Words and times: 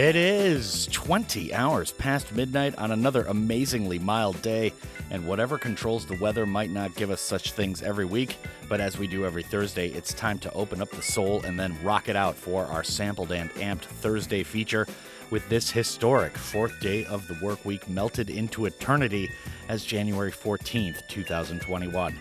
It 0.00 0.16
is 0.16 0.86
20 0.92 1.52
hours 1.52 1.92
past 1.92 2.32
midnight 2.32 2.74
on 2.78 2.90
another 2.90 3.24
amazingly 3.24 3.98
mild 3.98 4.40
day, 4.40 4.72
and 5.10 5.26
whatever 5.26 5.58
controls 5.58 6.06
the 6.06 6.16
weather 6.16 6.46
might 6.46 6.70
not 6.70 6.94
give 6.94 7.10
us 7.10 7.20
such 7.20 7.52
things 7.52 7.82
every 7.82 8.06
week, 8.06 8.38
but 8.66 8.80
as 8.80 8.96
we 8.96 9.06
do 9.06 9.26
every 9.26 9.42
Thursday, 9.42 9.88
it's 9.88 10.14
time 10.14 10.38
to 10.38 10.52
open 10.54 10.80
up 10.80 10.90
the 10.90 11.02
soul 11.02 11.42
and 11.42 11.60
then 11.60 11.76
rock 11.84 12.08
it 12.08 12.16
out 12.16 12.34
for 12.34 12.64
our 12.64 12.82
sampled 12.82 13.30
and 13.30 13.50
amped 13.56 13.82
Thursday 13.82 14.42
feature 14.42 14.86
with 15.28 15.46
this 15.50 15.70
historic 15.70 16.34
fourth 16.34 16.80
day 16.80 17.04
of 17.04 17.28
the 17.28 17.36
work 17.44 17.62
week 17.66 17.86
melted 17.86 18.30
into 18.30 18.64
eternity 18.64 19.30
as 19.68 19.84
January 19.84 20.32
14th, 20.32 21.06
2021. 21.08 22.18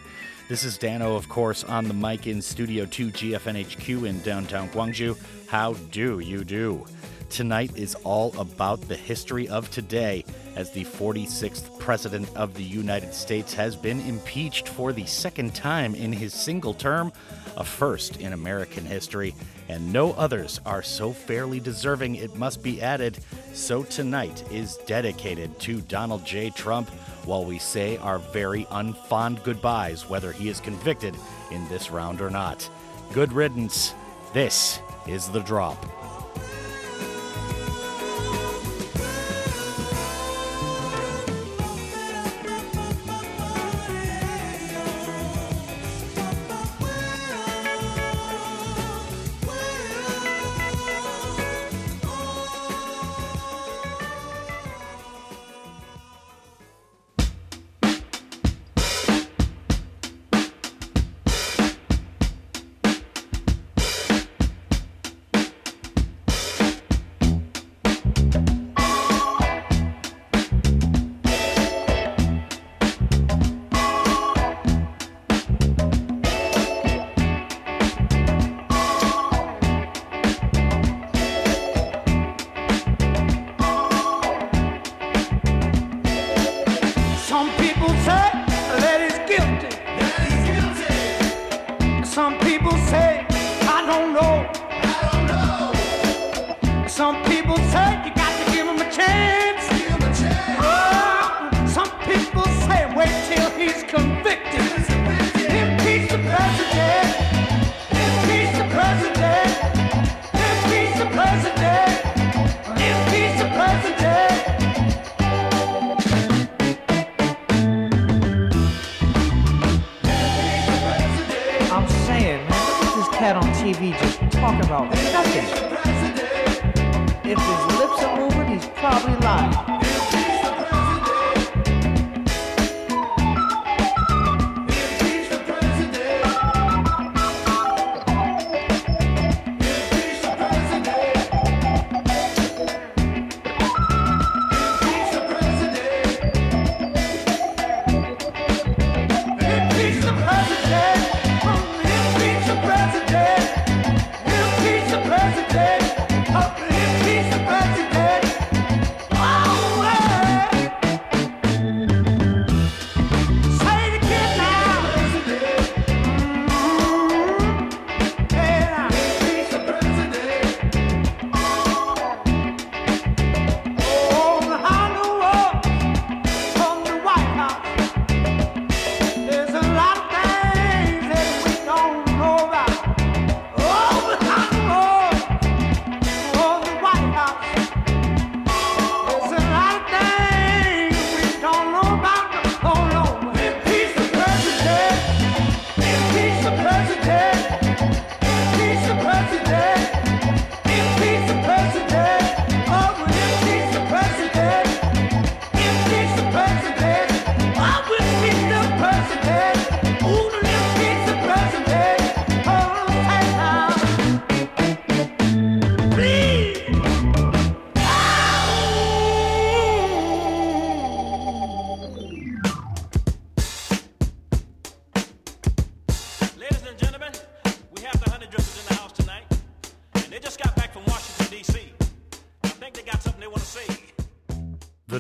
This 0.50 0.66
is 0.66 0.78
Dano, 0.78 1.16
of 1.16 1.30
course, 1.30 1.64
on 1.64 1.88
the 1.88 1.94
mic 1.94 2.28
in 2.28 2.42
Studio 2.42 2.86
2 2.86 3.08
GFNHQ 3.12 4.06
in 4.06 4.20
downtown 4.20 4.68
Gwangju. 4.68 5.18
How 5.48 5.76
do 5.92 6.20
you 6.20 6.44
do? 6.44 6.86
Tonight 7.30 7.72
is 7.78 7.96
all 8.04 8.38
about 8.40 8.82
the 8.88 8.96
history 8.96 9.48
of 9.48 9.70
today, 9.70 10.26
as 10.56 10.72
the 10.72 10.84
46th 10.84 11.80
President 11.80 12.28
of 12.36 12.56
the 12.56 12.64
United 12.64 13.14
States 13.14 13.54
has 13.54 13.76
been 13.76 14.02
impeached 14.02 14.68
for 14.68 14.92
the 14.92 15.06
second 15.06 15.54
time 15.54 15.94
in 15.94 16.12
his 16.12 16.34
single 16.34 16.74
term, 16.74 17.14
a 17.56 17.64
first 17.64 18.20
in 18.20 18.34
American 18.34 18.84
history, 18.84 19.36
and 19.70 19.94
no 19.94 20.14
others 20.14 20.60
are 20.66 20.82
so 20.82 21.14
fairly 21.14 21.60
deserving, 21.60 22.16
it 22.16 22.36
must 22.36 22.64
be 22.64 22.82
added. 22.82 23.20
So 23.54 23.84
tonight 23.84 24.44
is 24.52 24.78
dedicated 24.88 25.60
to 25.62 25.82
Donald 25.82 26.26
J. 26.26 26.50
Trump 26.50 26.90
while 27.26 27.46
we 27.46 27.60
say 27.60 27.98
our 27.98 28.18
very 28.18 28.66
unfond 28.66 29.44
goodbyes, 29.44 30.10
whether 30.10 30.32
he 30.32 30.50
is 30.50 30.60
convicted 30.60 31.16
in 31.52 31.68
this 31.70 31.92
round 31.92 32.22
or 32.22 32.32
not. 32.32 32.68
Good 33.14 33.32
riddance. 33.32 33.94
This 34.34 34.80
is 35.08 35.30
The 35.30 35.42
Drop. 35.42 35.99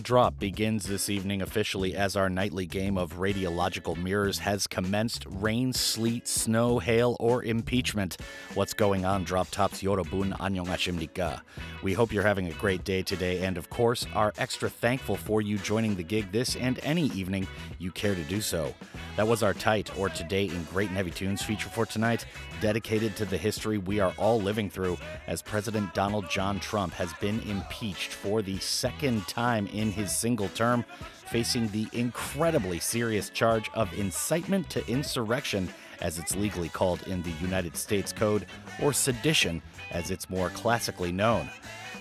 Drop 0.09 0.38
begins 0.39 0.85
this 0.85 1.09
evening 1.09 1.41
officially 1.41 1.95
as 1.95 2.15
our 2.15 2.29
nightly 2.29 2.65
game 2.65 2.97
of 2.97 3.17
radiological 3.17 4.01
mirrors 4.01 4.39
has 4.39 4.67
commenced. 4.67 5.25
Rain, 5.29 5.73
sleet, 5.73 6.27
snow, 6.27 6.79
hail, 6.79 7.17
or 7.19 7.43
impeachment. 7.43 8.17
What's 8.53 8.73
going 8.73 9.03
on, 9.03 9.25
Drop 9.25 9.49
Tops 9.51 9.83
Yorobun 9.83 10.37
Anyongashimnika? 10.37 11.41
We 11.83 11.93
hope 11.93 12.13
you're 12.13 12.23
having 12.23 12.47
a 12.47 12.53
great 12.53 12.85
day 12.85 13.03
today 13.03 13.43
and, 13.43 13.57
of 13.57 13.69
course, 13.69 14.07
are 14.15 14.33
extra 14.37 14.69
thankful 14.69 15.17
for 15.17 15.41
you 15.41 15.57
joining 15.57 15.95
the 15.95 16.03
gig 16.03 16.31
this 16.31 16.55
and 16.55 16.79
any 16.83 17.07
evening 17.07 17.45
you 17.77 17.91
care 17.91 18.15
to 18.15 18.23
do 18.23 18.39
so. 18.39 18.73
That 19.17 19.27
was 19.27 19.43
our 19.43 19.53
tight 19.53 19.97
or 19.97 20.07
today 20.07 20.45
in 20.45 20.63
Great 20.65 20.87
and 20.87 20.95
Heavy 20.95 21.11
Tunes 21.11 21.41
feature 21.41 21.69
for 21.69 21.85
tonight, 21.85 22.25
dedicated 22.61 23.17
to 23.17 23.25
the 23.25 23.37
history 23.37 23.77
we 23.77 23.99
are 23.99 24.13
all 24.17 24.41
living 24.41 24.69
through 24.69 24.97
as 25.27 25.41
President 25.41 25.93
Donald 25.93 26.29
John 26.29 26.59
Trump 26.59 26.93
has 26.93 27.11
been 27.13 27.41
impeached 27.41 28.13
for 28.13 28.41
the 28.41 28.57
second 28.59 29.27
time 29.27 29.67
in 29.67 29.91
his 29.91 30.15
single 30.29 30.49
term, 30.49 30.85
facing 31.25 31.67
the 31.69 31.87
incredibly 31.91 32.77
serious 32.77 33.31
charge 33.31 33.67
of 33.73 33.91
incitement 33.97 34.69
to 34.69 34.87
insurrection, 34.87 35.67
as 36.01 36.19
it's 36.19 36.35
legally 36.35 36.69
called 36.69 37.01
in 37.07 37.23
the 37.23 37.33
United 37.41 37.75
States 37.75 38.13
Code, 38.13 38.45
or 38.79 38.93
sedition, 38.93 39.59
as 39.89 40.11
it's 40.11 40.29
more 40.29 40.51
classically 40.51 41.11
known. 41.11 41.49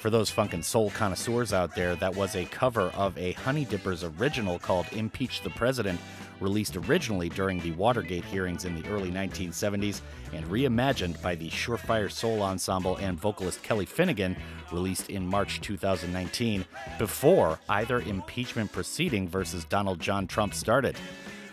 For 0.01 0.11
those 0.11 0.31
funkin' 0.31 0.63
soul 0.63 0.91
connoisseurs 0.91 1.55
out 1.55 1.75
there, 1.75 1.97
that 1.97 2.15
was 2.15 2.37
a 2.37 2.45
cover 2.45 2.93
of 2.95 3.17
a 3.17 3.33
Honey 3.33 3.65
Drippers 3.65 4.05
original 4.21 4.59
called 4.59 4.85
Impeach 4.93 5.41
the 5.41 5.51
President, 5.51 5.99
released 6.41 6.77
originally 6.77 7.29
during 7.29 7.61
the 7.61 7.73
Watergate 7.73 8.25
hearings 8.25 8.65
in 8.65 8.81
the 8.81 8.89
early 8.89 9.11
1970s 9.11 10.01
and 10.33 10.47
reimagined 10.47 11.21
by 11.23 11.35
the 11.35 11.51
Sure 11.51 11.77
Fire 11.77 12.09
Soul 12.09 12.43
Ensemble 12.43 12.97
and 12.97 13.19
vocalist 13.19 13.63
Kelly 13.63 13.87
Finnigan, 13.87 14.37
released 14.73 15.11
in 15.11 15.27
March 15.27 15.61
2019, 15.61 16.65
before 16.99 17.59
either 17.69 18.01
impeachment 18.01 18.71
proceeding 18.73 19.29
versus 19.29 19.65
Donald 19.65 20.01
John 20.01 20.27
Trump 20.27 20.55
started. 20.55 20.97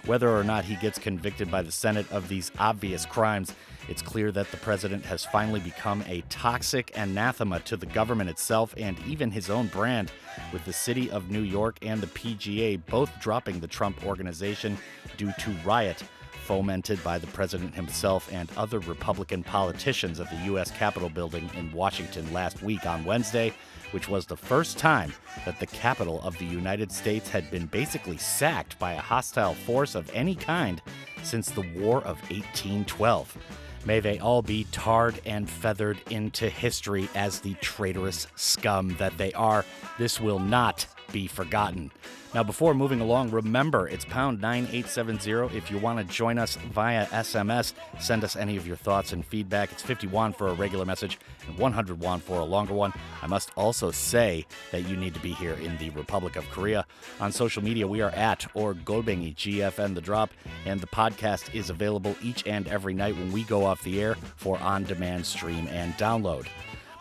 Whether 0.06 0.30
or 0.30 0.44
not 0.44 0.66
he 0.66 0.76
gets 0.76 1.00
convicted 1.00 1.50
by 1.50 1.64
the 1.64 1.72
Senate 1.72 2.12
of 2.12 2.30
these 2.30 2.52
obvious 2.60 3.06
crimes, 3.06 3.54
it's 3.88 4.02
clear 4.02 4.32
that 4.32 4.50
the 4.52 4.58
president 4.58 5.06
has 5.06 5.26
finally 5.26 5.60
become 5.60 6.04
a 6.08 6.22
toxic 6.30 6.92
anathema 6.96 7.60
to 7.62 7.78
the 7.78 7.86
government 7.86 8.30
itself 8.30 8.74
and 8.78 8.98
even 9.08 9.32
his 9.32 9.50
own 9.50 9.68
brand, 9.68 10.12
with 10.52 10.66
the 10.66 10.74
city 10.74 11.10
of 11.12 11.30
New 11.30 11.42
York 11.42 11.78
and 11.82 12.02
the 12.02 12.08
PGA 12.08 12.82
both 12.88 13.12
dropping 13.20 13.60
the 13.60 13.68
Trump 13.68 14.06
organization 14.06 14.78
due 15.18 15.32
to 15.40 15.52
riot 15.64 16.04
fomented 16.46 17.04
by 17.04 17.18
the 17.18 17.28
president 17.28 17.74
himself 17.74 18.30
and 18.32 18.50
other 18.56 18.80
Republican 18.82 19.44
politicians 19.44 20.20
at 20.20 20.30
the 20.30 20.46
U.S. 20.46 20.70
Capitol 20.70 21.10
building 21.10 21.50
in 21.56 21.72
Washington 21.72 22.32
last 22.32 22.62
week 22.62 22.86
on 22.86 23.04
Wednesday, 23.04 23.52
which 23.92 24.08
was 24.08 24.28
the 24.28 24.38
first 24.38 24.78
time 24.78 25.12
that 25.44 25.60
the 25.60 25.66
capital 25.66 26.22
of 26.22 26.38
the 26.38 26.46
United 26.46 26.92
States 26.92 27.30
had 27.30 27.50
been 27.50 27.66
basically 27.66 28.18
sacked 28.18 28.78
by 28.78 28.94
a 28.94 29.00
hostile 29.00 29.56
force 29.56 29.96
of 29.96 30.10
any 30.14 30.36
kind 30.36 30.84
since 31.24 31.50
the 31.50 31.66
War 31.76 31.98
of 32.00 32.22
1812. 32.30 33.38
May 33.86 34.00
they 34.00 34.18
all 34.18 34.42
be 34.42 34.66
tarred 34.72 35.22
and 35.26 35.50
feathered 35.50 36.02
into 36.10 36.50
history 36.50 37.08
as 37.14 37.40
the 37.40 37.54
traitorous 37.56 38.28
scum 38.36 38.96
that 38.98 39.18
they 39.18 39.32
are. 39.34 39.64
This 40.00 40.20
will 40.20 40.40
not 40.40 40.88
be 41.12 41.28
forgotten. 41.28 41.92
Now, 42.36 42.44
before 42.44 42.74
moving 42.74 43.00
along, 43.00 43.32
remember 43.32 43.88
it's 43.88 44.04
pound 44.04 44.42
9870 44.42 45.56
if 45.58 45.72
you 45.72 45.78
want 45.78 46.00
to 46.00 46.14
join 46.14 46.38
us 46.38 46.58
via 46.58 47.06
SMS. 47.06 47.72
Send 47.98 48.26
us 48.26 48.36
any 48.36 48.58
of 48.58 48.68
your 48.68 48.76
thoughts 48.76 49.14
and 49.14 49.26
feedback. 49.26 49.72
It's 49.72 49.82
51 49.82 50.34
for 50.34 50.50
a 50.50 50.54
regular 50.54 50.84
message 50.84 51.18
and 51.48 51.58
101 51.58 52.20
for 52.20 52.42
a 52.42 52.44
longer 52.44 52.74
one. 52.74 52.92
I 53.22 53.28
must 53.28 53.52
also 53.56 53.90
say 53.90 54.46
that 54.74 54.86
you 54.86 54.98
need 54.98 55.14
to 55.14 55.22
be 55.22 55.32
here 55.32 55.54
in 55.54 55.78
the 55.78 55.92
Republic 55.92 56.36
of 56.36 56.44
Korea. 56.50 56.86
On 57.22 57.32
social 57.32 57.64
media, 57.64 57.88
we 57.88 58.02
are 58.02 58.12
at 58.12 58.46
or 58.54 58.74
Golbengi 58.74 59.34
GFN 59.34 59.96
The 59.96 60.02
Drop, 60.02 60.30
and 60.66 60.82
the 60.82 60.88
podcast 60.88 61.56
is 61.56 61.70
available 61.70 62.18
each 62.22 62.46
and 62.46 62.68
every 62.68 62.94
night 62.94 63.16
when 63.16 63.32
we 63.32 63.44
go 63.44 63.64
off 63.64 63.82
the 63.84 64.02
air 64.02 64.16
for 64.36 64.60
on 64.60 64.84
demand 64.84 65.26
stream 65.26 65.70
and 65.70 65.94
download. 65.94 66.48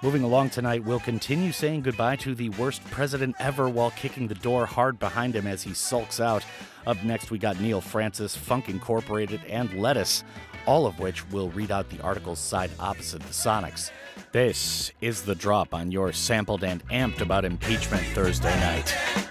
Moving 0.05 0.23
along 0.23 0.51
tonight, 0.51 0.85
we'll 0.85 1.01
continue 1.01 1.51
saying 1.51 1.81
goodbye 1.81 2.17
to 2.17 2.35
the 2.35 2.51
worst 2.51 2.85
president 2.91 3.37
ever 3.39 3.71
while 3.71 3.91
kicking 3.93 4.29
the 4.29 4.35
door 4.35 4.67
hard 4.67 4.99
behind 4.99 5.35
him 5.35 5.47
as 5.47 5.63
he 5.63 5.73
sulks 5.73 6.21
out. 6.21 6.45
Up 6.87 7.03
next, 7.03 7.31
we 7.31 7.39
got 7.39 7.59
Neal 7.59 7.81
Francis, 7.81 8.37
Funk 8.37 8.69
Incorporated, 8.69 9.41
and 9.49 9.73
Lettuce, 9.81 10.23
all 10.67 10.85
of 10.85 11.01
which 11.01 11.27
will 11.31 11.49
read 11.53 11.71
out 11.71 11.89
the 11.89 12.03
article's 12.03 12.39
side 12.39 12.71
opposite 12.79 13.23
the 13.23 13.33
Sonics. 13.33 13.91
This 14.31 14.93
is 15.01 15.23
The 15.23 15.35
Drop 15.35 15.73
on 15.73 15.91
your 15.91 16.13
sampled 16.13 16.65
and 16.65 16.87
amped 16.89 17.23
about 17.23 17.47
impeachment 17.47 18.05
Thursday 18.09 18.55
night. 18.61 19.24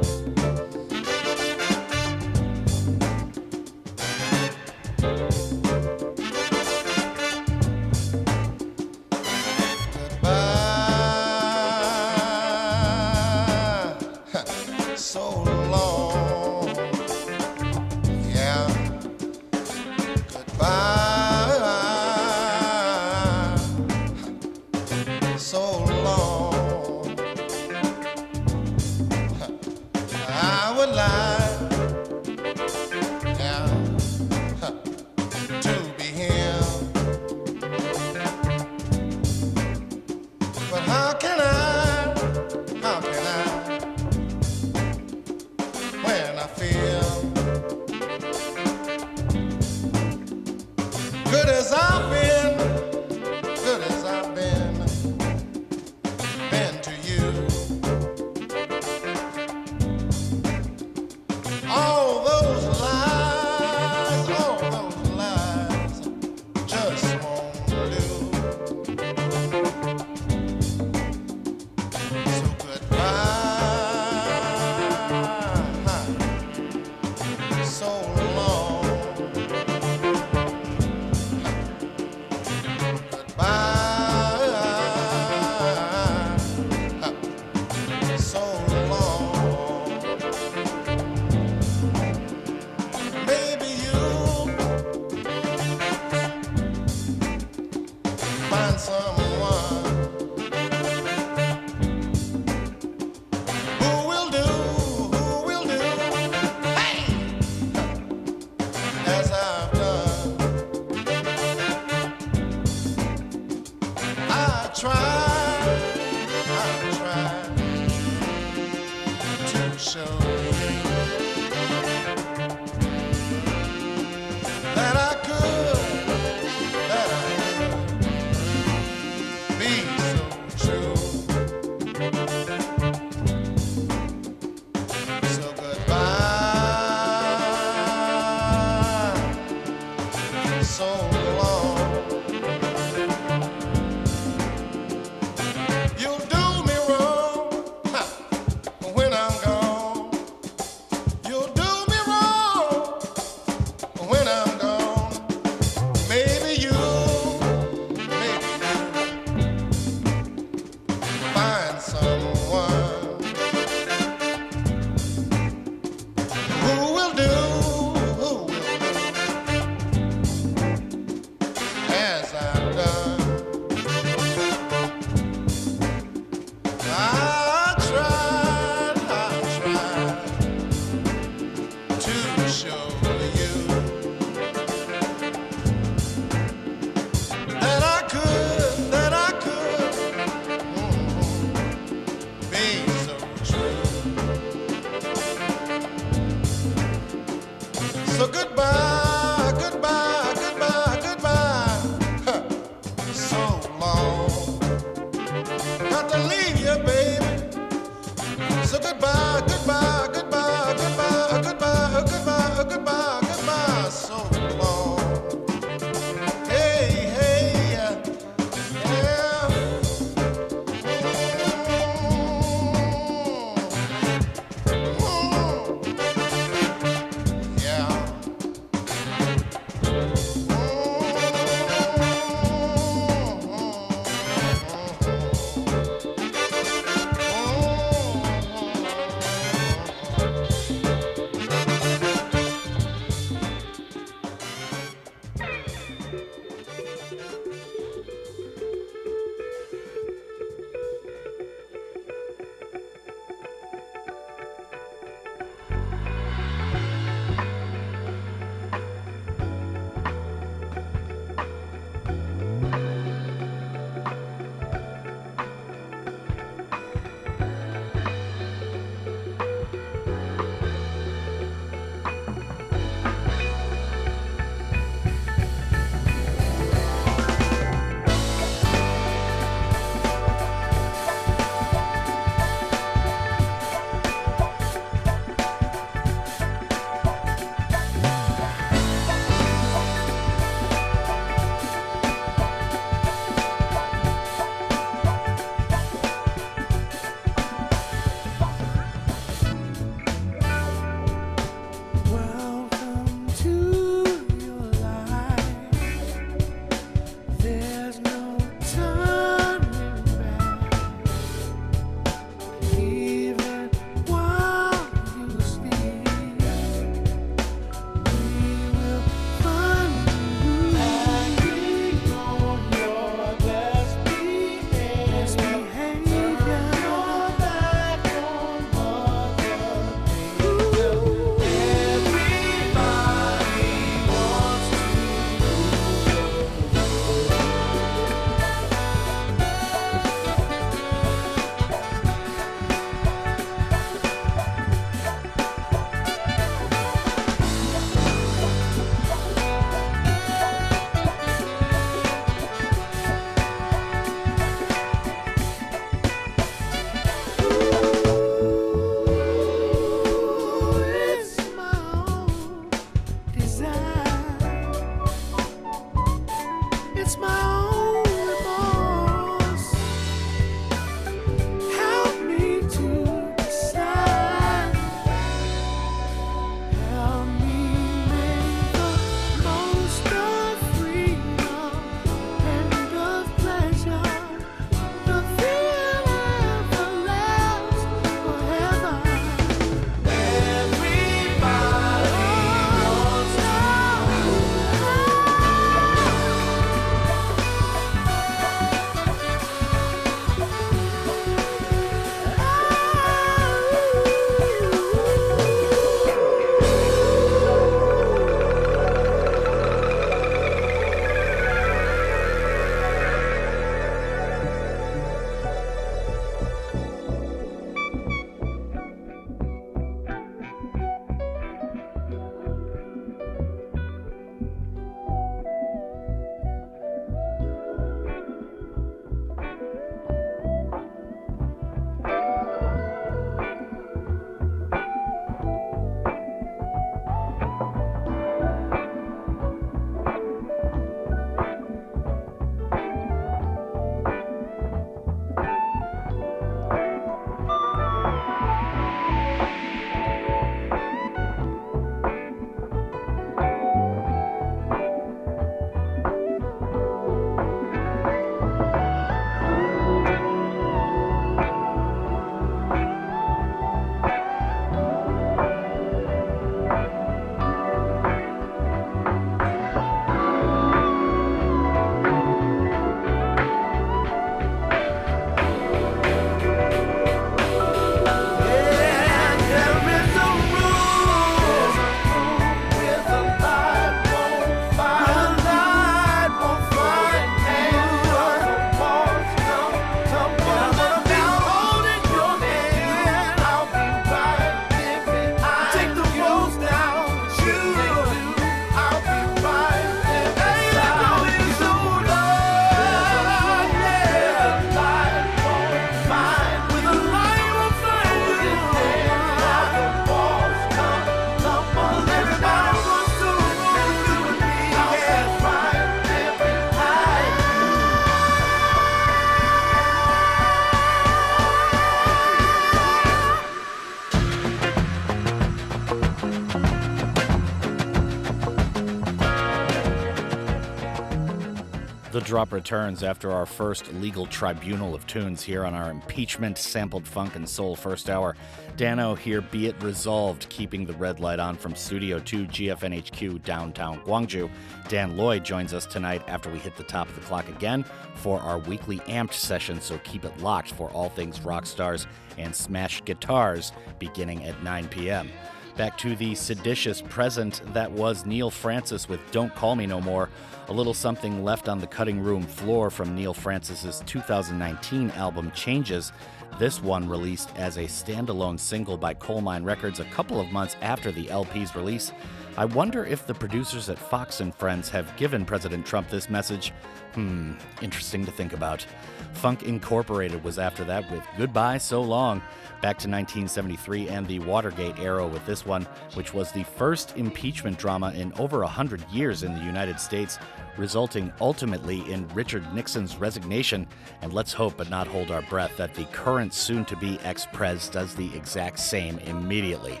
Drop 532.32 532.50
returns 532.50 533.02
after 533.02 533.30
our 533.30 533.44
first 533.44 533.92
legal 533.92 534.24
tribunal 534.24 534.94
of 534.94 535.06
tunes 535.06 535.42
here 535.42 535.66
on 535.66 535.74
our 535.74 535.90
impeachment 535.90 536.56
sampled 536.56 537.06
funk 537.06 537.36
and 537.36 537.46
soul 537.46 537.76
first 537.76 538.08
hour. 538.08 538.34
Dano 538.78 539.14
here, 539.14 539.42
be 539.42 539.66
it 539.66 539.76
resolved, 539.82 540.48
keeping 540.48 540.86
the 540.86 540.94
red 540.94 541.20
light 541.20 541.38
on 541.38 541.56
from 541.58 541.74
Studio 541.74 542.18
2 542.18 542.46
GFNHQ 542.46 543.42
downtown 543.42 544.00
Gwangju. 544.00 544.48
Dan 544.88 545.14
Lloyd 545.18 545.44
joins 545.44 545.74
us 545.74 545.84
tonight 545.84 546.22
after 546.26 546.50
we 546.50 546.58
hit 546.58 546.74
the 546.74 546.84
top 546.84 547.06
of 547.06 547.14
the 547.16 547.20
clock 547.20 547.46
again 547.50 547.84
for 548.14 548.40
our 548.40 548.60
weekly 548.60 548.96
amped 549.00 549.34
session, 549.34 549.78
so 549.78 549.98
keep 549.98 550.24
it 550.24 550.38
locked 550.40 550.72
for 550.72 550.88
all 550.92 551.10
things 551.10 551.42
rock 551.42 551.66
stars 551.66 552.06
and 552.38 552.56
smash 552.56 553.04
guitars 553.04 553.72
beginning 553.98 554.42
at 554.44 554.62
9 554.62 554.88
p.m. 554.88 555.28
Back 555.76 555.96
to 555.98 556.14
the 556.14 556.34
seditious 556.34 557.00
present 557.00 557.62
that 557.72 557.90
was 557.90 558.26
Neal 558.26 558.50
Francis 558.50 559.08
with 559.08 559.20
Don't 559.30 559.54
Call 559.54 559.74
Me 559.74 559.86
No 559.86 560.02
More. 560.02 560.28
A 560.68 560.72
little 560.72 560.92
something 560.92 561.42
left 561.42 561.66
on 561.66 561.78
the 561.78 561.86
cutting 561.86 562.20
room 562.20 562.42
floor 562.42 562.90
from 562.90 563.14
Neal 563.14 563.32
Francis's 563.32 564.02
2019 564.04 565.10
album 565.12 565.50
Changes. 565.52 566.12
This 566.58 566.82
one 566.82 567.08
released 567.08 567.48
as 567.56 567.78
a 567.78 567.84
standalone 567.84 568.60
single 568.60 568.98
by 568.98 569.14
Colemine 569.14 569.64
Records 569.64 569.98
a 569.98 570.04
couple 570.06 570.38
of 570.38 570.52
months 570.52 570.76
after 570.82 571.10
the 571.10 571.30
LP's 571.30 571.74
release. 571.74 572.12
I 572.58 572.66
wonder 572.66 573.06
if 573.06 573.26
the 573.26 573.32
producers 573.32 573.88
at 573.88 573.98
Fox 573.98 574.40
and 574.40 574.54
Friends 574.54 574.90
have 574.90 575.16
given 575.16 575.46
President 575.46 575.86
Trump 575.86 576.10
this 576.10 576.28
message. 576.28 576.74
Hmm, 577.14 577.54
interesting 577.80 578.26
to 578.26 578.30
think 578.30 578.52
about. 578.52 578.84
Funk 579.32 579.64
Incorporated 579.64 580.42
was 580.44 580.58
after 580.58 580.84
that 580.84 581.10
with 581.10 581.22
Goodbye 581.36 581.78
So 581.78 582.00
Long, 582.02 582.38
back 582.80 582.98
to 582.98 583.08
1973 583.08 584.08
and 584.08 584.26
the 584.26 584.38
Watergate 584.40 584.98
era 584.98 585.26
with 585.26 585.44
this 585.46 585.66
one, 585.66 585.86
which 586.14 586.32
was 586.32 586.52
the 586.52 586.64
first 586.64 587.16
impeachment 587.16 587.78
drama 587.78 588.12
in 588.12 588.32
over 588.34 588.62
a 588.62 588.68
hundred 588.68 589.04
years 589.10 589.42
in 589.42 589.54
the 589.54 589.64
United 589.64 589.98
States, 589.98 590.38
resulting 590.76 591.32
ultimately 591.40 592.00
in 592.12 592.28
Richard 592.28 592.72
Nixon's 592.74 593.16
resignation. 593.16 593.86
And 594.20 594.32
let's 594.32 594.52
hope 594.52 594.76
but 594.76 594.90
not 594.90 595.06
hold 595.06 595.30
our 595.30 595.42
breath 595.42 595.76
that 595.76 595.94
the 595.94 596.04
current 596.06 596.54
soon 596.54 596.84
to 596.86 596.96
be 596.96 597.18
ex 597.24 597.46
Prez 597.52 597.88
does 597.88 598.14
the 598.14 598.34
exact 598.36 598.78
same 598.78 599.18
immediately. 599.20 600.00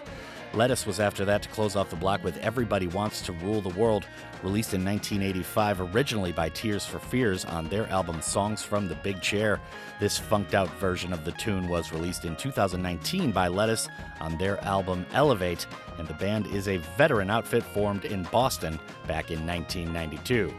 Lettuce 0.54 0.84
was 0.84 1.00
after 1.00 1.24
that 1.24 1.42
to 1.42 1.48
close 1.48 1.76
off 1.76 1.88
the 1.88 1.96
block 1.96 2.22
with 2.22 2.36
Everybody 2.38 2.86
Wants 2.86 3.22
to 3.22 3.32
Rule 3.32 3.62
the 3.62 3.70
World, 3.70 4.06
released 4.42 4.74
in 4.74 4.84
1985 4.84 5.94
originally 5.94 6.30
by 6.30 6.50
Tears 6.50 6.84
for 6.84 6.98
Fears 6.98 7.46
on 7.46 7.68
their 7.68 7.86
album 7.88 8.20
Songs 8.20 8.62
from 8.62 8.86
the 8.86 8.94
Big 8.96 9.22
Chair. 9.22 9.58
This 9.98 10.18
funked 10.18 10.54
out 10.54 10.68
version 10.78 11.14
of 11.14 11.24
the 11.24 11.32
tune 11.32 11.68
was 11.68 11.90
released 11.90 12.26
in 12.26 12.36
2019 12.36 13.32
by 13.32 13.48
Lettuce 13.48 13.88
on 14.20 14.36
their 14.36 14.62
album 14.62 15.06
Elevate, 15.14 15.66
and 15.98 16.06
the 16.06 16.14
band 16.14 16.46
is 16.48 16.68
a 16.68 16.76
veteran 16.98 17.30
outfit 17.30 17.62
formed 17.62 18.04
in 18.04 18.24
Boston 18.24 18.78
back 19.06 19.30
in 19.30 19.46
1992. 19.46 20.52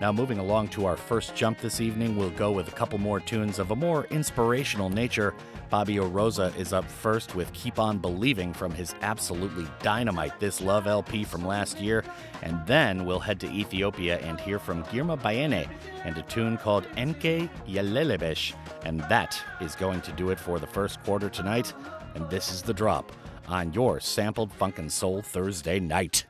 Now, 0.00 0.10
moving 0.10 0.38
along 0.38 0.68
to 0.68 0.86
our 0.86 0.96
first 0.96 1.34
jump 1.34 1.58
this 1.58 1.80
evening, 1.80 2.16
we'll 2.16 2.30
go 2.30 2.50
with 2.50 2.68
a 2.68 2.72
couple 2.72 2.98
more 2.98 3.20
tunes 3.20 3.58
of 3.58 3.70
a 3.70 3.76
more 3.76 4.06
inspirational 4.06 4.90
nature. 4.90 5.32
Bobby 5.72 5.94
Oroza 5.94 6.54
is 6.58 6.74
up 6.74 6.84
first 6.84 7.34
with 7.34 7.50
Keep 7.54 7.78
On 7.78 7.96
Believing 7.96 8.52
from 8.52 8.72
his 8.72 8.94
absolutely 9.00 9.66
dynamite 9.80 10.38
This 10.38 10.60
Love 10.60 10.86
LP 10.86 11.24
from 11.24 11.46
last 11.46 11.80
year. 11.80 12.04
And 12.42 12.60
then 12.66 13.06
we'll 13.06 13.18
head 13.18 13.40
to 13.40 13.50
Ethiopia 13.50 14.18
and 14.18 14.38
hear 14.38 14.58
from 14.58 14.84
Girma 14.84 15.18
Bayene 15.18 15.66
and 16.04 16.18
a 16.18 16.22
tune 16.24 16.58
called 16.58 16.86
Enken 16.98 17.48
Yelelebesh. 17.66 18.52
And 18.84 19.00
that 19.08 19.42
is 19.62 19.74
going 19.74 20.02
to 20.02 20.12
do 20.12 20.28
it 20.28 20.38
for 20.38 20.58
the 20.58 20.66
first 20.66 21.02
quarter 21.04 21.30
tonight. 21.30 21.72
And 22.16 22.28
this 22.28 22.52
is 22.52 22.60
the 22.60 22.74
drop 22.74 23.10
on 23.48 23.72
your 23.72 23.98
sampled 23.98 24.52
funk 24.52 24.78
and 24.78 24.92
soul 24.92 25.22
Thursday 25.22 25.80
night. 25.80 26.26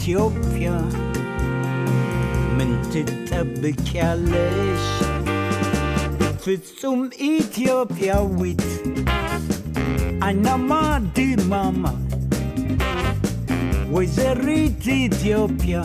ኢትዮጵያ 0.00 0.66
ምን 2.56 2.70
ትጠብቂያለሽ? 2.92 4.84
ፍጹም 6.44 7.00
ኢትዮጵያዊት 7.30 8.64
አይናማ 10.22 10.70
ድማማ 11.16 11.84
ወይዘሪት 13.90 14.84
ኢትዮጵያ 14.98 15.76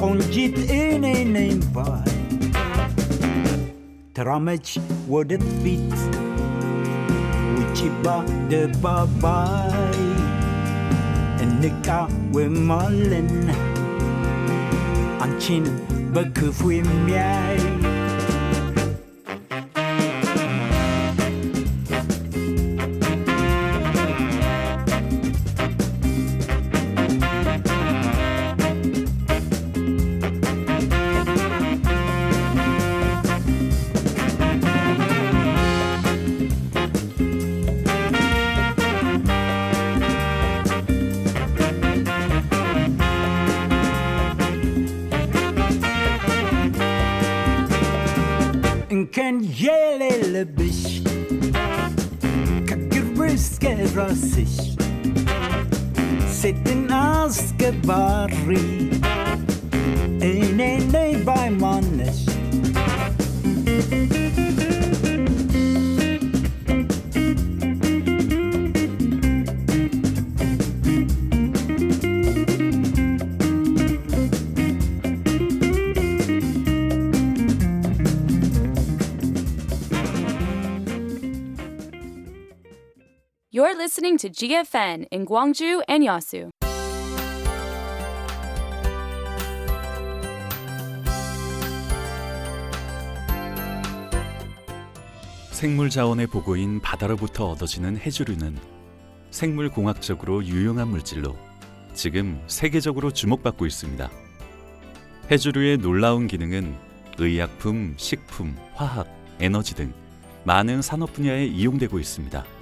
ቆንጂት 0.00 0.56
እኔ 0.78 1.04
ነኝ 1.34 1.60
ባይ 1.74 2.10
ተራመች 4.16 4.68
ወደፊት 5.08 5.94
with 12.31 12.51
Marlin. 12.51 13.49
An 15.21 15.39
chin, 15.39 16.11
but 16.13 16.33
could 16.35 16.61
we 16.61 16.81
meow? 16.81 17.68
To 84.19 84.29
GFN 84.29 85.05
in 85.11 85.25
Gwangju 85.25 85.81
and 85.89 86.05
Yasu. 86.05 86.51
생물 95.51 95.89
자원의 95.89 96.27
보고인 96.27 96.81
바다로부터 96.81 97.49
얻어지는 97.49 97.97
해조류는 97.97 98.57
생물 99.31 99.69
공학적으로 99.69 100.43
유용한 100.45 100.89
물질로 100.89 101.35
지금 101.93 102.41
세계적으로 102.47 103.11
주목받고 103.11 103.65
있습니다. 103.65 104.09
해조류의 105.31 105.77
놀라운 105.77 106.27
기능은 106.27 106.75
의약품, 107.17 107.93
식품, 107.95 108.57
화학, 108.73 109.07
에너지 109.39 109.75
등 109.75 109.93
많은 110.43 110.81
산업 110.81 111.13
분야에 111.13 111.45
이용되고 111.45 111.99
있습니다. 111.99 112.58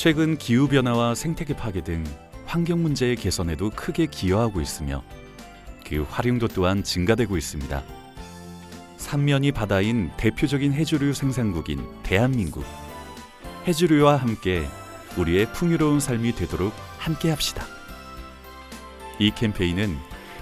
최근 0.00 0.38
기후 0.38 0.68
변화와 0.68 1.16
생태계 1.16 1.56
파괴 1.56 1.82
등 1.82 2.04
환경 2.46 2.84
문제의 2.84 3.16
개선에도 3.16 3.70
크게 3.70 4.06
기여하고 4.06 4.60
있으며 4.60 5.02
그 5.84 6.06
활용도 6.08 6.46
또한 6.46 6.84
증가되고 6.84 7.36
있습니다. 7.36 7.82
삼면이 8.96 9.50
바다인 9.50 10.12
대표적인 10.16 10.72
해조류 10.72 11.14
생산국인 11.14 11.84
대한민국. 12.04 12.64
해조류와 13.66 14.18
함께 14.18 14.68
우리의 15.16 15.52
풍요로운 15.52 15.98
삶이 15.98 16.36
되도록 16.36 16.72
함께 16.98 17.30
합시다. 17.30 17.64
이 19.18 19.32
캠페인은 19.32 19.96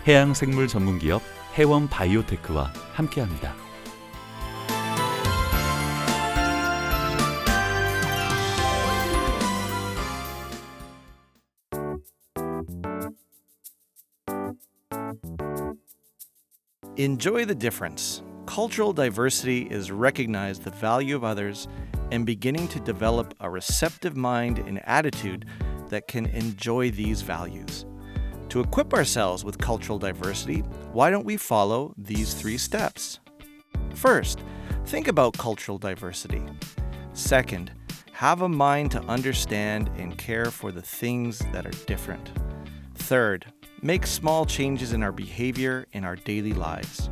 해양 0.07 0.35
생물 0.35 0.69
전문 0.69 0.99
기업 0.99 1.23
해원 1.57 1.88
바이오테크와 1.88 2.75
함께 2.92 3.23
합니다. 3.23 3.55
Enjoy 16.99 17.45
the 17.45 17.55
difference. 17.55 18.23
Cultural 18.47 18.91
diversity 18.91 19.69
is 19.71 19.91
recognize 19.91 20.59
the 20.59 20.71
value 20.71 21.15
of 21.15 21.25
others 21.25 21.69
and 22.11 22.25
beginning 22.25 22.69
to 22.69 22.81
develop 22.81 23.35
a 23.41 23.51
receptive 23.51 24.17
mind 24.17 24.61
and 24.61 24.81
attitude 24.89 25.45
that 25.91 26.09
can 26.09 26.25
enjoy 26.25 26.91
these 26.91 27.21
values. 27.21 27.85
To 28.49 28.61
equip 28.61 28.95
ourselves 28.95 29.45
with 29.45 29.59
cultural 29.59 29.99
diversity, 29.99 30.61
why 30.93 31.11
don't 31.11 31.27
we 31.27 31.37
follow 31.37 31.93
these 31.99 32.33
three 32.33 32.57
steps? 32.57 33.21
First, 33.95 34.43
think 34.87 35.07
about 35.07 35.37
cultural 35.37 35.77
diversity. 35.77 36.43
Second, 37.13 37.73
have 38.13 38.41
a 38.41 38.49
mind 38.49 38.91
to 38.93 39.03
understand 39.03 39.91
and 39.99 40.17
care 40.17 40.47
for 40.47 40.73
the 40.73 40.81
things 40.81 41.41
that 41.53 41.67
are 41.67 41.85
different. 41.85 42.31
Third, 42.95 43.53
make 43.87 44.05
small 44.05 44.44
changes 44.44 44.92
in 44.92 45.01
our 45.01 45.12
behavior 45.12 45.87
in 45.92 46.05
our 46.05 46.16
daily 46.16 46.53
lives. 46.53 47.09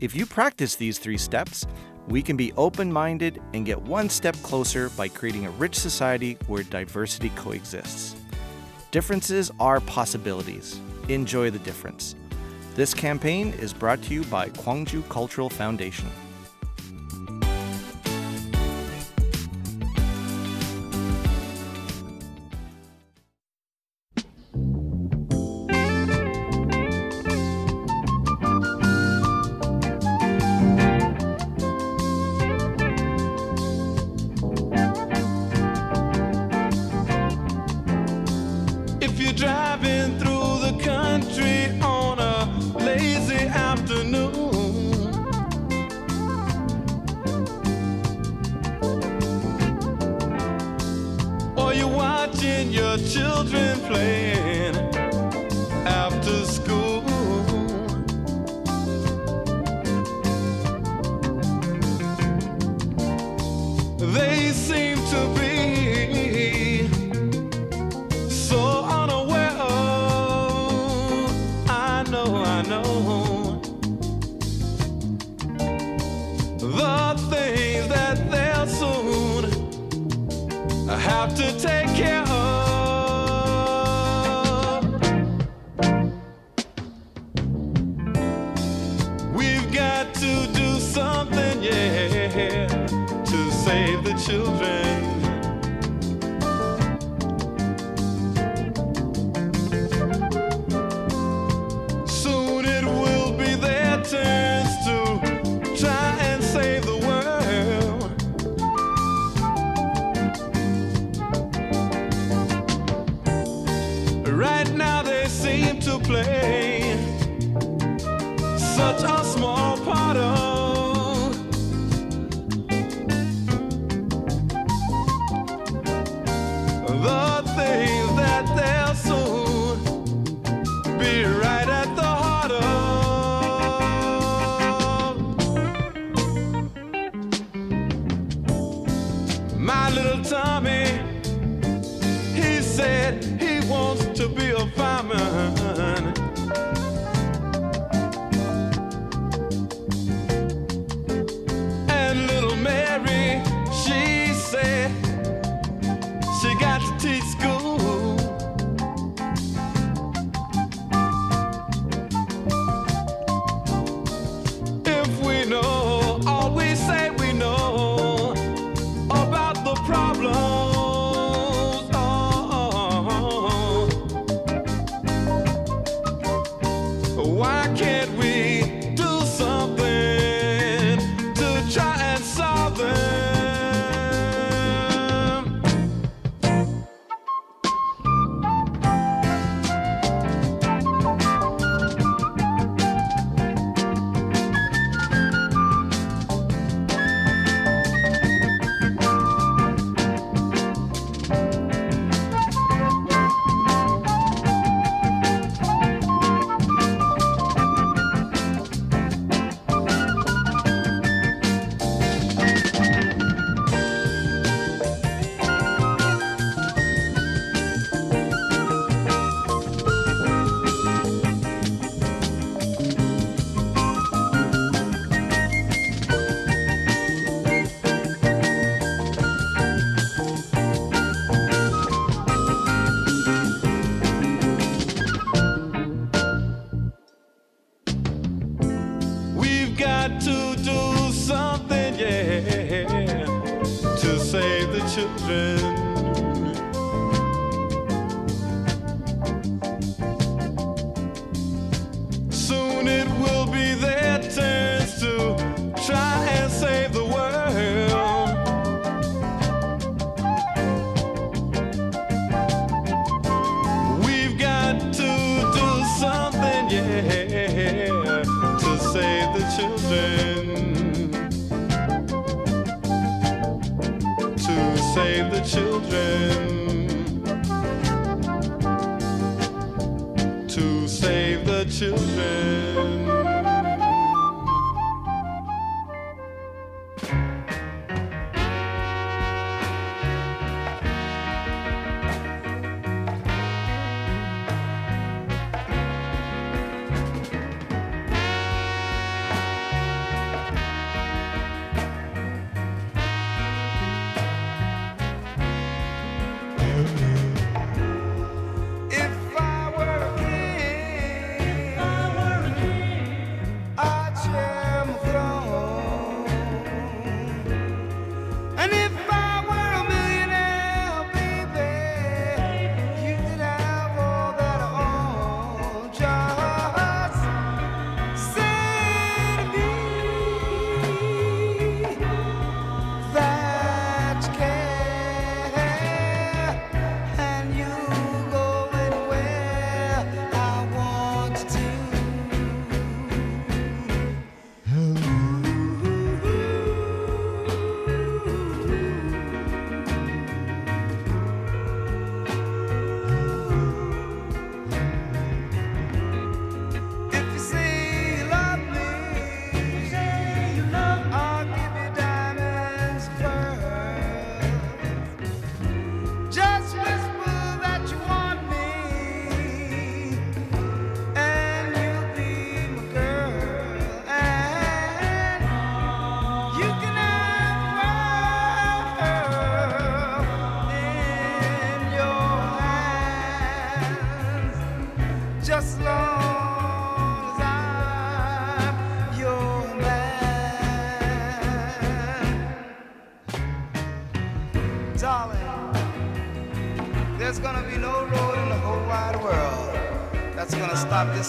If 0.00 0.16
you 0.16 0.26
practice 0.26 0.74
these 0.74 0.98
three 0.98 1.16
steps, 1.16 1.68
we 2.08 2.20
can 2.20 2.36
be 2.36 2.52
open 2.54 2.92
minded 2.92 3.40
and 3.54 3.64
get 3.64 3.80
one 3.80 4.08
step 4.08 4.34
closer 4.42 4.90
by 4.90 5.06
creating 5.06 5.46
a 5.46 5.50
rich 5.52 5.78
society 5.78 6.36
where 6.48 6.64
diversity 6.64 7.30
coexists. 7.36 8.16
Differences 8.90 9.52
are 9.60 9.80
possibilities. 9.80 10.80
Enjoy 11.08 11.48
the 11.48 11.60
difference. 11.60 12.16
This 12.74 12.92
campaign 12.92 13.52
is 13.60 13.72
brought 13.72 14.02
to 14.02 14.14
you 14.14 14.24
by 14.24 14.48
Kwangju 14.48 15.08
Cultural 15.08 15.48
Foundation. 15.48 16.10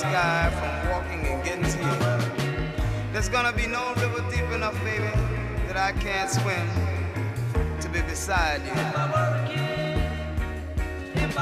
From 0.01 0.89
walking 0.89 1.25
and 1.25 1.41
getting 1.43 1.63
to 1.63 1.77
you. 1.77 1.95
There's 3.13 3.29
gonna 3.29 3.53
be 3.53 3.65
no 3.65 3.93
river 3.95 4.23
deep 4.29 4.51
enough, 4.51 4.77
baby, 4.83 5.07
that 5.67 5.77
I 5.77 5.93
can't 5.93 6.29
swim 6.29 6.67
to 7.79 7.89
be 7.89 8.01
beside 8.01 8.61
you. 8.65 8.73
And 11.15 11.33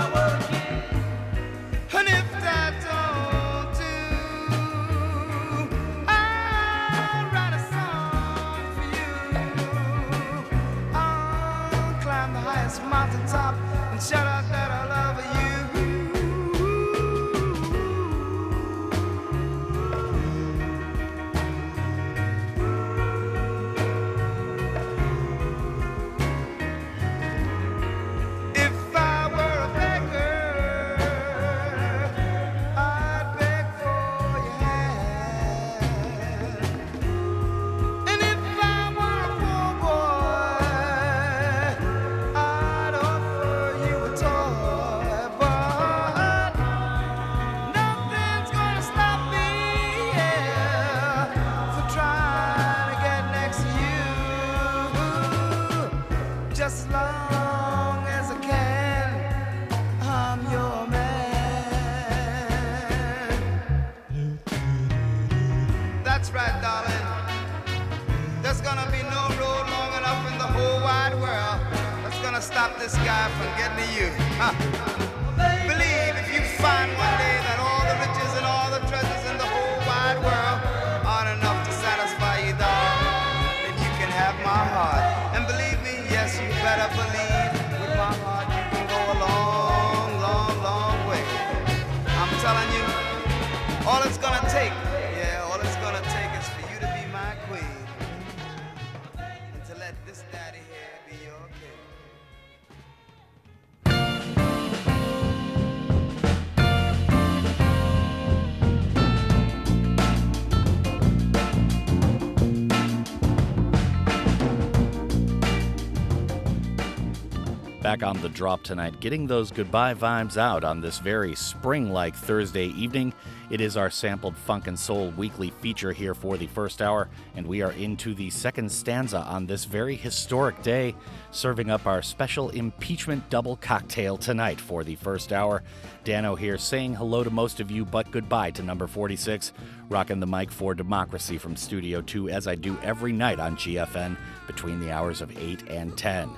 on 118.04 118.22
the 118.22 118.30
drop 118.30 118.62
tonight, 118.64 119.00
getting 119.00 119.26
those 119.26 119.52
goodbye 119.52 119.94
vibes 119.94 120.38
out 120.38 120.64
on 120.64 120.82
this 120.82 121.00
very 121.00 121.34
spring 121.36 121.92
like 121.92 122.16
Thursday 122.16 122.68
evening. 122.68 123.14
It 123.50 123.62
is 123.62 123.78
our 123.78 123.90
sampled 123.90 124.36
funk 124.36 124.68
and 124.68 124.78
soul 124.78 125.12
weekly 125.12 125.52
feature 125.62 125.92
here 125.92 126.14
for 126.14 126.38
the 126.38 126.48
first 126.48 126.82
hour, 126.82 127.10
and 127.36 127.48
we 127.48 127.62
are 127.62 127.72
into 127.72 128.14
the 128.14 128.30
second 128.30 128.72
stanza 128.72 129.20
on 129.20 129.46
this 129.46 129.66
very 129.66 129.96
historic 129.96 130.62
day, 130.62 130.96
serving 131.32 131.70
up 131.70 131.86
our 131.86 132.02
special 132.02 132.50
impeachment 132.50 133.30
double 133.30 133.56
cocktail 133.58 134.18
tonight 134.18 134.60
for 134.60 134.84
the 134.84 134.96
first 134.96 135.32
hour. 135.32 135.64
Dano 136.04 136.36
here 136.36 136.58
saying 136.58 136.96
hello 136.96 137.24
to 137.24 137.30
most 137.30 137.60
of 137.60 137.72
you, 137.72 137.86
but 137.86 138.12
goodbye 138.12 138.52
to 138.52 138.64
number 138.64 138.88
46, 138.88 139.54
rocking 139.90 140.20
the 140.20 140.28
mic 140.28 140.52
for 140.52 140.74
democracy 140.74 141.38
from 141.38 141.56
Studio 141.56 142.02
2 142.02 142.30
as 142.30 142.48
I 142.48 142.56
do 142.56 142.78
every 142.84 143.14
night 143.14 143.40
on 143.40 143.56
GFN 143.56 144.18
between 144.48 144.80
the 144.80 144.92
hours 144.92 145.22
of 145.22 145.38
8 145.38 145.70
and 145.70 145.98
10. 145.98 146.30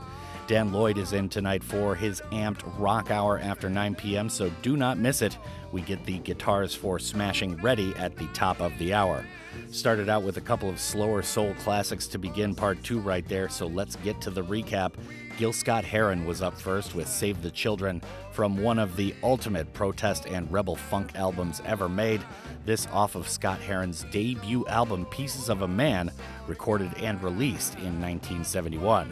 Dan 0.48 0.72
Lloyd 0.72 1.00
is 1.00 1.14
in 1.14 1.28
tonight 1.28 1.64
for 1.64 1.96
his 1.96 2.22
amped 2.32 2.62
rock 2.78 3.10
hour 3.10 3.40
after 3.40 3.68
9 3.68 3.96
p.m., 3.96 4.30
so 4.30 4.52
do 4.62 4.78
not 4.78 5.00
miss 5.00 5.24
it. 5.24 5.40
We 5.72 5.82
get 5.82 6.06
the 6.06 6.20
guitars 6.20 6.76
for 6.76 7.00
smashing 7.00 7.58
ready 7.64 7.96
at 7.96 8.16
the 8.16 8.28
top 8.28 8.62
of 8.62 8.78
the 8.78 8.94
hour. 8.94 9.26
Started 9.72 10.08
out 10.08 10.22
with 10.22 10.38
a 10.38 10.42
couple 10.42 10.70
of 10.70 10.80
slower 10.80 11.24
soul 11.24 11.56
classics 11.56 12.06
to 12.08 12.20
begin 12.20 12.54
part 12.54 12.84
two 12.84 13.00
right 13.00 13.28
there, 13.28 13.50
so 13.50 13.66
let's 13.66 13.96
get 13.98 14.22
to 14.22 14.30
the 14.30 14.44
recap. 14.44 14.94
Gil 15.40 15.52
Scott 15.52 15.84
Heron 15.84 16.26
was 16.26 16.44
up 16.44 16.58
first 16.60 16.94
with 16.94 17.08
Save 17.08 17.42
the 17.42 17.50
Children 17.50 18.02
from 18.32 18.58
one 18.58 18.78
of 18.78 18.96
the 18.96 19.16
ultimate 19.24 19.74
protest 19.74 20.28
and 20.28 20.52
rebel 20.52 20.76
funk 20.76 21.16
albums 21.16 21.62
ever 21.66 21.90
made. 21.90 22.22
This 22.66 22.88
off 22.94 23.16
of 23.16 23.28
Scott 23.28 23.60
Heron's 23.60 24.06
debut 24.12 24.66
album, 24.68 25.06
Pieces 25.08 25.50
of 25.50 25.64
a 25.64 25.68
Man, 25.68 26.12
recorded 26.48 26.96
and 27.00 27.22
released 27.24 27.74
in 27.76 28.00
1971. 28.00 29.12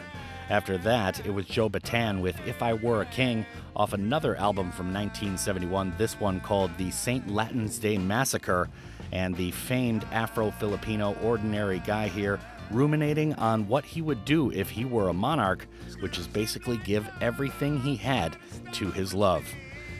After 0.50 0.76
that, 0.78 1.24
it 1.24 1.30
was 1.30 1.46
Joe 1.46 1.70
Bataan 1.70 2.20
with 2.20 2.36
If 2.46 2.62
I 2.62 2.74
Were 2.74 3.00
a 3.00 3.06
King 3.06 3.46
off 3.74 3.94
another 3.94 4.36
album 4.36 4.70
from 4.72 4.92
1971, 4.92 5.94
this 5.96 6.20
one 6.20 6.40
called 6.40 6.70
The 6.76 6.90
St. 6.90 7.28
Latin's 7.28 7.78
Day 7.78 7.96
Massacre, 7.96 8.68
and 9.10 9.34
the 9.34 9.52
famed 9.52 10.04
Afro 10.12 10.50
Filipino 10.50 11.16
ordinary 11.22 11.78
guy 11.80 12.08
here 12.08 12.38
ruminating 12.70 13.32
on 13.34 13.68
what 13.68 13.84
he 13.84 14.02
would 14.02 14.24
do 14.24 14.50
if 14.52 14.68
he 14.68 14.84
were 14.84 15.08
a 15.08 15.14
monarch, 15.14 15.66
which 16.00 16.18
is 16.18 16.26
basically 16.26 16.76
give 16.78 17.08
everything 17.20 17.80
he 17.80 17.96
had 17.96 18.36
to 18.72 18.90
his 18.90 19.14
love. 19.14 19.44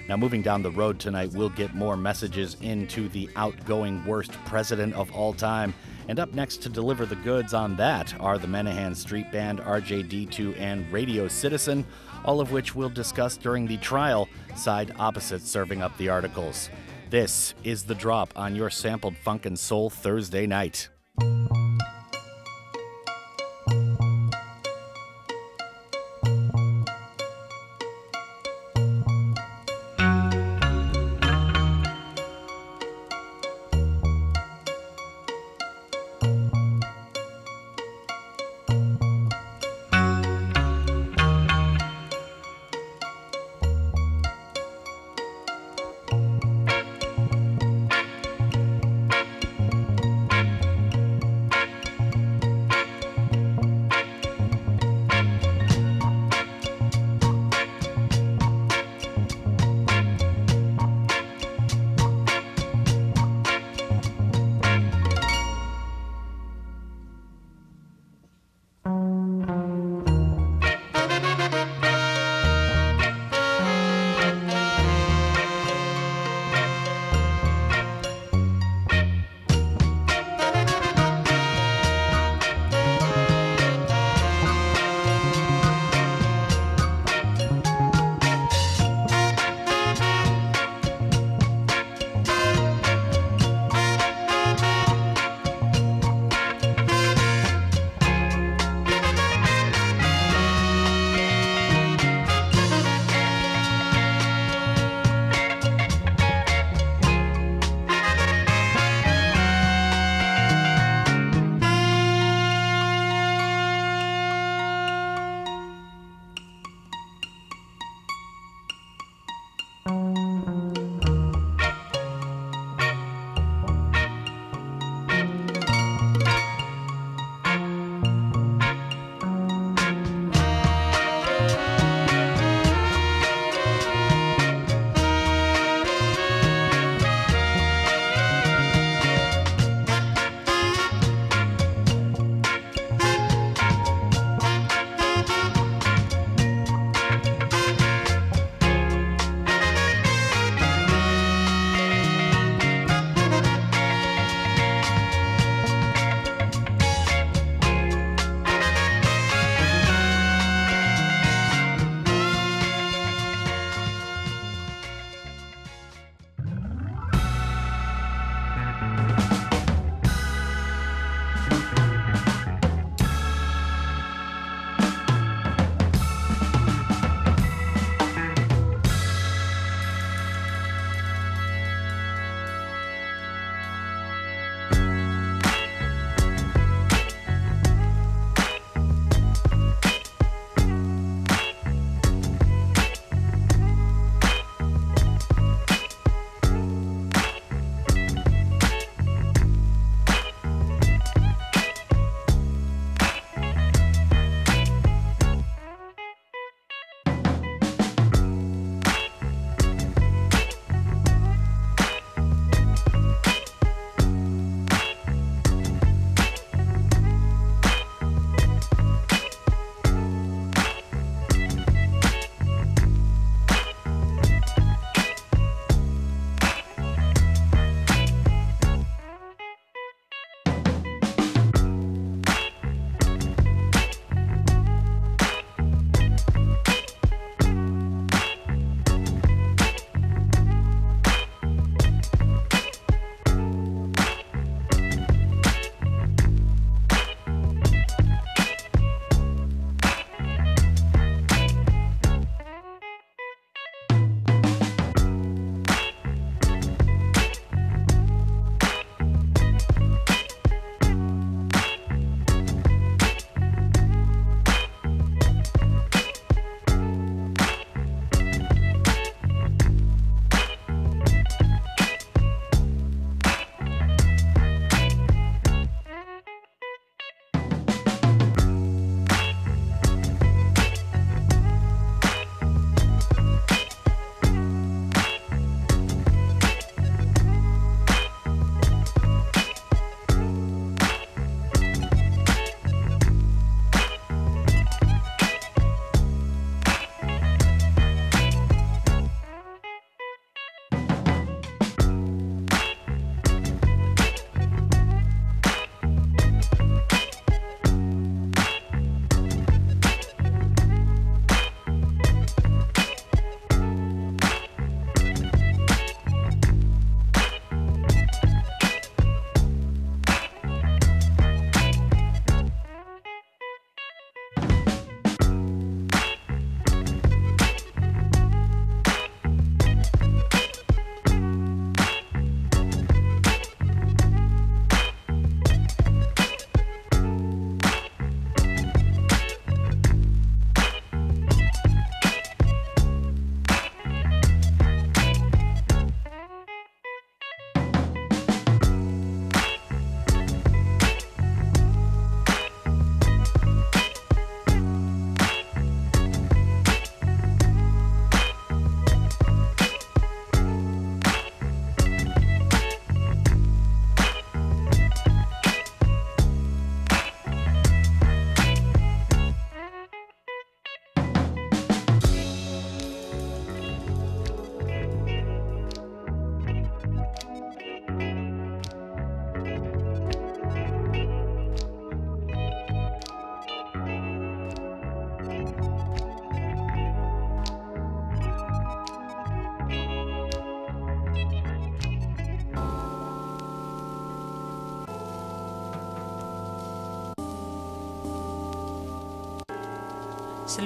Now, 0.09 0.19
moving 0.19 0.43
down 0.43 0.63
the 0.63 0.71
road 0.71 1.01
tonight, 1.01 1.33
we'll 1.33 1.49
get 1.49 1.75
more 1.75 1.97
messages 1.97 2.59
into 2.61 3.09
the 3.09 3.31
outgoing 3.37 4.05
worst 4.05 4.33
president 4.45 4.93
of 4.95 5.11
all 5.13 5.33
time. 5.33 5.73
And 6.09 6.19
up 6.19 6.35
next 6.35 6.63
to 6.63 6.69
deliver 6.69 7.07
the 7.07 7.17
goods 7.17 7.55
on 7.55 7.77
that 7.77 8.15
are 8.21 8.39
the 8.39 8.47
Menahan 8.47 8.95
Street 8.95 9.31
Band, 9.33 9.61
RJD2, 9.61 10.59
and 10.61 10.91
Radio 10.93 11.29
Citizen, 11.29 11.87
all 12.25 12.41
of 12.41 12.53
which 12.53 12.75
we'll 12.75 12.91
discuss 12.91 13.37
during 13.37 13.67
the 13.67 13.79
trial, 13.79 14.29
side 14.57 14.93
opposite 14.99 15.43
serving 15.43 15.83
up 15.83 15.97
the 15.97 16.09
articles. 16.09 16.69
This 17.11 17.55
is 17.65 17.85
The 17.85 17.95
Drop 17.95 18.33
on 18.37 18.57
your 18.57 18.71
sampled 18.71 19.17
funk 19.17 19.47
and 19.47 19.59
soul 19.59 19.91
Thursday 19.91 20.47
night. 20.47 20.89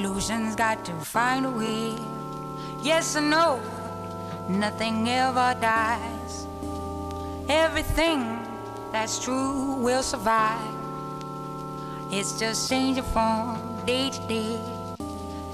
Solutions 0.01 0.55
got 0.55 0.85
to 0.85 0.93
find 0.93 1.45
a 1.45 1.51
way. 1.51 1.99
Yes 2.81 3.17
or 3.17 3.21
no, 3.21 3.61
nothing 4.49 5.09
ever 5.09 5.57
dies. 5.61 6.47
Everything 7.49 8.39
that's 8.93 9.19
true 9.19 9.75
will 9.75 10.05
survive. 10.05 10.73
It's 12.13 12.39
just 12.39 12.71
changing 12.71 13.03
from 13.13 13.59
day 13.87 14.11
to 14.11 14.21
day. 14.29 14.61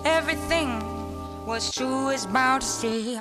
Everything 0.05 0.69
what's 1.47 1.75
true 1.75 2.11
is 2.11 2.27
bound 2.27 2.61
to 2.61 2.69
stay. 2.69 3.21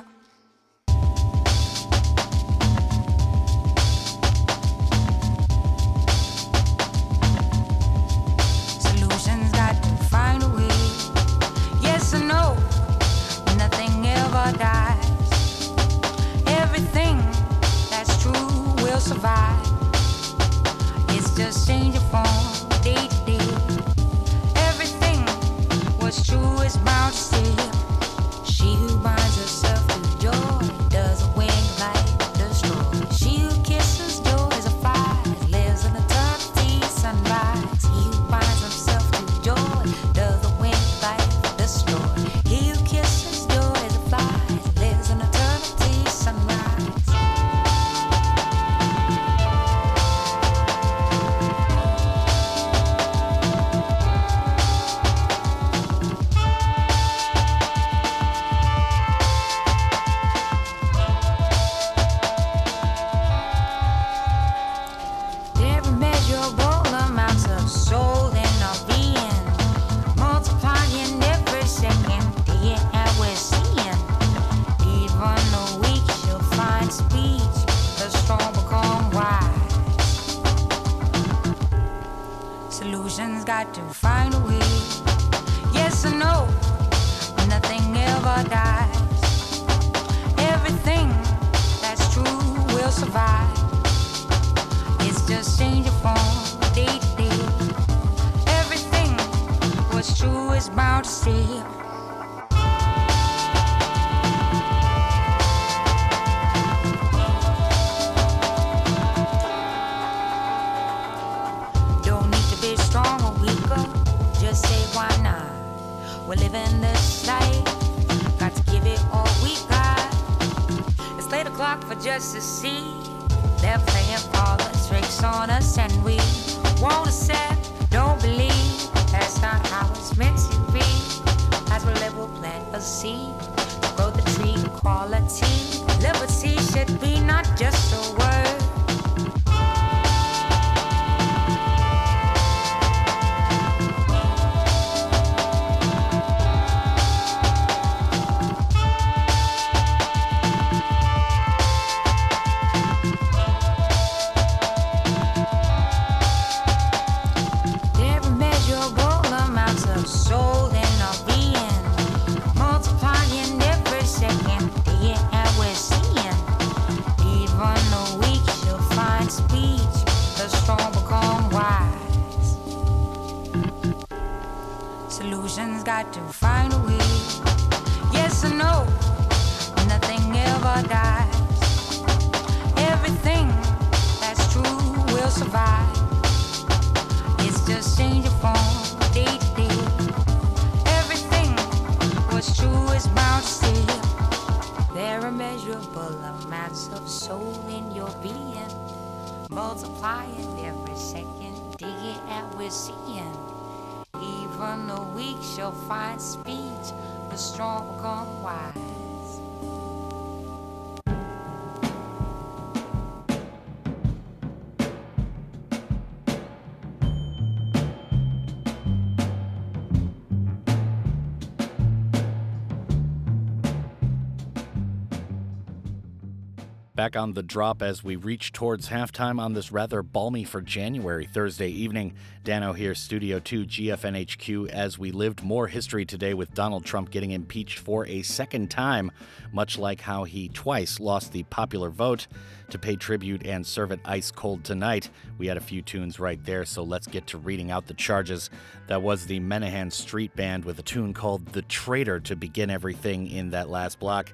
Back 226.96 227.16
on 227.16 227.32
the 227.32 227.42
drop 227.42 227.82
as 227.82 228.04
we 228.04 228.14
reach 228.14 228.52
towards 228.52 228.88
halftime 228.88 229.40
on 229.40 229.52
this 229.52 229.72
rather 229.72 230.00
balmy 230.00 230.44
for 230.44 230.60
January 230.60 231.26
Thursday 231.26 231.68
evening. 231.68 232.14
Dano 232.44 232.72
here, 232.72 232.94
Studio 232.94 233.40
2, 233.40 233.64
GFNHQ, 233.64 234.68
as 234.68 234.96
we 234.96 235.10
lived 235.10 235.42
more 235.42 235.66
history 235.66 236.06
today 236.06 236.34
with 236.34 236.54
Donald 236.54 236.84
Trump 236.84 237.10
getting 237.10 237.32
impeached 237.32 237.80
for 237.80 238.06
a 238.06 238.22
second 238.22 238.70
time, 238.70 239.10
much 239.52 239.76
like 239.76 240.02
how 240.02 240.22
he 240.22 240.48
twice 240.50 241.00
lost 241.00 241.32
the 241.32 241.42
popular 241.42 241.90
vote. 241.90 242.28
To 242.70 242.78
pay 242.78 242.94
tribute 242.94 243.44
and 243.44 243.66
serve 243.66 243.90
it 243.90 243.98
ice 244.04 244.30
cold 244.30 244.62
tonight, 244.62 245.10
we 245.36 245.48
had 245.48 245.56
a 245.56 245.60
few 245.60 245.82
tunes 245.82 246.20
right 246.20 246.42
there, 246.44 246.64
so 246.64 246.84
let's 246.84 247.08
get 247.08 247.26
to 247.26 247.38
reading 247.38 247.72
out 247.72 247.88
the 247.88 247.94
charges. 247.94 248.50
That 248.86 249.02
was 249.02 249.26
the 249.26 249.40
Menahan 249.40 249.90
Street 249.90 250.36
Band 250.36 250.64
with 250.64 250.78
a 250.78 250.82
tune 250.82 251.12
called 251.12 251.46
The 251.46 251.62
Traitor 251.62 252.20
to 252.20 252.36
begin 252.36 252.70
everything 252.70 253.28
in 253.28 253.50
that 253.50 253.68
last 253.68 253.98
block. 253.98 254.32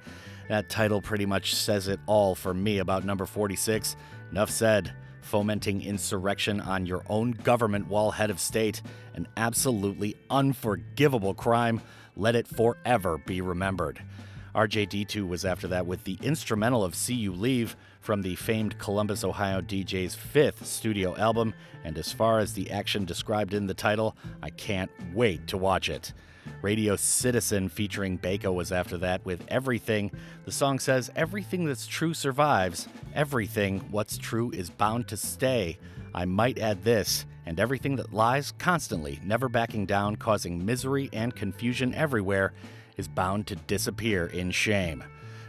That 0.51 0.69
title 0.69 1.01
pretty 1.01 1.27
much 1.27 1.55
says 1.55 1.87
it 1.87 2.01
all 2.07 2.35
for 2.35 2.53
me 2.53 2.79
about 2.79 3.05
number 3.05 3.25
46. 3.25 3.95
Enough 4.33 4.51
said. 4.51 4.93
Fomenting 5.23 5.81
insurrection 5.81 6.61
on 6.61 6.87
your 6.87 7.05
own 7.09 7.31
government 7.31 7.87
while 7.87 8.11
head 8.11 8.31
of 8.31 8.41
state, 8.41 8.83
an 9.15 9.29
absolutely 9.37 10.17
unforgivable 10.29 11.35
crime. 11.35 11.81
Let 12.17 12.35
it 12.35 12.49
forever 12.49 13.17
be 13.19 13.41
remembered. 13.41 14.03
RJD2 14.57 15.29
was 15.29 15.45
after 15.45 15.69
that 15.69 15.87
with 15.87 16.03
the 16.03 16.19
instrumental 16.21 16.83
of 16.83 16.97
See 16.97 17.15
You 17.15 17.33
Leave 17.33 17.77
from 18.01 18.23
the 18.23 18.35
famed 18.35 18.77
Columbus, 18.77 19.23
Ohio 19.23 19.61
DJ's 19.61 20.17
fifth 20.17 20.67
studio 20.67 21.17
album, 21.17 21.55
and 21.85 21.97
as 21.97 22.13
far 22.13 22.41
as 22.41 22.55
the 22.55 22.73
action 22.73 23.05
described 23.05 23.55
in 23.55 23.69
the 23.69 23.75
title, 23.75 24.17
I 24.43 24.51
can't 24.51 24.91
wait 25.15 25.47
to 25.47 25.57
watch 25.57 25.89
it. 25.89 26.13
Radio 26.62 26.97
Citizen 26.97 27.68
featuring 27.68 28.18
Bajka 28.18 28.53
was 28.53 28.72
after 28.72 28.99
that 28.99 29.24
with 29.24 29.45
Everything. 29.49 30.11
The 30.45 30.53
song 30.53 30.78
says, 30.78 31.11
Everything 31.16 31.64
that's 31.64 31.86
true 31.86 32.14
survives. 32.14 32.88
Everything 33.14 33.80
what's 33.91 34.18
true 34.18 34.51
is 34.51 34.70
bound 34.70 35.09
to 35.09 35.16
stay. 35.16 35.78
I 36.14 36.24
might 36.24 36.59
add 36.59 36.84
this, 36.84 37.26
and 37.47 37.59
everything 37.59 37.97
that 37.97 38.12
lies 38.12 38.53
constantly, 38.59 39.20
never 39.24 39.49
backing 39.49 39.86
down, 39.86 40.16
causing 40.16 40.64
misery 40.64 41.09
and 41.12 41.34
confusion 41.34 41.95
everywhere, 41.95 42.53
is 42.97 43.09
bound 43.09 43.47
to 43.47 43.57
disappear 43.57 44.26
in 44.26 44.51
shame. 44.51 45.05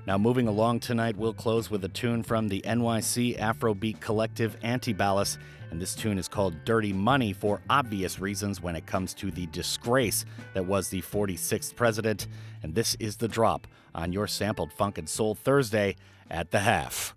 Now, 0.08 0.18
moving 0.18 0.48
along 0.48 0.80
tonight, 0.80 1.16
we'll 1.16 1.34
close 1.34 1.70
with 1.70 1.84
a 1.86 1.90
tune 1.90 2.24
from 2.24 2.48
the 2.48 2.62
NYC 2.62 3.38
Afrobeat 3.38 4.00
collective 4.00 4.60
Antibalas, 4.62 5.38
and 5.72 5.82
this 5.82 5.96
tune 5.96 6.18
is 6.18 6.28
called 6.28 6.54
Dirty 6.66 6.94
Money 6.94 7.34
for 7.34 7.62
obvious 7.70 8.20
reasons 8.20 8.62
when 8.62 8.76
it 8.76 8.86
comes 8.86 9.14
to 9.16 9.32
the 9.32 9.48
disgrace 9.48 10.26
that 10.54 10.66
was 10.66 10.90
the 10.90 11.02
46th 11.02 11.76
president. 11.76 12.28
And 12.62 12.76
this 12.76 12.96
is 13.00 13.18
the 13.18 13.30
drop 13.30 13.68
on 13.96 14.12
your 14.12 14.28
sampled 14.28 14.72
Funk 14.74 14.98
and 14.98 15.10
Soul 15.10 15.34
Thursday 15.34 15.96
at 16.30 16.52
the 16.52 16.60
half. 16.60 17.16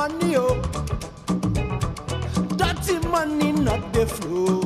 Money, 0.00 0.34
oh. 0.34 0.54
Dirty 2.56 2.98
money, 3.08 3.52
not 3.52 3.92
the 3.92 4.06
fruit. 4.06 4.59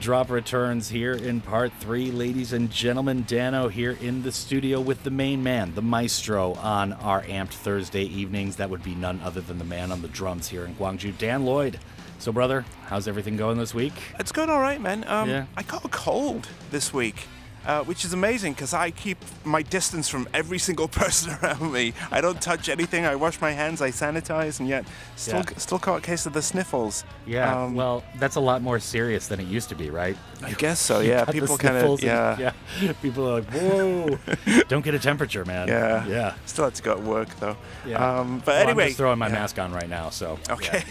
Drop 0.00 0.30
returns 0.30 0.88
here 0.88 1.12
in 1.12 1.42
part 1.42 1.72
three. 1.78 2.10
Ladies 2.10 2.54
and 2.54 2.70
gentlemen, 2.70 3.22
Dano 3.28 3.68
here 3.68 3.98
in 4.00 4.22
the 4.22 4.32
studio 4.32 4.80
with 4.80 5.04
the 5.04 5.10
main 5.10 5.42
man, 5.42 5.74
the 5.74 5.82
maestro, 5.82 6.54
on 6.54 6.94
our 6.94 7.22
amped 7.24 7.52
Thursday 7.52 8.04
evenings. 8.04 8.56
That 8.56 8.70
would 8.70 8.82
be 8.82 8.94
none 8.94 9.20
other 9.22 9.42
than 9.42 9.58
the 9.58 9.64
man 9.64 9.92
on 9.92 10.00
the 10.00 10.08
drums 10.08 10.48
here 10.48 10.64
in 10.64 10.74
Gwangju, 10.76 11.18
Dan 11.18 11.44
Lloyd. 11.44 11.78
So, 12.18 12.32
brother, 12.32 12.64
how's 12.86 13.08
everything 13.08 13.36
going 13.36 13.58
this 13.58 13.74
week? 13.74 13.92
It's 14.18 14.32
going 14.32 14.48
all 14.48 14.60
right, 14.60 14.80
man. 14.80 15.04
Um, 15.06 15.28
Yeah. 15.28 15.44
I 15.54 15.62
got 15.64 15.84
a 15.84 15.88
cold 15.88 16.48
this 16.70 16.94
week, 16.94 17.26
uh, 17.66 17.82
which 17.84 18.04
is 18.04 18.12
amazing 18.12 18.52
because 18.54 18.72
I 18.74 18.90
keep 18.90 19.18
my 19.44 19.62
distance 19.62 20.08
from 20.08 20.28
every 20.34 20.58
single 20.58 20.88
person 21.00 21.32
around 21.42 21.72
me. 21.72 21.92
I 22.10 22.20
don't 22.20 22.40
touch 22.40 22.68
anything. 22.68 23.04
I 23.04 23.14
wash 23.16 23.40
my 23.40 23.52
hands. 23.52 23.80
I 23.82 23.90
sanitize, 23.90 24.60
and 24.60 24.68
yet 24.68 24.84
still 25.16 25.40
Yeah. 25.40 25.56
still 25.58 25.78
caught 25.78 25.98
a 25.98 26.02
case 26.02 26.26
of 26.26 26.32
the 26.32 26.42
sniffles. 26.42 27.04
Yeah, 27.26 27.62
Um, 27.64 27.74
well, 27.74 28.02
that's 28.18 28.36
a 28.36 28.40
lot 28.40 28.62
more 28.62 28.78
serious 28.80 29.28
than 29.28 29.40
it 29.40 29.46
used 29.46 29.68
to 29.70 29.74
be, 29.74 29.90
right? 29.90 30.16
I 30.42 30.52
guess 30.52 30.80
so. 30.80 31.00
Yeah, 31.10 31.24
people 31.24 31.58
kind 31.58 31.76
of 31.76 32.02
yeah. 32.02 32.30
and- 32.32 32.40
yeah. 32.40 32.92
People 33.02 33.28
are 33.28 33.40
like, 33.40 33.50
whoa, 33.52 34.18
don't 34.68 34.84
get 34.84 34.94
a 34.94 34.98
temperature, 34.98 35.44
man. 35.44 35.68
Yeah. 35.68 36.06
yeah. 36.06 36.34
Still 36.46 36.64
had 36.64 36.74
to 36.76 36.82
go 36.82 36.94
to 36.94 37.00
work 37.02 37.28
though. 37.40 37.56
Yeah. 37.86 37.96
Um, 38.20 38.38
but 38.44 38.46
Well, 38.54 38.62
anyway, 38.68 38.84
I'm 38.84 38.88
just 38.90 38.98
throwing 38.98 39.18
my 39.18 39.28
yeah. 39.28 39.32
mask 39.34 39.58
on 39.58 39.72
right 39.72 39.88
now, 39.88 40.10
so 40.10 40.38
Okay. 40.48 40.82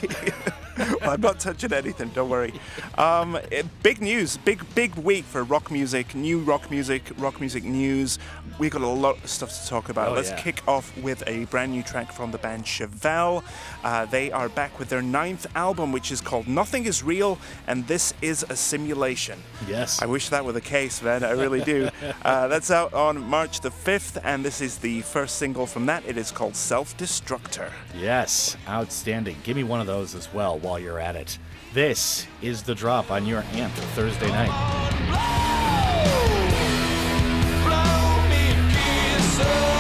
well, 0.78 1.12
I'm 1.12 1.22
not 1.22 1.40
touching 1.40 1.72
anything. 1.74 2.10
Don't 2.10 2.30
worry. 2.30 2.54
Um, 2.98 3.38
eh, 3.52 3.64
big 3.84 4.02
news. 4.02 4.38
Big 4.38 4.64
big 4.76 4.96
week 4.96 5.26
for 5.26 5.44
rock 5.44 5.72
music. 5.72 6.16
New 6.16 6.40
rock 6.40 6.59
music. 6.70 7.04
Rock 7.18 7.40
music 7.40 7.64
news. 7.64 8.20
We've 8.58 8.72
got 8.72 8.82
a 8.82 8.88
lot 8.88 9.18
of 9.24 9.30
stuff 9.30 9.50
to 9.62 9.68
talk 9.68 9.90
about. 9.90 10.10
Oh, 10.10 10.14
Let's 10.14 10.30
yeah. 10.30 10.42
kick 10.42 10.68
off 10.68 10.96
with 10.98 11.24
a 11.28 11.46
brand 11.46 11.72
new 11.72 11.84
track 11.84 12.12
from 12.12 12.32
the 12.32 12.38
band 12.38 12.66
Chevelle. 12.66 13.44
Uh, 13.84 14.06
they 14.06 14.32
are 14.32 14.50
back 14.50 14.78
with 14.80 14.90
their 14.90 15.02
ninth 15.02 15.46
album, 15.56 15.92
which 15.92 16.12
is 16.12 16.22
called 16.22 16.48
Nothing 16.48 16.86
Is 16.86 17.04
Real, 17.04 17.38
and 17.68 17.88
this 17.88 18.14
is 18.22 18.46
a 18.50 18.56
simulation. 18.56 19.40
Yes. 19.68 20.02
I 20.02 20.06
wish 20.06 20.30
that 20.30 20.44
were 20.44 20.54
the 20.54 20.62
case, 20.62 21.02
man. 21.02 21.24
I 21.24 21.32
really 21.32 21.62
do. 21.62 21.90
uh, 22.24 22.48
that's 22.48 22.72
out 22.72 22.94
on 22.94 23.20
March 23.24 23.62
the 23.62 23.70
5th, 23.70 24.22
and 24.24 24.44
this 24.44 24.62
is 24.62 24.78
the 24.78 25.02
first 25.02 25.38
single 25.38 25.66
from 25.66 25.86
that. 25.86 26.04
It 26.06 26.18
is 26.18 26.32
called 26.32 26.56
Self 26.56 26.98
Destructor. 26.98 27.72
Yes, 27.96 28.58
outstanding. 28.68 29.38
Give 29.44 29.56
me 29.56 29.64
one 29.64 29.80
of 29.82 29.88
those 29.88 30.16
as 30.16 30.34
well 30.34 30.58
while 30.60 30.80
you're 30.80 31.00
at 31.00 31.16
it. 31.16 31.38
This 31.74 32.26
is 32.42 32.64
the 32.64 32.74
drop 32.74 33.12
on 33.12 33.28
your 33.28 33.44
amp 33.54 33.74
Thursday 33.94 34.30
night. 34.30 35.78
You 39.40 39.79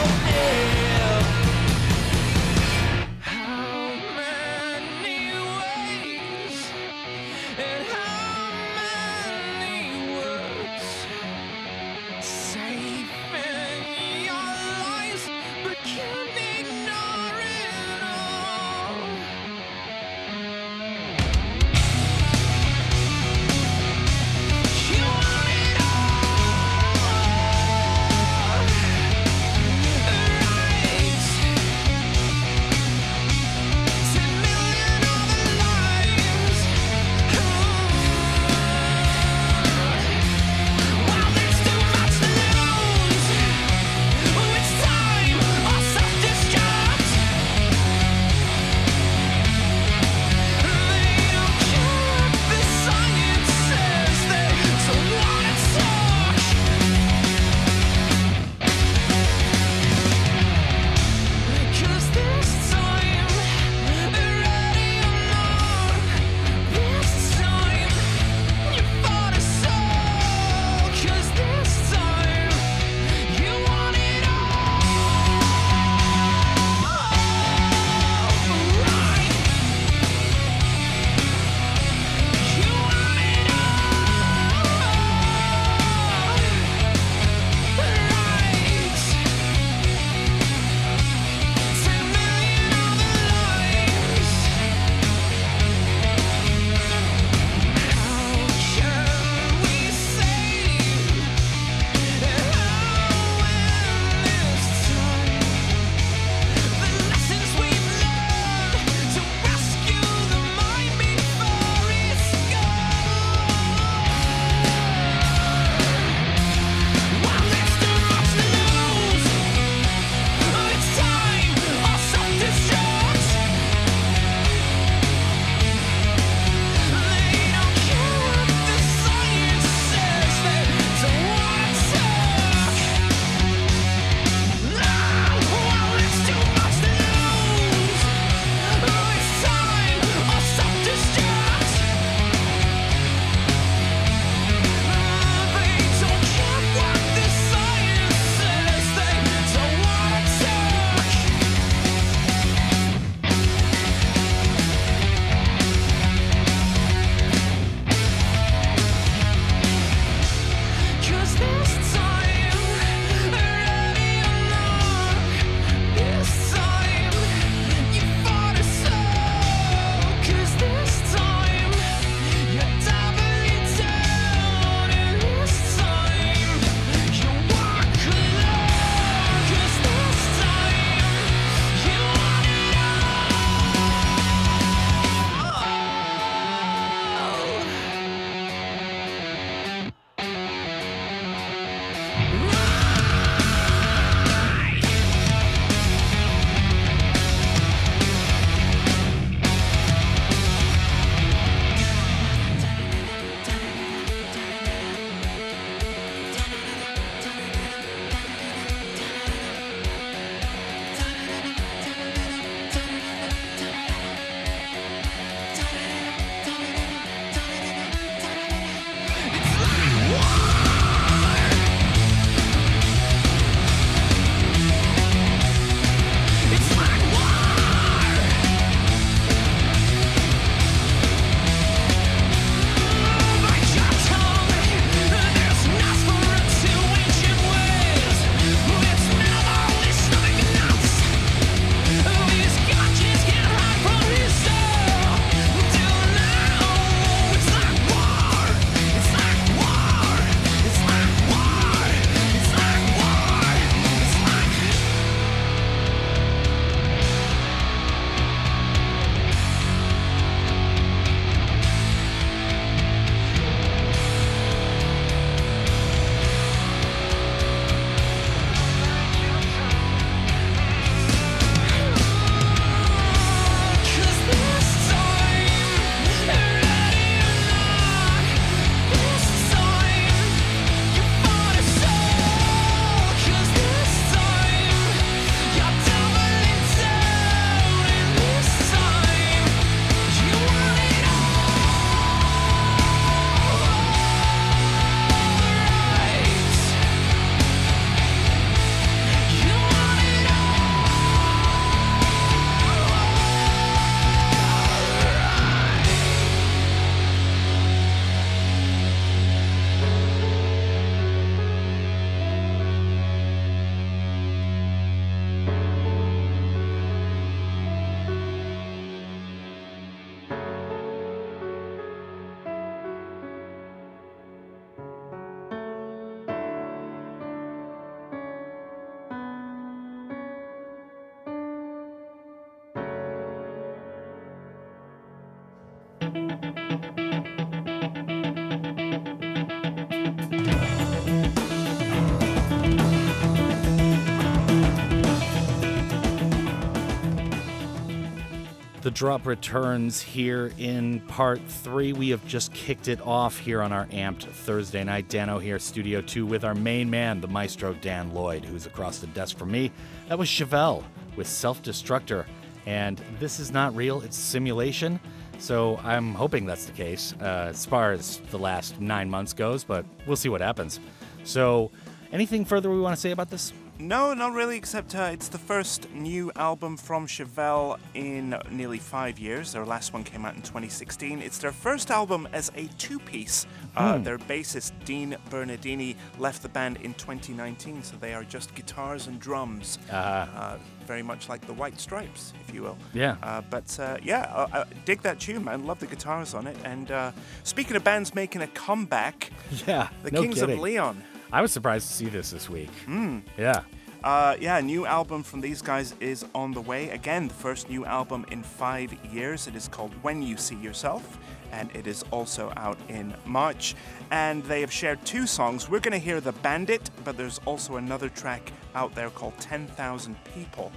The 348.89 348.95
drop 348.95 349.27
returns 349.27 350.01
here 350.01 350.51
in 350.57 351.01
part 351.01 351.39
three. 351.47 351.93
We 351.93 352.09
have 352.09 352.25
just 352.25 352.51
kicked 352.53 352.87
it 352.87 352.99
off 353.05 353.37
here 353.37 353.61
on 353.61 353.71
our 353.71 353.85
amped 353.85 354.23
Thursday 354.23 354.83
night. 354.83 355.07
Dano 355.09 355.37
here, 355.37 355.59
Studio 355.59 356.01
2, 356.01 356.25
with 356.25 356.43
our 356.43 356.55
main 356.55 356.89
man, 356.89 357.21
the 357.21 357.27
maestro 357.27 357.75
Dan 357.75 358.15
Lloyd, 358.15 358.43
who's 358.43 358.65
across 358.65 358.97
the 358.97 359.05
desk 359.05 359.37
from 359.37 359.51
me. 359.51 359.71
That 360.07 360.17
was 360.17 360.27
Chevelle 360.27 360.83
with 361.15 361.27
Self 361.27 361.61
Destructor. 361.61 362.25
And 362.65 362.99
this 363.19 363.39
is 363.39 363.51
not 363.51 363.75
real, 363.75 364.01
it's 364.01 364.17
simulation. 364.17 364.99
So 365.37 365.79
I'm 365.83 366.15
hoping 366.15 366.47
that's 366.47 366.65
the 366.65 366.71
case 366.71 367.13
uh, 367.21 367.49
as 367.49 367.67
far 367.67 367.91
as 367.91 368.17
the 368.31 368.39
last 368.39 368.81
nine 368.81 369.07
months 369.07 369.33
goes, 369.33 369.63
but 369.63 369.85
we'll 370.07 370.17
see 370.17 370.29
what 370.29 370.41
happens. 370.41 370.79
So, 371.23 371.69
anything 372.11 372.43
further 372.43 372.71
we 372.71 372.79
want 372.81 372.95
to 372.95 372.99
say 372.99 373.11
about 373.11 373.29
this? 373.29 373.53
No, 373.81 374.13
not 374.13 374.33
really, 374.33 374.57
except 374.57 374.93
uh, 374.93 375.09
it's 375.13 375.29
the 375.29 375.37
first 375.37 375.89
new 375.93 376.33
album 376.35 376.75
from 376.75 377.07
Chevelle 377.07 377.79
in 377.93 378.35
nearly 378.51 378.77
five 378.77 379.17
years. 379.17 379.53
Their 379.53 379.65
last 379.65 379.93
one 379.93 380.03
came 380.03 380.25
out 380.25 380.35
in 380.35 380.41
2016. 380.41 381.21
It's 381.21 381.37
their 381.37 381.53
first 381.53 381.89
album 381.89 382.27
as 382.33 382.51
a 382.57 382.67
two 382.77 382.99
piece. 382.99 383.47
Uh, 383.77 383.95
Hmm. 383.97 384.03
their 384.03 384.17
bassist, 384.17 384.73
Dean 384.83 385.15
Bernardini, 385.29 385.95
left 386.17 386.41
the 386.41 386.49
band 386.49 386.75
in 386.83 386.93
2019, 386.95 387.81
so 387.81 387.95
they 388.01 388.13
are 388.13 388.25
just 388.25 388.53
guitars 388.53 389.07
and 389.07 389.17
drums. 389.17 389.79
Uh, 389.89 390.57
very 390.85 391.01
much 391.03 391.29
like 391.29 391.39
the 391.47 391.53
White 391.53 391.79
Stripes, 391.79 392.33
if 392.45 392.53
you 392.53 392.63
will. 392.63 392.77
Yeah. 392.93 393.15
Uh, 393.23 393.41
but 393.49 393.79
uh, 393.79 393.95
yeah, 394.03 394.23
uh, 394.35 394.47
uh, 394.51 394.65
dig 394.83 395.01
that 395.03 395.21
tune, 395.21 395.45
man. 395.45 395.65
Love 395.65 395.79
the 395.79 395.87
guitars 395.87 396.33
on 396.33 396.47
it. 396.47 396.57
And 396.65 396.91
uh, 396.91 397.11
speaking 397.43 397.77
of 397.77 397.83
bands 397.85 398.13
making 398.13 398.41
a 398.41 398.47
comeback, 398.47 399.31
Yeah. 399.65 399.87
the 400.03 400.11
no 400.11 400.21
Kings 400.23 400.39
kidding. 400.41 400.55
of 400.57 400.61
Leon. 400.61 401.01
I 401.31 401.41
was 401.41 401.51
surprised 401.51 401.87
to 401.87 401.93
see 401.93 402.05
this 402.07 402.31
this 402.31 402.49
week. 402.49 402.69
Mm. 402.87 403.21
Yeah. 403.37 403.61
Uh, 404.03 404.35
yeah, 404.39 404.57
a 404.57 404.61
new 404.61 404.85
album 404.85 405.23
from 405.23 405.41
these 405.41 405.61
guys 405.61 405.93
is 405.99 406.25
on 406.33 406.53
the 406.53 406.61
way. 406.61 406.89
Again, 406.89 407.27
the 407.27 407.33
first 407.33 407.69
new 407.69 407.83
album 407.85 408.25
in 408.31 408.41
five 408.43 408.93
years. 409.13 409.45
It 409.47 409.55
is 409.55 409.67
called 409.67 409.93
When 410.01 410.21
You 410.21 410.37
See 410.37 410.55
Yourself, 410.55 411.17
and 411.51 411.69
it 411.75 411.85
is 411.85 412.03
also 412.11 412.53
out 412.55 412.77
in 412.87 413.13
March. 413.25 413.75
And 414.09 414.41
they 414.45 414.61
have 414.61 414.71
shared 414.71 415.03
two 415.05 415.27
songs. 415.27 415.69
We're 415.69 415.81
going 415.81 415.91
to 415.91 416.05
hear 416.05 416.21
The 416.21 416.31
Bandit, 416.31 416.89
but 417.03 417.17
there's 417.17 417.39
also 417.45 417.75
another 417.75 418.07
track 418.09 418.53
out 418.73 418.95
there 418.95 419.09
called 419.09 419.37
10,000 419.39 420.15
People. 420.33 420.71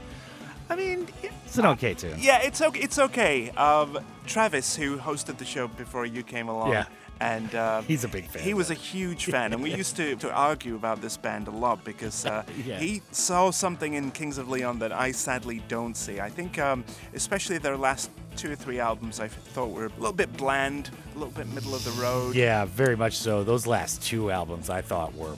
I 0.69 0.75
mean, 0.75 1.07
It's 1.47 1.59
an 1.59 1.67
okay 1.67 1.95
tune. 1.95 2.17
yeah, 2.19 2.41
it's 2.43 2.61
okay. 2.61 2.81
It's 2.81 2.99
okay. 2.99 3.51
Um, 3.51 3.99
Travis, 4.27 4.75
who 4.75 4.97
hosted 4.97 5.39
the 5.39 5.45
show 5.45 5.69
before 5.69 6.07
you 6.07 6.23
came 6.25 6.49
along, 6.49 6.71
Yeah. 6.73 6.87
And 7.21 7.55
uh, 7.55 7.83
He's 7.83 8.05
a 8.05 8.09
big 8.09 8.27
fan. 8.27 8.43
He 8.43 8.55
was 8.55 8.71
a 8.71 8.75
huge 8.75 9.27
fan, 9.27 9.53
and 9.53 9.63
we 9.63 9.73
used 9.83 9.97
to, 9.97 10.17
to 10.17 10.33
argue 10.33 10.75
about 10.77 11.01
this 11.01 11.17
band 11.17 11.47
a 11.49 11.51
lot 11.53 11.85
because 11.85 12.27
uh, 12.27 12.43
Yeah. 12.67 12.79
he 12.79 13.03
saw 13.13 13.51
something 13.51 13.95
in 13.95 14.11
Kings 14.11 14.39
of 14.39 14.49
Leon 14.49 14.79
that 14.81 14.93
I 14.93 15.13
sadly 15.13 15.63
don't 15.69 15.97
see. 15.97 16.21
I 16.21 16.29
think, 16.31 16.59
um, 16.59 16.85
especially 17.15 17.59
their 17.59 17.77
last 17.77 18.11
two 18.37 18.51
or 18.53 18.57
three 18.57 18.81
albums, 18.81 19.21
I 19.21 19.29
thought 19.29 19.71
were 19.71 19.87
a 19.87 19.93
little 19.99 20.13
bit 20.13 20.37
bland, 20.37 20.91
a 21.15 21.19
little 21.19 21.33
bit 21.35 21.47
middle 21.53 21.75
of 21.75 21.85
the 21.85 21.93
road. 22.03 22.35
Yeah, 22.35 22.65
very 22.65 22.97
much 22.97 23.17
so. 23.19 23.45
Those 23.45 23.67
last 23.67 24.03
two 24.03 24.31
albums 24.33 24.69
I 24.71 24.81
thought 24.81 25.15
were 25.15 25.37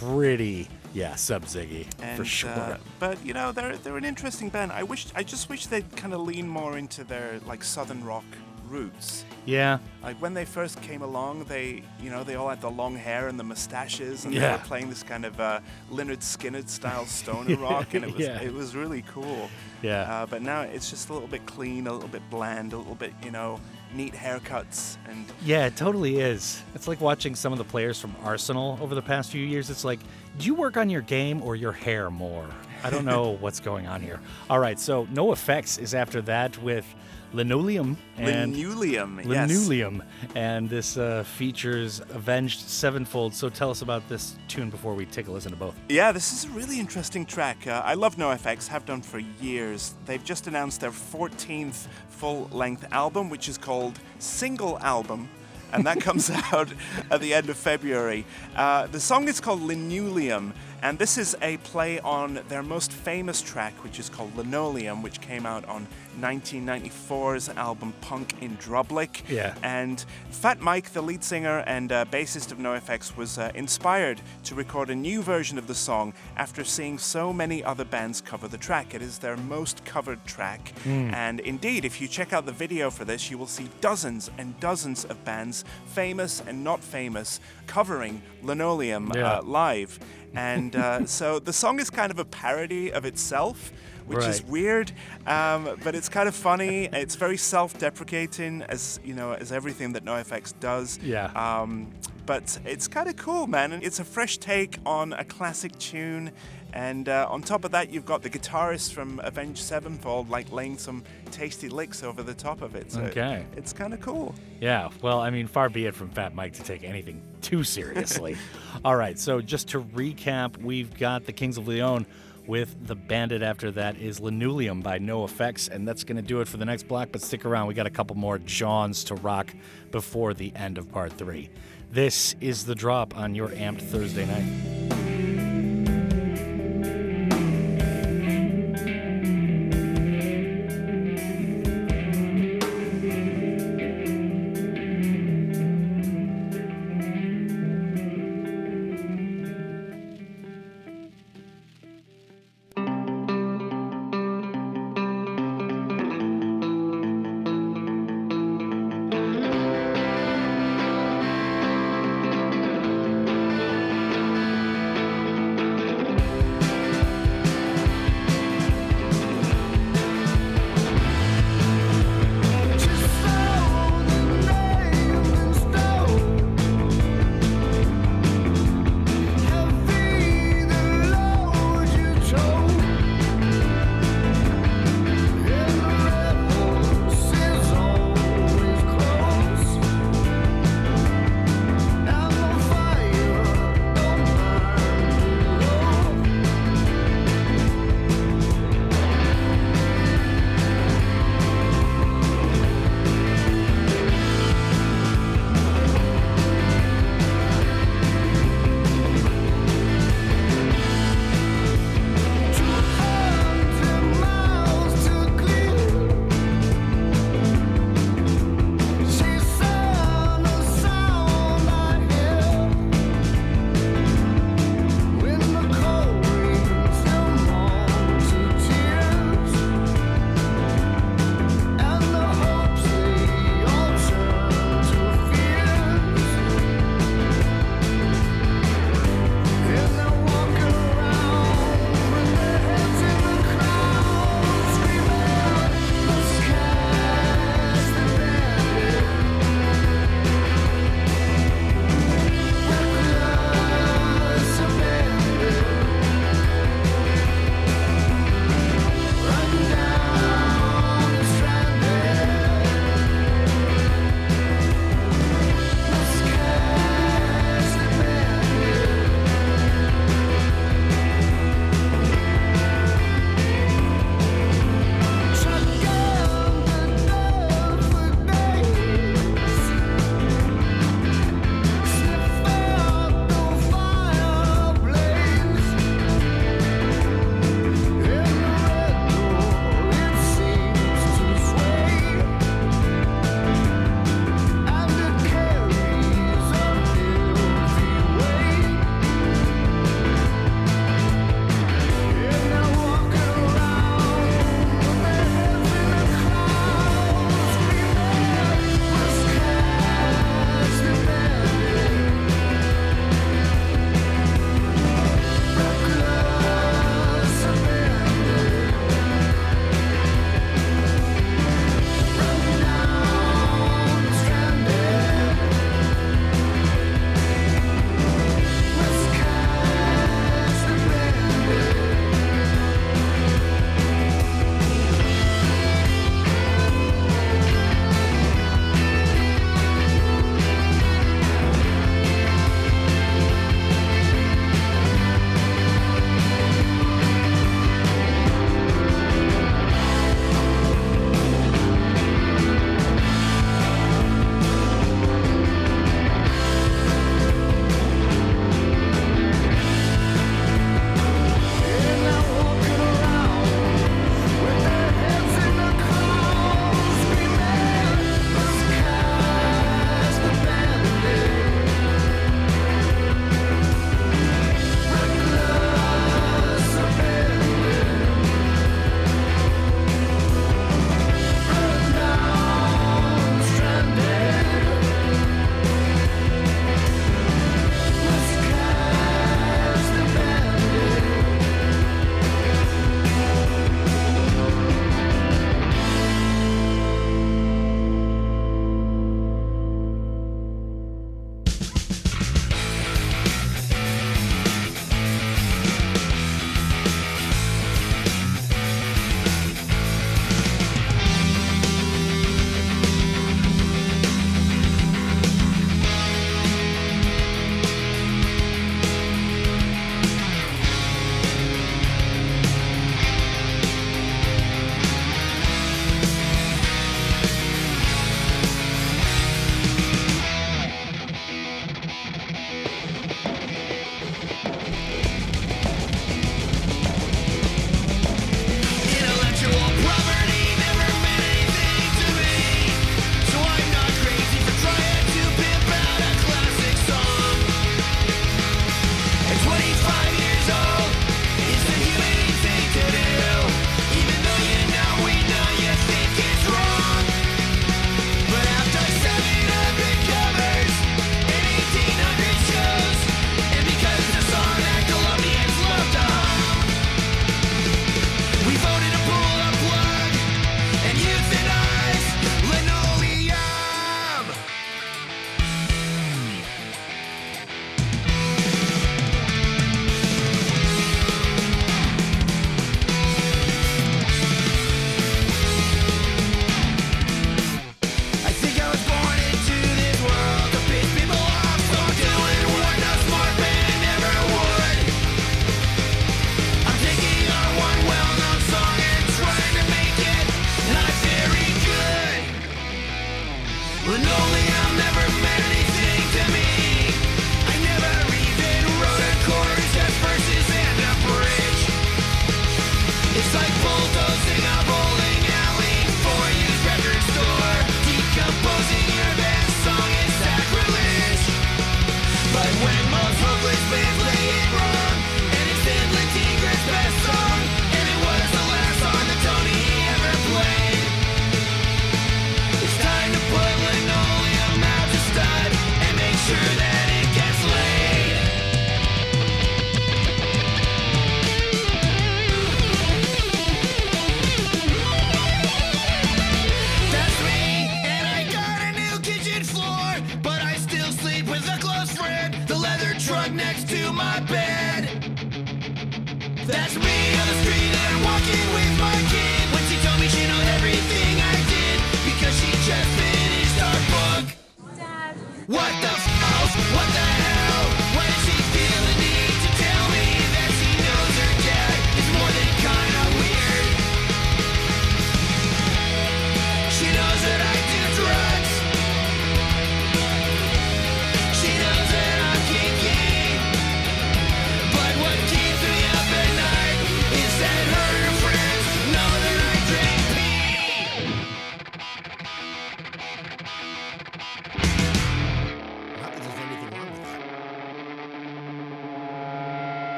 pretty, 0.00 0.68
yeah, 0.94 1.16
sub 1.16 1.44
Ziggy 1.44 1.86
And, 2.00 2.16
for 2.16 2.24
sure. 2.24 2.50
uh, 2.50 2.78
but 2.98 3.22
you 3.26 3.34
know, 3.34 3.52
they're 3.52 3.76
they're 3.76 3.98
an 3.98 4.04
interesting 4.06 4.48
band. 4.48 4.72
I 4.72 4.84
wish, 4.84 5.06
I 5.14 5.22
just 5.22 5.50
wish 5.50 5.66
they'd 5.66 5.94
kind 5.96 6.14
of 6.14 6.20
lean 6.22 6.48
more 6.48 6.78
into 6.78 7.04
their 7.04 7.40
like 7.46 7.62
southern 7.62 8.02
rock 8.04 8.24
roots. 8.70 9.25
Yeah, 9.46 9.78
Like 10.02 10.20
when 10.20 10.34
they 10.34 10.44
first 10.44 10.82
came 10.82 11.02
along, 11.02 11.44
they, 11.44 11.82
you 12.02 12.10
know, 12.10 12.24
they 12.24 12.34
all 12.34 12.48
had 12.48 12.60
the 12.60 12.70
long 12.70 12.96
hair 12.96 13.28
and 13.28 13.38
the 13.38 13.44
mustaches, 13.44 14.24
and 14.24 14.34
they 14.34 14.40
were 14.40 14.58
playing 14.64 14.88
this 14.90 15.02
kind 15.02 15.24
of 15.24 15.38
uh, 15.40 15.60
Lynyrd 15.90 16.18
Skynyrd 16.18 16.68
style 16.68 17.06
stoner 17.20 17.56
rock, 17.56 17.94
and 17.94 18.04
it 18.04 18.12
was 18.14 18.26
Yeah. 18.26 18.40
it 18.42 18.52
was 18.52 18.74
really 18.76 19.02
cool. 19.02 19.48
Yeah. 19.82 20.02
Uh, 20.02 20.26
but 20.26 20.42
now 20.42 20.62
it's 20.62 20.90
just 20.90 21.08
a 21.08 21.12
little 21.12 21.28
bit 21.28 21.46
clean, 21.46 21.86
a 21.86 21.92
little 21.92 22.08
bit 22.08 22.22
bland, 22.28 22.72
a 22.72 22.76
little 22.78 22.94
bit, 22.96 23.12
you 23.22 23.30
know, 23.30 23.60
neat 23.94 24.12
haircuts, 24.14 24.96
and 25.08 25.24
yeah, 25.44 25.66
it 25.66 25.76
totally 25.76 26.18
is. 26.18 26.62
It's 26.74 26.88
like 26.88 27.00
watching 27.00 27.34
some 27.36 27.52
of 27.52 27.58
the 27.58 27.64
players 27.64 28.00
from 28.00 28.14
Arsenal 28.24 28.78
over 28.82 28.94
the 28.96 29.02
past 29.02 29.30
few 29.30 29.44
years. 29.44 29.70
It's 29.70 29.84
like, 29.84 30.00
do 30.38 30.46
you 30.46 30.54
work 30.54 30.76
on 30.76 30.90
your 30.90 31.02
game 31.02 31.40
or 31.42 31.54
your 31.56 31.72
hair 31.72 32.10
more? 32.10 32.46
I 32.82 32.90
don't 32.90 33.04
know 33.04 33.30
what's 33.40 33.60
going 33.60 33.86
on 33.86 34.00
here. 34.02 34.20
All 34.50 34.58
right, 34.58 34.78
so 34.78 35.06
NoFX 35.06 35.78
is 35.80 35.94
after 35.94 36.20
that 36.22 36.60
with 36.60 36.84
Linoleum 37.32 37.96
and 38.16 38.56
linoleum. 38.56 39.20
yes. 39.24 39.50
Linoleum, 39.50 40.02
and 40.34 40.68
this 40.70 40.96
uh, 40.96 41.22
features 41.24 42.00
Avenged 42.10 42.60
Sevenfold. 42.60 43.34
So 43.34 43.48
tell 43.48 43.70
us 43.70 43.82
about 43.82 44.08
this 44.08 44.36
tune 44.48 44.70
before 44.70 44.94
we 44.94 45.06
take 45.06 45.28
a 45.28 45.32
listen 45.32 45.50
to 45.50 45.56
both. 45.56 45.74
Yeah, 45.88 46.12
this 46.12 46.32
is 46.32 46.44
a 46.44 46.48
really 46.50 46.78
interesting 46.80 47.26
track. 47.26 47.66
Uh, 47.66 47.82
I 47.84 47.94
love 47.94 48.16
NoFX, 48.16 48.68
have 48.68 48.86
done 48.86 49.02
for 49.02 49.18
years. 49.18 49.94
They've 50.06 50.24
just 50.24 50.46
announced 50.46 50.80
their 50.80 50.90
14th 50.90 51.86
full 52.08 52.48
length 52.52 52.86
album, 52.92 53.28
which 53.28 53.48
is 53.48 53.58
called 53.58 53.98
Single 54.18 54.78
Album. 54.78 55.28
And 55.72 55.84
that 55.84 56.00
comes 56.00 56.30
out 56.52 56.72
at 57.10 57.20
the 57.20 57.34
end 57.34 57.50
of 57.50 57.56
February. 57.56 58.24
Uh, 58.54 58.86
the 58.86 59.00
song 59.00 59.28
is 59.28 59.40
called 59.40 59.60
Linewleum, 59.60 60.52
and 60.82 60.98
this 60.98 61.18
is 61.18 61.36
a 61.42 61.56
play 61.58 61.98
on 62.00 62.40
their 62.48 62.62
most 62.62 62.92
famous 62.92 63.42
track, 63.42 63.72
which 63.82 63.98
is 63.98 64.08
called 64.08 64.36
Linoleum, 64.36 65.02
which 65.02 65.20
came 65.20 65.46
out 65.46 65.64
on 65.66 65.86
1994's 66.20 67.48
album 67.50 67.92
Punk 68.00 68.34
in 68.42 68.56
Drublic. 68.56 69.22
Yeah. 69.28 69.54
And 69.62 70.04
Fat 70.30 70.60
Mike, 70.60 70.92
the 70.92 71.02
lead 71.02 71.22
singer 71.24 71.60
and 71.66 71.92
uh, 71.92 72.04
bassist 72.06 72.52
of 72.52 72.58
NoFX, 72.58 73.16
was 73.16 73.38
uh, 73.38 73.50
inspired 73.54 74.20
to 74.44 74.54
record 74.54 74.90
a 74.90 74.94
new 74.94 75.22
version 75.22 75.58
of 75.58 75.66
the 75.66 75.74
song 75.74 76.14
after 76.36 76.64
seeing 76.64 76.98
so 76.98 77.32
many 77.32 77.62
other 77.64 77.84
bands 77.84 78.20
cover 78.20 78.48
the 78.48 78.58
track. 78.58 78.94
It 78.94 79.02
is 79.02 79.18
their 79.18 79.36
most 79.36 79.84
covered 79.84 80.24
track. 80.26 80.72
Mm. 80.84 81.12
And 81.12 81.40
indeed, 81.40 81.84
if 81.84 82.00
you 82.00 82.08
check 82.08 82.32
out 82.32 82.46
the 82.46 82.52
video 82.52 82.90
for 82.90 83.04
this, 83.04 83.30
you 83.30 83.38
will 83.38 83.46
see 83.46 83.68
dozens 83.80 84.30
and 84.38 84.58
dozens 84.60 85.04
of 85.04 85.22
bands, 85.24 85.64
famous 85.86 86.42
and 86.46 86.62
not 86.64 86.80
famous, 86.82 87.40
covering 87.66 88.22
Linoleum 88.42 89.12
Yeah. 89.14 89.38
uh, 89.38 89.42
live. 89.42 89.98
And 90.34 90.76
uh, 90.76 91.06
so 91.06 91.38
the 91.38 91.52
song 91.52 91.80
is 91.80 91.90
kind 91.90 92.10
of 92.10 92.18
a 92.18 92.24
parody 92.24 92.92
of 92.92 93.04
itself. 93.04 93.72
Which 94.06 94.24
is 94.24 94.40
weird, 94.44 94.92
um, 95.26 95.76
but 95.82 95.96
it's 95.96 96.08
kind 96.08 96.28
of 96.28 96.34
funny. 96.36 96.84
It's 96.92 97.16
very 97.16 97.36
self-deprecating, 97.36 98.62
as 98.62 99.00
you 99.04 99.14
know, 99.14 99.32
as 99.32 99.50
everything 99.50 99.94
that 99.94 100.04
NoFX 100.04 100.54
does. 100.60 101.00
Yeah. 101.02 101.24
Um, 101.34 101.92
but 102.26 102.58
it's 102.64 102.88
kind 102.88 103.08
of 103.08 103.16
cool, 103.16 103.46
man. 103.46 103.72
And 103.72 103.82
it's 103.82 104.00
a 104.00 104.04
fresh 104.04 104.38
take 104.38 104.78
on 104.84 105.12
a 105.12 105.24
classic 105.24 105.76
tune. 105.78 106.32
And 106.72 107.08
uh, 107.08 107.26
on 107.30 107.40
top 107.40 107.64
of 107.64 107.70
that, 107.70 107.90
you've 107.90 108.04
got 108.04 108.22
the 108.22 108.28
guitarist 108.28 108.92
from 108.92 109.18
Avenged 109.24 109.62
Sevenfold, 109.62 110.28
like 110.28 110.52
laying 110.52 110.76
some 110.76 111.04
tasty 111.30 111.68
licks 111.70 112.02
over 112.02 112.22
the 112.22 112.34
top 112.34 112.60
of 112.60 112.74
it. 112.74 112.92
So 112.92 113.00
Okay. 113.02 113.46
It's 113.56 113.72
kind 113.72 113.94
of 113.94 114.00
cool. 114.00 114.34
Yeah, 114.60 114.90
well, 115.00 115.20
I 115.20 115.30
mean, 115.30 115.46
far 115.46 115.70
be 115.70 115.86
it 115.86 115.94
from 115.94 116.10
Fat 116.10 116.34
Mike 116.34 116.52
to 116.54 116.62
take 116.62 116.84
anything 116.84 117.22
too 117.40 117.64
seriously. 117.64 118.36
All 118.84 118.96
right, 118.96 119.18
so 119.18 119.40
just 119.40 119.68
to 119.68 119.80
recap, 119.80 120.58
we've 120.58 120.94
got 120.98 121.24
the 121.24 121.32
Kings 121.32 121.56
of 121.56 121.66
Leon 121.66 122.04
with 122.46 122.76
the 122.86 122.94
bandit 122.94 123.42
after 123.42 123.70
that 123.72 123.96
is 123.96 124.20
Linewleum 124.20 124.82
by 124.82 124.98
NoFX, 124.98 125.68
and 125.68 125.86
that's 125.86 126.04
going 126.04 126.16
to 126.16 126.22
do 126.22 126.40
it 126.40 126.48
for 126.48 126.58
the 126.58 126.64
next 126.64 126.86
block. 126.88 127.08
But 127.10 127.22
stick 127.22 127.44
around, 127.44 127.66
we 127.66 127.74
got 127.74 127.86
a 127.86 127.90
couple 127.90 128.16
more 128.16 128.38
Johns 128.38 129.02
to 129.04 129.14
rock 129.16 129.52
before 129.90 130.34
the 130.34 130.52
end 130.54 130.78
of 130.78 130.90
part 130.90 131.12
three. 131.12 131.50
This 131.90 132.34
is 132.40 132.66
the 132.66 132.74
drop 132.74 133.16
on 133.16 133.34
your 133.34 133.48
amped 133.48 133.82
Thursday 133.82 134.26
night. 134.26 135.05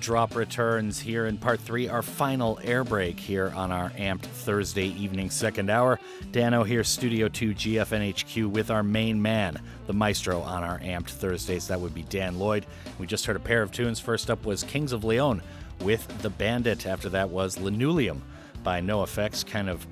Drop 0.00 0.34
returns 0.34 0.98
here 0.98 1.26
in 1.26 1.36
part 1.36 1.60
three, 1.60 1.86
our 1.86 2.00
final 2.00 2.58
air 2.64 2.84
break 2.84 3.20
here 3.20 3.52
on 3.54 3.70
our 3.70 3.90
amped 3.90 4.22
Thursday 4.22 4.86
evening 4.86 5.28
second 5.28 5.68
hour. 5.68 6.00
Dano 6.32 6.64
here, 6.64 6.82
Studio 6.82 7.28
2 7.28 7.50
GFNHQ, 7.50 8.50
with 8.50 8.70
our 8.70 8.82
main 8.82 9.20
man, 9.20 9.60
the 9.86 9.92
maestro 9.92 10.40
on 10.40 10.62
our 10.62 10.78
amped 10.78 11.10
Thursdays. 11.10 11.68
That 11.68 11.78
would 11.78 11.94
be 11.94 12.04
Dan 12.04 12.38
Lloyd. 12.38 12.64
We 12.98 13.06
just 13.06 13.26
heard 13.26 13.36
a 13.36 13.40
pair 13.40 13.60
of 13.60 13.72
tunes. 13.72 14.00
First 14.00 14.30
up 14.30 14.46
was 14.46 14.64
Kings 14.64 14.92
of 14.92 15.04
Leon 15.04 15.42
with 15.82 16.08
The 16.22 16.30
Bandit. 16.30 16.86
After 16.86 17.10
that 17.10 17.28
was 17.28 17.56
Linewleum 17.56 18.20
by 18.64 18.80
NoFX, 18.80 19.46
kind 19.46 19.68
of 19.68 19.86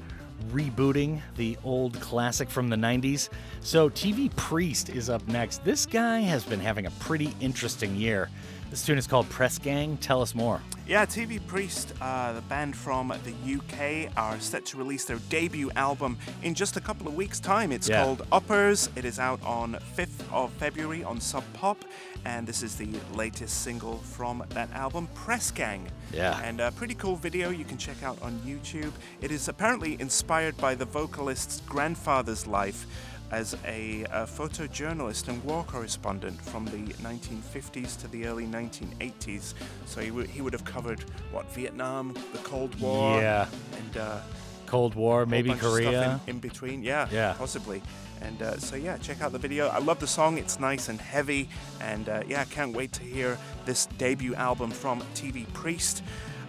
rebooting 0.53 1.21
the 1.37 1.59
old 1.65 2.01
classic 2.01 2.49
from 2.49 2.71
the 2.71 2.77
90s. 2.77 3.29
So, 3.61 3.91
TV 3.91 4.35
Priest 4.37 4.89
is 4.89 5.11
up 5.11 5.27
next. 5.29 5.65
This 5.65 5.85
guy 5.85 6.21
has 6.21 6.45
been 6.45 6.61
having 6.61 6.87
a 6.87 6.91
pretty 6.93 7.35
interesting 7.41 7.95
year. 7.95 8.31
This 8.71 8.85
tune 8.85 8.99
is 8.99 9.07
called 9.07 9.29
Press 9.31 9.59
Gang. 9.59 9.97
Tell 9.97 10.21
us 10.21 10.35
more. 10.35 10.61
Yeah, 10.87 11.07
TV 11.07 11.39
Priest, 11.47 11.93
uh, 12.03 12.33
the 12.35 12.41
band 12.43 12.77
from 12.77 13.09
the 13.25 13.55
UK, 13.57 14.11
are 14.17 14.39
set 14.41 14.67
to 14.67 14.77
release 14.77 15.05
their 15.07 15.19
debut 15.31 15.71
album 15.75 16.19
in 16.43 16.55
just 16.55 16.77
a 16.77 16.81
couple 16.81 17.09
of 17.09 17.15
weeks' 17.15 17.41
time. 17.41 17.73
It's 17.73 17.89
Yeah. 17.89 18.03
called 18.05 18.27
Uppers. 18.31 18.91
It 18.95 19.05
is 19.07 19.19
out 19.19 19.43
on 19.43 19.79
5th 19.97 20.23
of 20.33 20.51
February 20.53 21.03
on 21.03 21.19
Sub 21.21 21.45
Pop, 21.55 21.83
and 22.27 22.47
this 22.47 22.63
is 22.63 22.77
the 22.77 22.89
latest 23.15 23.63
single 23.63 23.99
from 23.99 24.43
that 24.51 24.71
album, 24.75 25.09
Press 25.15 25.51
Gang. 25.51 25.89
Yeah. 26.13 26.39
And 26.43 26.61
a 26.61 26.71
pretty 26.73 26.95
cool 26.95 27.17
video 27.17 27.49
you 27.51 27.65
can 27.65 27.79
check 27.79 28.03
out 28.03 28.21
on 28.23 28.39
YouTube. 28.47 28.93
It 29.23 29.31
is 29.31 29.49
apparently 29.49 29.99
inspired 30.01 30.57
by 30.59 30.75
the 30.75 30.85
vocalist's 30.87 31.61
grandfather's 31.67 32.47
life 32.47 32.87
as 33.31 33.55
a, 33.67 34.05
a 34.05 34.25
photojournalist 34.27 35.29
and 35.29 35.43
war 35.45 35.65
correspondent 35.65 36.41
from 36.41 36.65
the 36.67 36.93
1950s 37.03 38.01
to 38.01 38.09
the 38.09 38.27
early 38.27 38.47
1980s. 38.47 39.55
So 39.87 40.01
he, 40.01 40.09
w- 40.09 40.27
he 40.27 40.41
would 40.41 40.53
have 40.53 40.65
covered 40.65 41.01
what 41.31 41.51
Vietnam, 41.53 42.15
the 42.33 42.39
Cold 42.39 42.79
War, 42.81 43.21
Yeah. 43.21 43.47
and 43.77 43.97
uh, 43.97 44.21
Cold 44.67 44.95
War, 44.95 45.27
maybe 45.27 45.51
bunch 45.51 45.63
of 45.63 45.69
stuff 45.73 45.85
Korea. 45.85 46.21
in, 46.27 46.35
in 46.37 46.41
between. 46.41 46.83
Yeah, 46.83 47.09
Yeah. 47.11 47.35
possibly. 47.39 47.83
And 48.21 48.43
uh, 48.43 48.57
so 48.59 48.75
yeah, 48.77 48.97
check 48.97 49.21
out 49.23 49.31
the 49.33 49.39
video. 49.39 49.69
I 49.69 49.79
love 49.79 50.01
the 50.01 50.07
song. 50.07 50.39
It's 50.39 50.59
nice 50.59 50.89
and 50.89 51.01
heavy, 51.01 51.49
and 51.81 52.09
uh, 52.09 52.23
yeah, 52.27 52.45
can't 52.45 52.75
wait 52.75 52.93
to 52.95 53.03
hear 53.05 53.39
this 53.65 53.87
debut 53.97 54.35
album 54.35 54.73
from 54.73 55.01
TV 55.15 55.51
Priest. 55.53 56.03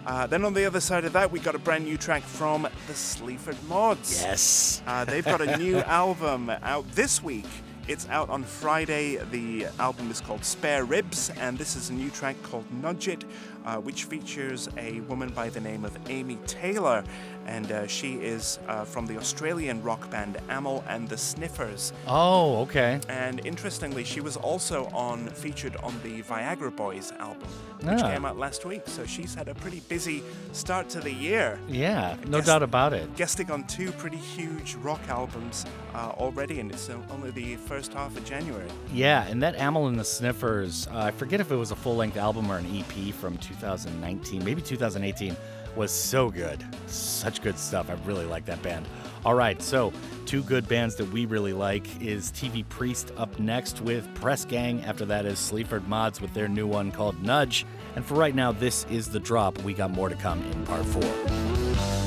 Uh, 0.06 0.26
then 0.26 0.44
on 0.44 0.54
the 0.54 0.64
other 0.64 0.80
side 0.80 1.04
of 1.04 1.12
that, 1.12 1.30
we 1.30 1.38
got 1.40 1.54
a 1.54 1.58
brand 1.58 1.84
new 1.84 1.96
track 1.96 2.22
from 2.22 2.66
the 2.86 2.94
Sleaford 2.94 3.56
Mods. 3.68 4.22
Yes. 4.22 4.82
Uh, 4.86 5.04
they've 5.04 5.24
got 5.24 5.40
a 5.40 5.56
new 5.58 5.76
album 5.80 6.50
out 6.62 6.90
this 6.92 7.22
week. 7.22 7.46
It's 7.88 8.08
out 8.08 8.30
on 8.30 8.44
Friday. 8.44 9.16
The 9.16 9.66
album 9.78 10.10
is 10.10 10.20
called 10.20 10.44
Spare 10.44 10.84
Ribs, 10.84 11.30
and 11.30 11.58
this 11.58 11.76
is 11.76 11.90
a 11.90 11.92
new 11.92 12.08
track 12.10 12.40
called 12.42 12.64
Nudge 12.72 13.08
It, 13.08 13.24
uh, 13.64 13.76
which 13.78 14.04
features 14.04 14.68
a 14.76 15.00
woman 15.00 15.30
by 15.30 15.48
the 15.48 15.60
name 15.60 15.84
of 15.84 15.96
Amy 16.08 16.38
Taylor. 16.46 17.02
And 17.46 17.72
uh, 17.72 17.86
she 17.88 18.14
is 18.14 18.58
uh, 18.68 18.84
from 18.84 19.06
the 19.06 19.16
Australian 19.16 19.82
rock 19.82 20.08
band 20.10 20.36
Amyl 20.48 20.84
and 20.88 21.08
the 21.08 21.16
Sniffers. 21.18 21.92
Oh, 22.06 22.60
okay. 22.62 23.00
And 23.08 23.44
interestingly, 23.44 24.04
she 24.04 24.20
was 24.20 24.36
also 24.36 24.86
on 24.92 25.26
featured 25.28 25.74
on 25.82 25.98
the 26.04 26.22
Viagra 26.22 26.74
Boys 26.74 27.12
album, 27.18 27.48
which 27.82 28.00
Ah. 28.00 28.12
came 28.12 28.24
out 28.24 28.38
last 28.38 28.64
week. 28.64 28.82
So 28.86 29.04
she's 29.04 29.34
had 29.34 29.48
a 29.48 29.54
pretty 29.54 29.80
busy 29.88 30.22
start 30.52 30.88
to 30.90 31.00
the 31.00 31.12
year 31.12 31.58
Yeah, 31.66 32.16
no 32.28 32.38
Guess- 32.38 32.46
doubt 32.46 32.62
about 32.62 32.92
it. 32.92 33.16
guesting 33.16 33.50
on 33.50 33.64
two 33.66 33.90
pretty 33.92 34.18
huge 34.18 34.74
rock 34.76 35.00
albums 35.08 35.64
uh, 35.94 36.12
already, 36.18 36.60
and 36.60 36.70
it's 36.70 36.88
only 37.10 37.30
the 37.32 37.56
first 37.56 37.94
half 37.94 38.16
of 38.16 38.24
January. 38.24 38.68
Yeah, 38.92 39.26
and 39.26 39.42
that 39.42 39.56
Amyl 39.56 39.88
and 39.88 39.98
the 39.98 40.04
Sniffers, 40.04 40.86
uh, 40.88 40.98
I 40.98 41.10
forget 41.10 41.40
if 41.40 41.50
it 41.50 41.56
was 41.56 41.72
a 41.72 41.76
full 41.76 41.96
length 41.96 42.16
album 42.16 42.50
or 42.52 42.58
an 42.58 42.66
EP 42.72 43.12
from 43.12 43.36
2019, 43.38 44.44
maybe 44.44 44.60
2018, 44.62 45.36
was 45.76 45.90
so 45.90 46.30
good. 46.30 46.64
Such 46.86 47.42
good 47.42 47.58
stuff. 47.58 47.90
I 47.90 47.94
really 48.06 48.26
like 48.26 48.44
that 48.46 48.62
band. 48.62 48.86
All 49.24 49.34
right, 49.34 49.60
so 49.60 49.92
two 50.24 50.42
good 50.42 50.66
bands 50.66 50.94
that 50.96 51.10
we 51.12 51.26
really 51.26 51.52
like 51.52 52.02
is 52.02 52.32
TV 52.32 52.66
Priest 52.68 53.12
up 53.16 53.38
next 53.38 53.82
with 53.82 54.12
Press 54.14 54.44
Gang. 54.44 54.82
After 54.84 55.04
that 55.04 55.26
is 55.26 55.38
Sleaford 55.38 55.86
Mods 55.88 56.20
with 56.20 56.32
their 56.32 56.48
new 56.48 56.66
one 56.66 56.90
called 56.90 57.22
Nudge. 57.22 57.66
And 57.96 58.04
for 58.04 58.14
right 58.14 58.34
now, 58.34 58.52
this 58.52 58.86
is 58.90 59.08
the 59.08 59.20
drop. 59.20 59.60
We 59.62 59.74
got 59.74 59.90
more 59.90 60.08
to 60.08 60.16
come 60.16 60.42
in 60.52 60.64
part 60.64 60.86
four. 60.86 61.99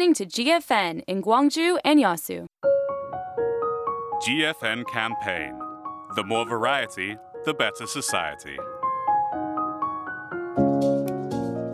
Listening 0.00 0.14
to 0.14 0.42
GFN 0.42 1.02
in 1.06 1.22
Gwangju 1.22 1.78
and 1.84 2.00
Yasu. 2.00 2.46
GFN 4.26 4.86
campaign. 4.86 5.52
The 6.16 6.24
more 6.24 6.46
variety, 6.46 7.18
the 7.44 7.52
better 7.52 7.86
society. 7.86 8.56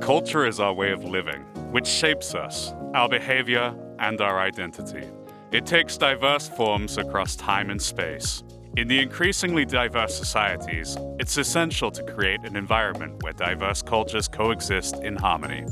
Culture 0.01 0.45
is 0.45 0.59
our 0.59 0.75
way 0.75 0.91
of 0.91 1.05
living, 1.05 1.43
which 1.71 1.87
shapes 1.87 2.35
us, 2.35 2.73
our 2.95 3.09
behavior, 3.09 3.73
and 4.01 4.21
our 4.21 4.41
identity. 4.41 5.07
It 5.53 5.65
takes 5.65 5.97
diverse 5.97 6.49
forms 6.49 6.99
across 6.99 7.37
time 7.37 7.71
and 7.71 7.81
space. 7.81 8.43
In 8.77 8.89
the 8.89 8.99
increasingly 8.99 9.65
diverse 9.65 10.19
societies, 10.19 10.99
it's 11.21 11.39
essential 11.39 11.93
to 11.93 12.03
create 12.03 12.41
an 12.43 12.57
environment 12.57 13.23
where 13.23 13.35
diverse 13.35 13.83
cultures 13.83 14.27
coexist 14.27 14.97
in 15.05 15.15
harmony. 15.15 15.65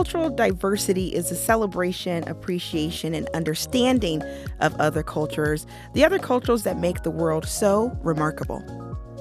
Cultural 0.00 0.30
diversity 0.30 1.08
is 1.08 1.30
a 1.30 1.34
celebration, 1.34 2.26
appreciation, 2.26 3.12
and 3.12 3.28
understanding 3.34 4.22
of 4.60 4.74
other 4.80 5.02
cultures, 5.02 5.66
the 5.92 6.06
other 6.06 6.18
cultures 6.18 6.62
that 6.62 6.78
make 6.78 7.02
the 7.02 7.10
world 7.10 7.46
so 7.46 7.94
remarkable. 8.00 8.62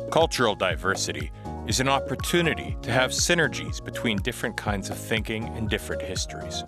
Cultural 0.10 0.56
diversity 0.56 1.34
is 1.68 1.82
an 1.82 1.90
opportunity 1.90 2.78
to 2.82 2.92
have 2.92 3.12
synergies 3.12 3.84
between 3.84 4.20
different 4.20 4.56
kinds 4.56 4.90
of 4.90 4.98
thinking 4.98 5.50
and 5.58 5.70
different 5.70 6.02
histories. 6.02 6.64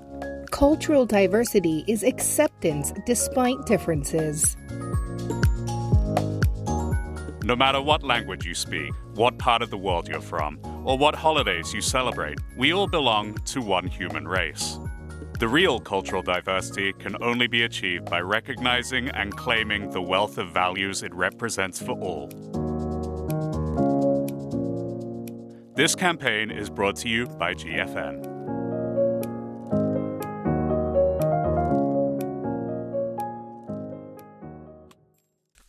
Cultural 0.51 1.05
diversity 1.05 1.85
is 1.87 2.03
acceptance 2.03 2.91
despite 3.05 3.65
differences. 3.65 4.57
No 7.45 7.55
matter 7.55 7.81
what 7.81 8.03
language 8.03 8.45
you 8.45 8.55
speak, 8.55 8.91
what 9.20 9.38
part 9.38 9.62
of 9.62 9.70
the 9.70 9.78
world 9.78 10.08
you're 10.08 10.20
from, 10.20 10.58
or 10.84 10.98
what 10.98 11.14
holidays 11.14 11.72
you 11.72 11.80
celebrate, 11.80 12.38
we 12.56 12.72
all 12.72 12.86
belong 12.86 13.34
to 13.46 13.60
one 13.60 13.86
human 13.86 14.26
race. 14.26 14.78
The 15.38 15.48
real 15.48 15.80
cultural 15.80 16.22
diversity 16.22 16.92
can 16.94 17.16
only 17.22 17.46
be 17.46 17.62
achieved 17.62 18.06
by 18.06 18.20
recognizing 18.20 19.08
and 19.10 19.36
claiming 19.36 19.90
the 19.90 20.00
wealth 20.00 20.38
of 20.38 20.52
values 20.52 21.02
it 21.02 21.14
represents 21.14 21.80
for 21.80 21.92
all. 21.92 22.28
This 25.74 25.94
campaign 25.94 26.50
is 26.50 26.70
brought 26.70 26.96
to 26.96 27.08
you 27.08 27.26
by 27.26 27.52
GFN. 27.52 28.36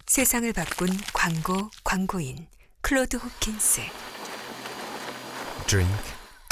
세상을 0.07 0.52
바꾼 0.53 0.88
광고 1.14 1.69
광고인 1.84 2.48
클로드 2.83 3.17
호킨스 3.17 3.81
Drink 5.67 6.03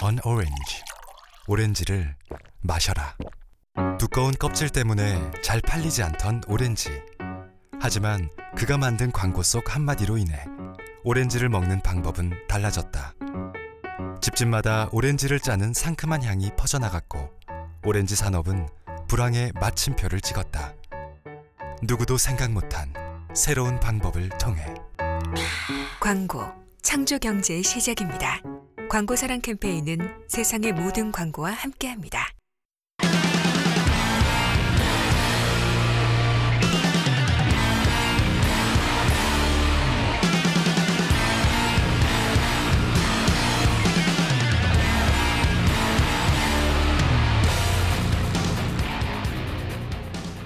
an 0.04 0.18
orange. 0.24 0.82
오렌지를 1.48 2.14
마셔라. 2.60 3.16
두꺼운 3.98 4.32
껍질 4.38 4.70
때문에 4.70 5.30
잘 5.42 5.60
팔리지 5.60 6.02
않던 6.04 6.42
오렌지. 6.46 6.88
하지만 7.80 8.30
그가 8.56 8.78
만든 8.78 9.10
광고 9.10 9.42
속 9.42 9.74
한마디로 9.74 10.16
인해 10.18 10.44
오렌지를 11.02 11.48
먹는 11.48 11.82
방법은 11.82 12.46
달라졌다. 12.48 13.14
집집마다 14.22 14.88
오렌지를 14.92 15.40
짜는 15.40 15.74
상큼한 15.74 16.22
향이 16.22 16.52
퍼져나갔고 16.56 17.30
오렌지 17.84 18.14
산업은 18.14 18.68
불황의 19.08 19.52
마침표를 19.54 20.20
찍었다. 20.20 20.74
누구도 21.82 22.16
생각 22.16 22.52
못한 22.52 22.92
새로운 23.34 23.80
방법을 23.80 24.28
통해 24.38 24.64
광고 26.00 26.44
창조 26.82 27.18
경제의 27.18 27.62
시작입니다. 27.62 28.40
광고 28.88 29.16
사랑 29.16 29.40
캠페인은 29.40 29.98
세상의 30.28 30.72
모든 30.72 31.12
광고와 31.12 31.52
함께합니다. 31.52 32.39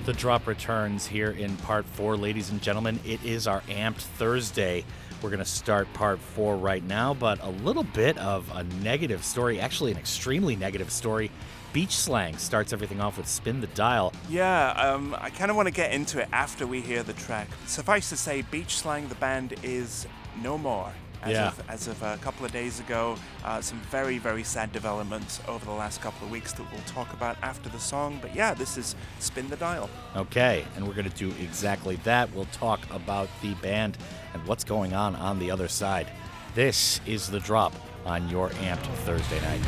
The 0.05 0.13
drop 0.13 0.47
returns 0.47 1.07
here 1.07 1.31
in 1.31 1.57
part 1.57 1.87
four, 1.87 2.15
ladies 2.15 2.51
and 2.51 2.61
gentlemen. 2.61 3.01
It 3.07 3.25
is 3.25 3.47
our 3.47 3.63
Amped 3.63 4.03
Thursday. 4.03 4.85
We're 5.23 5.31
going 5.31 5.39
to 5.39 5.47
start 5.47 5.91
part 5.95 6.19
four 6.19 6.59
right 6.59 6.85
now, 6.85 7.15
but 7.15 7.43
a 7.43 7.49
little 7.49 7.85
bit 7.85 8.19
of 8.19 8.47
a 8.55 8.65
negative 8.83 9.25
story, 9.25 9.59
actually, 9.59 9.93
an 9.93 9.97
extremely 9.97 10.57
negative 10.57 10.91
story. 10.91 11.31
Beach 11.73 11.97
Slang 11.97 12.37
starts 12.37 12.75
everything 12.75 13.01
off 13.01 13.17
with 13.17 13.27
Spin 13.27 13.63
the 13.63 13.67
Dial. 13.69 14.13
Yeah, 14.29 14.73
um, 14.73 15.17
I 15.19 15.31
kind 15.31 15.51
of 15.51 15.57
want 15.57 15.69
to 15.69 15.75
get 15.75 15.91
into 15.93 16.21
it 16.21 16.29
after 16.33 16.67
we 16.67 16.83
hear 16.83 17.03
the 17.03 17.15
track. 17.15 17.49
Suffice 17.65 18.11
to 18.11 18.17
say, 18.19 18.43
Beach 18.43 18.77
Slang, 18.77 19.09
the 19.09 19.15
band, 19.15 19.55
is 19.63 20.07
no 20.43 20.59
more. 20.59 20.93
As, 21.25 21.31
Yeah. 21.33 21.49
of, 21.49 21.63
as 21.71 21.89
of 21.89 22.03
a 22.03 22.19
couple 22.19 22.45
of 22.45 22.53
days 22.53 22.81
ago, 22.81 23.17
uh, 23.45 23.61
some 23.61 23.81
very, 23.91 24.19
very 24.19 24.45
sad 24.45 24.73
developments 24.73 25.41
over 25.49 25.65
the 25.65 25.73
last 25.73 26.01
couple 26.03 26.27
of 26.27 26.31
weeks 26.31 26.53
that 26.53 26.71
we'll 26.71 26.83
talk 26.83 27.13
about 27.15 27.37
after 27.43 27.69
the 27.71 27.81
song. 27.81 28.19
But 28.21 28.35
yeah, 28.37 28.53
this 28.55 28.77
is 28.77 28.95
Spin 29.21 29.49
the 29.49 29.57
Dial. 29.57 29.89
Okay, 30.15 30.65
and 30.77 30.87
we're 30.87 30.95
going 30.95 31.11
to 31.11 31.17
do 31.17 31.33
exactly 31.43 31.97
that. 32.05 32.33
We'll 32.35 32.45
talk 32.53 32.81
about 32.91 33.29
the 33.43 33.55
band 33.55 33.97
and 34.35 34.47
what's 34.47 34.65
going 34.65 34.93
on 34.93 35.17
on 35.17 35.39
the 35.39 35.51
other 35.51 35.69
side. 35.69 36.07
This 36.55 37.01
is 37.07 37.29
the 37.29 37.41
drop 37.41 37.73
on 38.05 38.29
your 38.29 38.51
Amped 38.51 38.87
Thursday 39.05 39.41
night. 39.41 39.61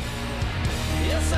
Yes, 1.07 1.33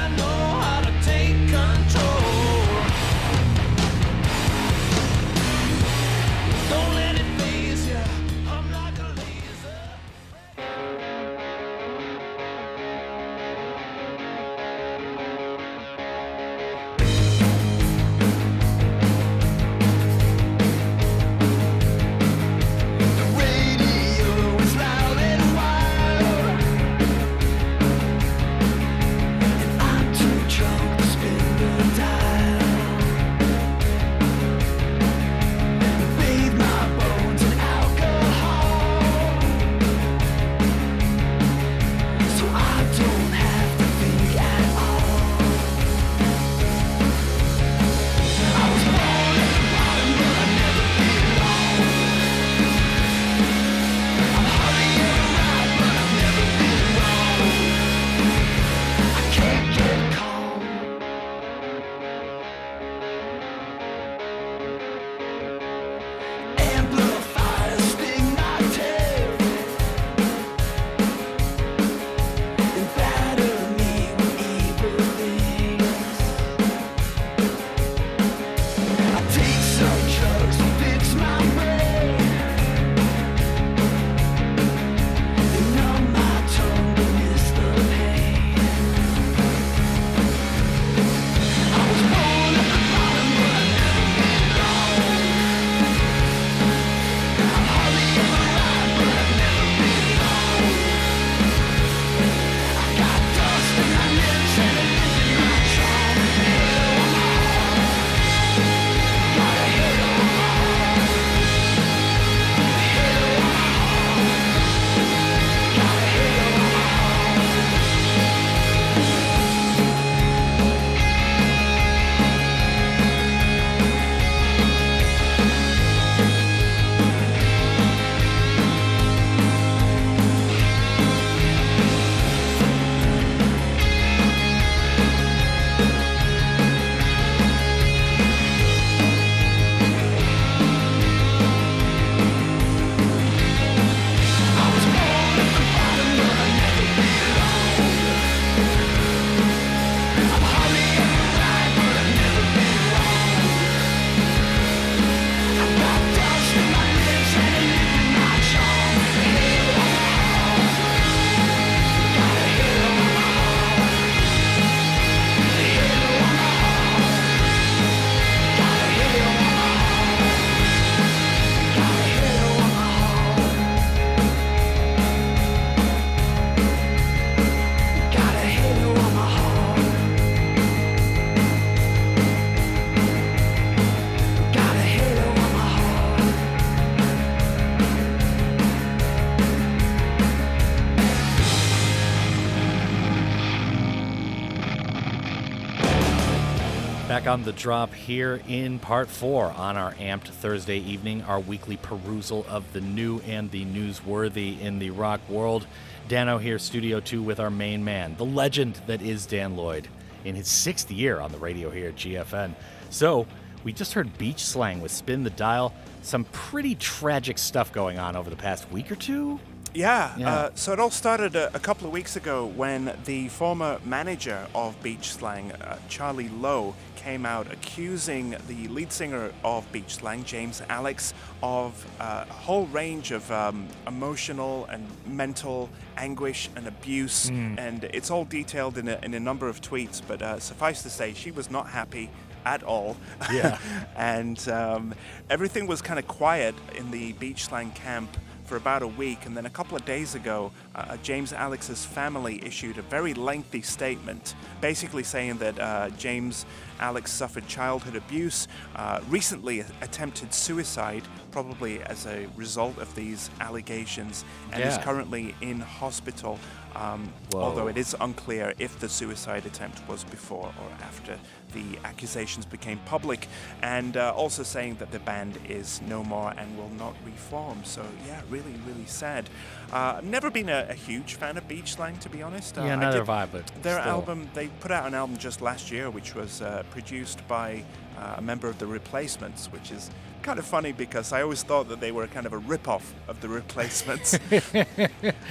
on 197.30 197.44
the 197.44 197.54
drop 197.54 197.94
here 197.94 198.42
in 198.48 198.80
part 198.80 199.08
four 199.08 199.52
on 199.52 199.78
our 199.78 199.94
Amped 199.94 200.30
Thursday 200.30 200.80
evening, 200.80 201.22
our 201.22 201.40
weekly 201.40 201.78
perusal 201.78 202.44
of 202.50 202.74
the 202.74 202.82
new 202.82 203.20
and 203.20 203.52
the 203.52 203.64
newsworthy 203.66 204.60
in 204.60 204.80
the 204.80 204.90
rock 204.90 205.22
world. 205.30 205.68
Dano 206.08 206.40
here, 206.40 206.58
Studio 206.58 207.00
2, 207.00 207.22
with 207.22 207.40
our 207.40 207.52
main 207.52 207.84
man, 207.84 208.16
the 208.18 208.26
legend 208.26 208.82
that 208.88 209.04
is 209.04 209.28
Dan 209.28 209.56
Lloyd, 209.56 209.88
in 210.26 210.34
his 210.34 210.48
sixth 210.48 210.90
year 210.90 211.20
on 211.20 211.32
the 211.32 211.38
radio 211.38 211.70
here 211.70 211.90
at 211.90 211.98
GFN. 211.98 212.56
So, 212.90 213.28
we 213.64 213.74
just 213.74 213.94
heard 213.94 214.18
beach 214.18 214.44
slang 214.44 214.82
with 214.82 214.92
Spin 214.92 215.24
the 215.24 215.30
Dial. 215.30 215.72
Some 216.02 216.24
pretty 216.26 216.74
tragic 216.74 217.38
stuff 217.38 217.72
going 217.72 218.00
on 218.00 218.16
over 218.16 218.32
the 218.32 218.36
past 218.36 218.72
week 218.72 218.92
or 218.92 218.96
two. 218.96 219.40
Yeah, 219.74 220.18
Yeah. 220.18 220.34
Uh, 220.34 220.50
so 220.56 220.74
it 220.74 220.80
all 220.80 220.90
started 220.90 221.36
a, 221.36 221.56
a 221.56 221.60
couple 221.60 221.86
of 221.86 221.94
weeks 221.94 222.16
ago 222.16 222.46
when 222.46 222.98
the 223.06 223.28
former 223.30 223.80
manager 223.86 224.48
of 224.56 224.82
Beach 224.82 225.12
Slang, 225.12 225.52
uh, 225.52 225.78
Charlie 225.90 226.30
Lowe, 226.30 226.76
came 227.00 227.26
out 227.26 227.52
accusing 227.52 228.36
the 228.48 228.68
lead 228.68 228.92
singer 228.92 229.32
of 229.44 229.70
Beach 229.72 229.96
Slang, 229.96 230.26
James 230.26 230.62
Alex, 230.70 231.14
of 231.42 231.86
uh, 232.00 232.26
a 232.30 232.34
whole 232.34 232.66
range 232.68 233.12
of 233.12 233.32
um, 233.32 233.68
emotional 233.88 234.66
and 234.66 234.86
mental 235.08 235.70
anguish 235.96 236.50
and 236.58 236.68
abuse. 236.68 237.30
Mm. 237.30 237.58
And 237.58 237.84
it's 237.86 238.12
all 238.12 238.26
detailed 238.26 238.78
in 238.78 238.90
a, 238.90 239.00
in 239.02 239.14
a 239.14 239.20
number 239.20 239.48
of 239.48 239.62
tweets, 239.62 240.02
but 240.06 240.22
uh, 240.22 240.40
suffice 240.40 240.84
to 240.84 240.90
say, 240.90 241.14
she 241.14 241.32
was 241.32 241.50
not 241.50 241.68
happy 241.70 242.10
at 242.46 242.64
all. 242.64 242.98
Yeah. 243.32 243.58
and 243.96 244.38
um, 244.50 244.94
everything 245.30 245.68
was 245.68 245.82
kind 245.82 246.00
of 246.00 246.08
quiet 246.08 246.54
in 246.76 246.92
the 246.92 247.14
beach 247.14 247.46
slang 247.46 247.72
camp 247.72 248.10
for 248.50 248.58
about 248.58 248.82
a 248.82 248.88
week, 248.88 249.28
and 249.28 249.38
then 249.38 249.46
a 249.46 249.50
couple 249.50 249.78
of 249.78 249.86
days 249.86 250.16
ago, 250.16 250.52
uh, 250.74 250.98
James 251.04 251.32
Alex's 251.32 251.86
family 251.86 252.44
issued 252.44 252.80
a 252.80 252.82
very 252.82 253.14
lengthy 253.14 253.62
statement, 253.62 254.34
basically 254.60 255.04
saying 255.04 255.38
that 255.38 255.60
uh, 255.60 255.90
James 255.92 256.48
Alex 256.80 257.12
suffered 257.12 257.48
childhood 257.48 257.96
abuse, 257.96 258.48
uh, 258.76 259.00
recently 259.10 259.60
attempted 259.82 260.34
suicide, 260.34 261.04
probably 261.32 261.82
as 261.84 262.06
a 262.06 262.28
result 262.36 262.78
of 262.80 262.94
these 262.96 263.30
allegations, 263.40 264.26
and 264.52 264.64
is 264.64 264.78
currently 264.80 265.36
in 265.42 265.60
hospital. 265.60 266.40
Um, 266.76 267.12
although 267.34 267.68
it 267.68 267.78
is 267.78 267.96
unclear 268.00 268.54
if 268.60 268.80
the 268.80 268.88
suicide 268.88 269.46
attempt 269.48 269.86
was 269.88 270.04
before 270.04 270.46
or 270.62 270.84
after 270.84 271.18
the 271.54 271.80
accusations 271.84 272.46
became 272.46 272.78
public, 272.86 273.28
and 273.64 273.98
uh, 273.98 274.14
also 274.16 274.44
saying 274.44 274.76
that 274.76 274.92
the 274.92 275.00
band 275.00 275.40
is 275.50 275.82
no 275.88 276.04
more 276.04 276.32
and 276.38 276.56
will 276.58 276.70
not 276.78 276.96
reform. 277.04 277.64
So, 277.64 277.84
yeah, 278.06 278.22
really, 278.30 278.54
really 278.68 278.86
sad. 278.86 279.30
Uh, 279.74 279.96
I've 279.98 280.04
never 280.04 280.30
been 280.30 280.48
a, 280.48 280.68
a 280.70 280.76
huge 280.76 281.16
fan 281.16 281.38
of 281.38 281.48
Beach 281.48 281.74
Slang, 281.74 281.98
to 281.98 282.10
be 282.10 282.22
honest. 282.22 282.58
Uh, 282.58 282.66
Yeah, 282.66 282.74
I 282.74 282.76
neither 282.76 283.00
have 283.00 283.10
I, 283.10 283.26
but 283.26 283.48
Their 283.64 283.80
still. 283.80 283.92
album, 283.92 284.30
they 284.36 284.48
put 284.60 284.70
out 284.70 284.86
an 284.86 284.94
album 284.94 285.18
just 285.18 285.42
last 285.42 285.72
year, 285.72 285.90
which 285.90 286.14
was 286.14 286.42
uh, 286.44 286.62
produced 286.72 287.26
by 287.28 287.64
uh, 287.98 288.16
a 288.18 288.22
member 288.22 288.48
of 288.48 288.58
the 288.60 288.66
Replacements, 288.68 289.48
which 289.48 289.72
is 289.72 289.90
kind 290.22 290.38
of 290.40 290.46
funny 290.46 290.72
because 290.74 291.14
I 291.14 291.22
always 291.22 291.44
thought 291.44 291.70
that 291.70 291.80
they 291.80 291.92
were 291.92 292.06
kind 292.08 292.26
of 292.26 292.34
a 292.34 292.38
rip-off 292.38 292.94
of 293.08 293.22
the 293.22 293.30
Replacements. 293.30 294.14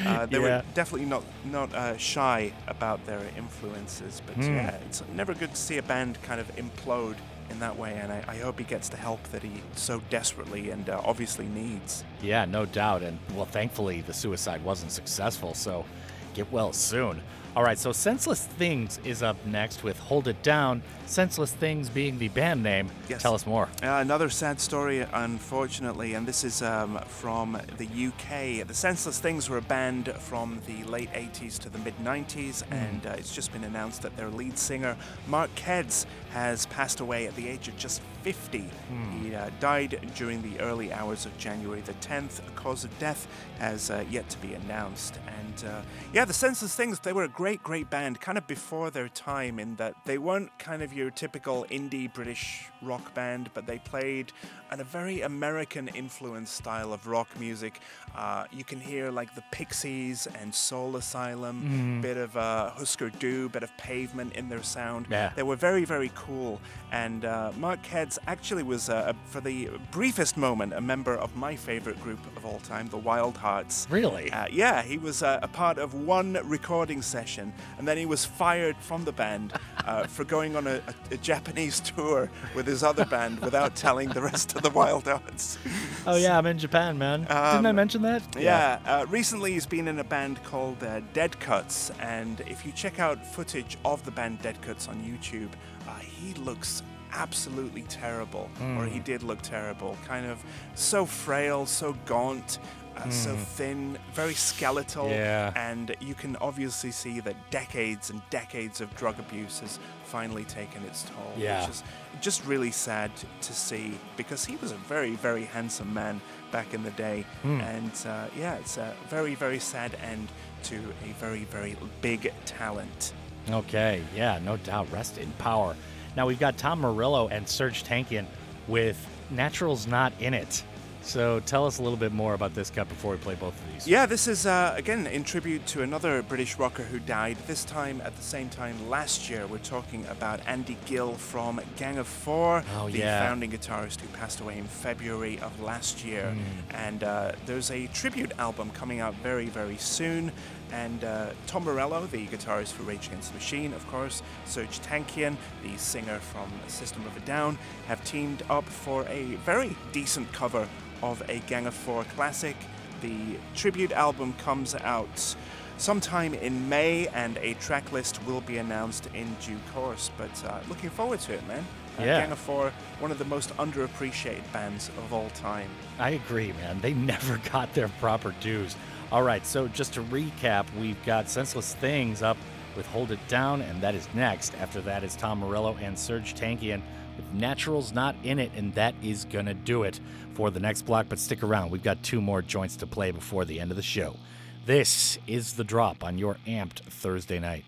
uh, 0.06 0.26
they 0.26 0.38
were 0.38 0.62
definitely 0.74 1.06
not 1.06 1.22
not 1.50 1.72
uh, 1.74 1.96
shy 1.96 2.52
about 2.66 3.04
their 3.06 3.20
influences, 3.36 4.22
but 4.26 4.36
Hmm. 4.36 4.54
yeah, 4.54 4.76
it's 4.86 5.02
never 5.14 5.34
good 5.34 5.50
to 5.50 5.56
see 5.56 5.78
a 5.78 5.82
band 5.82 6.18
kind 6.22 6.40
of 6.40 6.54
implode 6.56 7.16
in 7.50 7.60
that 7.60 7.78
way, 7.78 7.94
and 7.94 8.12
I, 8.12 8.22
I 8.28 8.36
hope 8.38 8.58
he 8.58 8.64
gets 8.64 8.90
the 8.90 8.98
help 8.98 9.22
that 9.32 9.42
he 9.42 9.50
so 9.74 10.02
desperately 10.10 10.68
and 10.70 10.88
uh, 10.90 11.00
obviously 11.04 11.46
needs. 11.46 12.04
Yeah, 12.22 12.44
no 12.44 12.66
doubt. 12.66 13.02
And 13.02 13.18
well, 13.34 13.46
thankfully, 13.46 14.02
the 14.02 14.12
suicide 14.12 14.62
wasn't 14.62 14.92
successful, 14.92 15.54
so 15.54 15.86
get 16.34 16.50
well 16.52 16.72
soon. 16.74 17.22
All 17.56 17.62
right, 17.64 17.78
so 17.78 17.90
Senseless 17.92 18.44
Things 18.44 19.00
is 19.02 19.22
up 19.22 19.36
next 19.46 19.82
with 19.82 19.98
Hold 19.98 20.28
It 20.28 20.42
Down. 20.42 20.82
Senseless 21.08 21.52
Things 21.52 21.88
being 21.88 22.18
the 22.18 22.28
band 22.28 22.62
name. 22.62 22.90
Yes. 23.08 23.22
Tell 23.22 23.34
us 23.34 23.46
more. 23.46 23.64
Uh, 23.82 23.98
another 24.00 24.28
sad 24.28 24.60
story, 24.60 25.06
unfortunately, 25.12 26.12
and 26.12 26.28
this 26.28 26.44
is 26.44 26.60
um, 26.60 26.98
from 27.06 27.58
the 27.78 27.86
UK. 27.86 28.66
The 28.66 28.74
Senseless 28.74 29.18
Things 29.18 29.48
were 29.48 29.56
a 29.56 29.62
band 29.62 30.12
from 30.18 30.60
the 30.66 30.84
late 30.84 31.10
80s 31.12 31.58
to 31.60 31.70
the 31.70 31.78
mid 31.78 31.96
90s, 32.04 32.62
and 32.70 33.06
uh, 33.06 33.14
it's 33.16 33.34
just 33.34 33.52
been 33.52 33.64
announced 33.64 34.02
that 34.02 34.16
their 34.18 34.28
lead 34.28 34.58
singer, 34.58 34.96
Mark 35.26 35.50
Keds, 35.54 36.04
has 36.32 36.66
passed 36.66 37.00
away 37.00 37.26
at 37.26 37.34
the 37.36 37.48
age 37.48 37.68
of 37.68 37.76
just 37.78 38.02
50. 38.22 38.58
Hmm. 38.58 39.24
He 39.24 39.34
uh, 39.34 39.48
died 39.60 40.12
during 40.14 40.42
the 40.42 40.60
early 40.60 40.92
hours 40.92 41.24
of 41.24 41.36
January 41.38 41.80
the 41.80 41.94
10th. 41.94 42.46
A 42.46 42.50
cause 42.50 42.84
of 42.84 42.96
death 42.98 43.26
has 43.58 43.90
uh, 43.90 44.04
yet 44.10 44.28
to 44.28 44.38
be 44.38 44.52
announced. 44.52 45.18
And 45.26 45.64
uh, 45.70 45.80
yeah, 46.12 46.26
the 46.26 46.34
Senseless 46.34 46.74
Things, 46.74 47.00
they 47.00 47.14
were 47.14 47.24
a 47.24 47.28
great, 47.28 47.62
great 47.62 47.88
band, 47.88 48.20
kind 48.20 48.36
of 48.36 48.46
before 48.46 48.90
their 48.90 49.08
time 49.08 49.58
in 49.58 49.76
that 49.76 49.94
they 50.04 50.18
weren't 50.18 50.56
kind 50.58 50.82
of 50.82 50.92
your 50.98 51.10
typical 51.10 51.64
indie 51.70 52.12
British 52.12 52.68
rock 52.82 53.12
band, 53.14 53.50
but 53.54 53.66
they 53.66 53.78
played 53.78 54.32
in 54.72 54.80
a 54.80 54.84
very 54.84 55.22
American 55.22 55.88
influenced 55.88 56.54
style 56.54 56.92
of 56.92 57.06
rock 57.06 57.28
music. 57.40 57.80
Uh, 58.14 58.44
you 58.52 58.64
can 58.64 58.80
hear 58.80 59.10
like 59.10 59.34
the 59.34 59.42
Pixies 59.50 60.26
and 60.40 60.54
Soul 60.54 60.96
Asylum, 60.96 61.62
Mhm. 61.98 62.02
bit 62.02 62.16
of 62.16 62.36
uh, 62.36 62.70
Husker 62.70 63.10
Du, 63.10 63.48
bit 63.48 63.62
of 63.62 63.74
pavement 63.76 64.34
in 64.34 64.48
their 64.48 64.62
sound. 64.62 65.06
Yeah. 65.10 65.32
They 65.34 65.42
were 65.42 65.56
very, 65.56 65.84
very 65.84 66.10
cool. 66.14 66.60
And 66.92 67.24
uh, 67.24 67.52
Mark 67.56 67.82
Keds 67.82 68.18
actually 68.26 68.62
was, 68.62 68.88
uh, 68.88 69.12
for 69.26 69.40
the 69.40 69.68
briefest 69.90 70.36
moment, 70.36 70.72
a 70.74 70.80
member 70.80 71.14
of 71.14 71.34
my 71.36 71.56
favorite 71.56 72.00
group 72.02 72.20
of 72.36 72.44
all 72.46 72.60
time, 72.60 72.88
the 72.88 72.96
Wild 72.98 73.36
Hearts. 73.36 73.86
Really? 73.90 74.30
Uh, 74.32 74.46
yeah, 74.50 74.82
he 74.82 74.98
was 74.98 75.22
uh, 75.22 75.38
a 75.42 75.48
part 75.48 75.78
of 75.78 75.94
one 75.94 76.38
recording 76.44 77.02
session, 77.02 77.52
and 77.78 77.86
then 77.88 77.96
he 77.98 78.06
was 78.06 78.24
fired 78.24 78.76
from 78.78 79.04
the 79.04 79.12
band 79.12 79.52
uh, 79.84 80.04
for 80.06 80.24
going 80.24 80.56
on 80.56 80.66
a, 80.66 80.76
a, 81.10 81.14
a 81.14 81.16
Japanese 81.18 81.80
tour 81.96 82.30
with 82.54 82.67
his 82.68 82.82
other 82.84 83.04
band 83.04 83.40
without 83.40 83.74
telling 83.74 84.08
the 84.10 84.22
rest 84.22 84.54
of 84.54 84.62
the 84.62 84.70
Wild 84.70 85.04
Hearts. 85.06 85.58
Oh, 86.06 86.16
yeah, 86.16 86.38
I'm 86.38 86.46
in 86.46 86.58
Japan, 86.58 86.98
man. 86.98 87.22
Didn't 87.22 87.32
I 87.66 87.70
Um, 87.70 87.76
mention 87.76 88.02
that? 88.02 88.22
Yeah, 88.38 88.78
uh, 88.86 89.06
recently 89.08 89.52
he's 89.52 89.66
been 89.66 89.88
in 89.88 89.98
a 89.98 90.04
band 90.04 90.42
called 90.44 90.82
uh, 90.84 91.00
Dead 91.12 91.38
Cuts, 91.40 91.90
and 92.00 92.40
if 92.42 92.64
you 92.64 92.72
check 92.72 93.00
out 93.00 93.24
footage 93.26 93.76
of 93.84 94.04
the 94.04 94.10
band 94.10 94.40
Dead 94.42 94.60
Cuts 94.62 94.86
on 94.88 94.96
YouTube, 95.02 95.50
uh, 95.88 95.92
he 95.98 96.34
looks 96.34 96.82
absolutely 97.12 97.82
terrible, 97.82 98.50
or 98.60 98.84
Mm. 98.84 98.92
he 98.92 98.98
did 99.00 99.22
look 99.22 99.40
terrible. 99.42 99.96
Kind 100.06 100.26
of 100.26 100.38
so 100.74 101.06
frail, 101.06 101.66
so 101.66 101.94
gaunt. 102.06 102.58
Uh, 102.96 103.08
so 103.10 103.30
Mm. 103.30 103.38
thin, 103.56 103.98
very 104.12 104.34
skeletal, 104.34 105.08
Yeah. 105.08 105.52
and 105.54 105.94
you 106.00 106.14
can 106.14 106.34
obviously 106.40 106.90
see 106.90 107.20
that 107.20 107.36
decades 107.48 108.10
and 108.10 108.20
decades 108.28 108.80
of 108.80 108.92
drug 108.96 109.20
abuse 109.20 109.60
has 109.60 109.78
finally 110.04 110.42
taken 110.44 110.82
its 110.84 111.04
toll. 111.04 111.32
Yeah. 111.36 111.60
Which 111.60 111.70
is 111.70 111.82
just 112.20 112.44
really 112.46 112.70
sad 112.70 113.10
to, 113.42 113.52
see 113.52 113.98
because 114.16 114.44
he 114.44 114.56
was 114.56 114.72
a 114.72 114.76
very, 114.76 115.14
very 115.16 115.44
handsome 115.44 115.92
man 115.92 116.20
back 116.52 116.74
in 116.74 116.82
the 116.82 116.90
day. 116.92 117.24
Hmm. 117.42 117.60
And 117.60 117.92
uh, 118.06 118.26
yeah, 118.36 118.54
it's 118.56 118.76
a 118.76 118.94
very, 119.08 119.34
very 119.34 119.58
sad 119.58 119.96
end 120.02 120.28
to 120.64 120.76
a 120.76 121.12
very, 121.18 121.44
very 121.44 121.76
big 122.02 122.32
talent. 122.44 123.12
Okay, 123.50 124.02
yeah, 124.14 124.38
no 124.44 124.56
doubt. 124.58 124.90
Rest 124.92 125.18
in 125.18 125.30
power. 125.32 125.74
Now 126.16 126.26
we've 126.26 126.38
got 126.38 126.56
Tom 126.58 126.80
Morello 126.80 127.28
and 127.28 127.46
Serj 127.46 127.84
Tankian 127.84 128.26
with 128.66 128.98
Natural's 129.30 129.86
Not 129.86 130.12
In 130.20 130.34
It. 130.34 130.62
So 131.02 131.40
tell 131.40 131.66
us 131.66 131.78
a 131.78 131.82
little 131.82 131.96
bit 131.96 132.12
more 132.12 132.34
about 132.34 132.54
this 132.54 132.68
cut 132.70 132.88
before 132.88 133.12
we 133.12 133.18
play 133.18 133.34
both 133.34 133.58
of 133.58 133.72
these. 133.72 133.88
Yeah, 133.88 134.04
this 134.04 134.28
is 134.28 134.44
uh, 134.46 134.74
again 134.76 135.06
in 135.06 135.24
tribute 135.24 135.64
to 135.68 135.82
another 135.82 136.22
British 136.22 136.58
rocker 136.58 136.82
who 136.82 136.98
died. 136.98 137.38
This 137.46 137.64
time 137.64 138.02
at 138.04 138.14
the 138.16 138.22
same 138.22 138.48
time 138.50 138.90
last 138.90 139.30
year. 139.30 139.46
We're 139.46 139.58
talking 139.58 140.04
about 140.06 140.40
Andy 140.46 140.76
Gill 140.86 141.14
from 141.14 141.60
Gang 141.76 141.96
of 141.98 142.06
Four, 142.06 142.62
Oh, 142.76 142.90
the 142.90 142.98
yeah. 142.98 143.26
founding 143.26 143.50
guitarist 143.50 144.00
who 144.00 144.08
passed 144.08 144.40
away 144.40 144.58
in 144.58 144.64
February 144.66 145.38
of 145.40 145.58
last 145.62 146.04
year. 146.04 146.34
Mm. 146.36 146.74
And 146.74 147.04
uh, 147.04 147.32
there's 147.46 147.70
a 147.70 147.86
tribute 147.88 148.32
album 148.38 148.70
coming 148.72 149.00
out 149.00 149.14
very, 149.22 149.46
very 149.46 149.78
soon. 149.78 150.30
And 150.70 151.02
uh, 151.02 151.30
Tom 151.46 151.64
Morello, 151.64 152.04
the 152.06 152.26
guitarist 152.26 152.72
for 152.72 152.82
Rage 152.82 153.06
Against 153.06 153.30
the 153.30 153.36
Machine, 153.38 153.72
of 153.72 153.86
course, 153.88 154.22
Serj 154.46 154.80
Tankian, 154.84 155.36
the 155.62 155.78
singer 155.78 156.18
from 156.18 156.52
System 156.66 157.06
of 157.06 157.16
a 157.16 157.20
Down, 157.20 157.56
have 157.86 158.04
teamed 158.04 158.42
up 158.50 158.64
for 158.66 159.06
a 159.08 159.22
very 159.46 159.74
decent 159.92 160.30
cover 160.34 160.68
of 161.02 161.22
a 161.28 161.38
Gang 161.40 161.66
of 161.66 161.74
Four 161.74 162.04
classic. 162.16 162.56
The 163.00 163.36
tribute 163.54 163.92
album 163.92 164.34
comes 164.44 164.74
out 164.74 165.36
sometime 165.76 166.34
in 166.34 166.68
May, 166.68 167.06
and 167.08 167.36
a 167.38 167.54
track 167.54 167.92
list 167.92 168.24
will 168.26 168.40
be 168.40 168.58
announced 168.58 169.08
in 169.14 169.36
due 169.44 169.58
course. 169.74 170.10
But 170.18 170.44
uh, 170.44 170.58
looking 170.68 170.90
forward 170.90 171.20
to 171.20 171.34
it, 171.34 171.46
man. 171.46 171.64
Uh, 171.98 172.02
Yeah. 172.02 172.20
Gang 172.20 172.32
of 172.32 172.38
Four, 172.38 172.72
one 173.00 173.10
of 173.10 173.18
the 173.18 173.24
most 173.24 173.56
underappreciated 173.56 174.50
bands 174.52 174.88
of 174.98 175.12
all 175.12 175.30
time. 175.30 175.68
I 175.98 176.10
agree, 176.10 176.52
man. 176.52 176.80
They 176.80 176.94
never 177.14 177.40
got 177.52 177.72
their 177.74 177.88
proper 178.00 178.34
dues. 178.40 178.76
All 179.10 179.22
right, 179.22 179.44
so 179.46 179.68
just 179.68 179.94
to 179.94 180.02
recap, 180.02 180.66
we've 180.78 181.02
got 181.06 181.28
Senseless 181.30 181.74
Things 181.76 182.20
up 182.22 182.36
with 182.76 182.86
Hold 182.86 183.10
It 183.10 183.18
Down, 183.26 183.62
and 183.62 183.80
that 183.80 183.94
is 183.94 184.06
next. 184.14 184.54
After 184.60 184.80
that 184.82 185.02
is 185.02 185.16
Tom 185.16 185.38
Morello 185.38 185.76
and 185.80 185.96
Serj 185.96 186.34
Tankian 186.34 186.82
with 187.18 187.34
Naturals 187.34 187.92
Not 187.92 188.16
In 188.22 188.38
It, 188.38 188.52
and 188.56 188.72
that 188.74 188.94
is 189.02 189.26
gonna 189.26 189.52
do 189.52 189.82
it 189.82 190.00
for 190.32 190.50
the 190.50 190.60
next 190.60 190.82
block. 190.82 191.06
But 191.10 191.18
stick 191.18 191.42
around, 191.42 191.70
we've 191.70 191.82
got 191.82 192.02
two 192.02 192.22
more 192.22 192.40
joints 192.40 192.76
to 192.76 192.86
play 192.86 193.10
before 193.10 193.44
the 193.44 193.60
end 193.60 193.70
of 193.70 193.76
the 193.76 193.82
show. 193.82 194.16
This 194.64 195.18
is 195.26 195.54
The 195.54 195.64
Drop 195.64 196.02
on 196.02 196.16
your 196.16 196.36
amped 196.46 196.80
Thursday 196.80 197.38
night. 197.38 197.64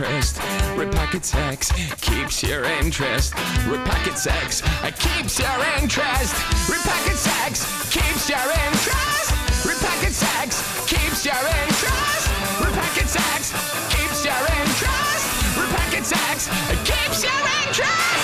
Interest. 0.00 0.36
Repacket 0.76 1.24
sex 1.24 1.72
keeps 2.00 2.42
your 2.42 2.64
interest. 2.64 3.34
Repacket 3.68 4.16
sex 4.16 4.62
keeps 4.98 5.38
your 5.38 5.58
interest. 5.78 6.34
Repacket 6.68 7.16
sex 7.16 7.66
keeps 7.90 8.28
your 8.28 8.38
interest. 8.38 9.30
Repacket 9.66 10.12
sex 10.12 10.86
keeps 10.86 11.24
your 11.26 11.34
interest. 11.34 12.28
Repacket 12.60 13.08
sex 13.08 13.52
keeps 13.92 14.24
your 14.24 14.40
interest. 14.62 15.26
Repacket 15.60 16.04
sex 16.04 16.48
keeps 16.84 17.22
your 17.22 17.66
interest. 17.66 18.19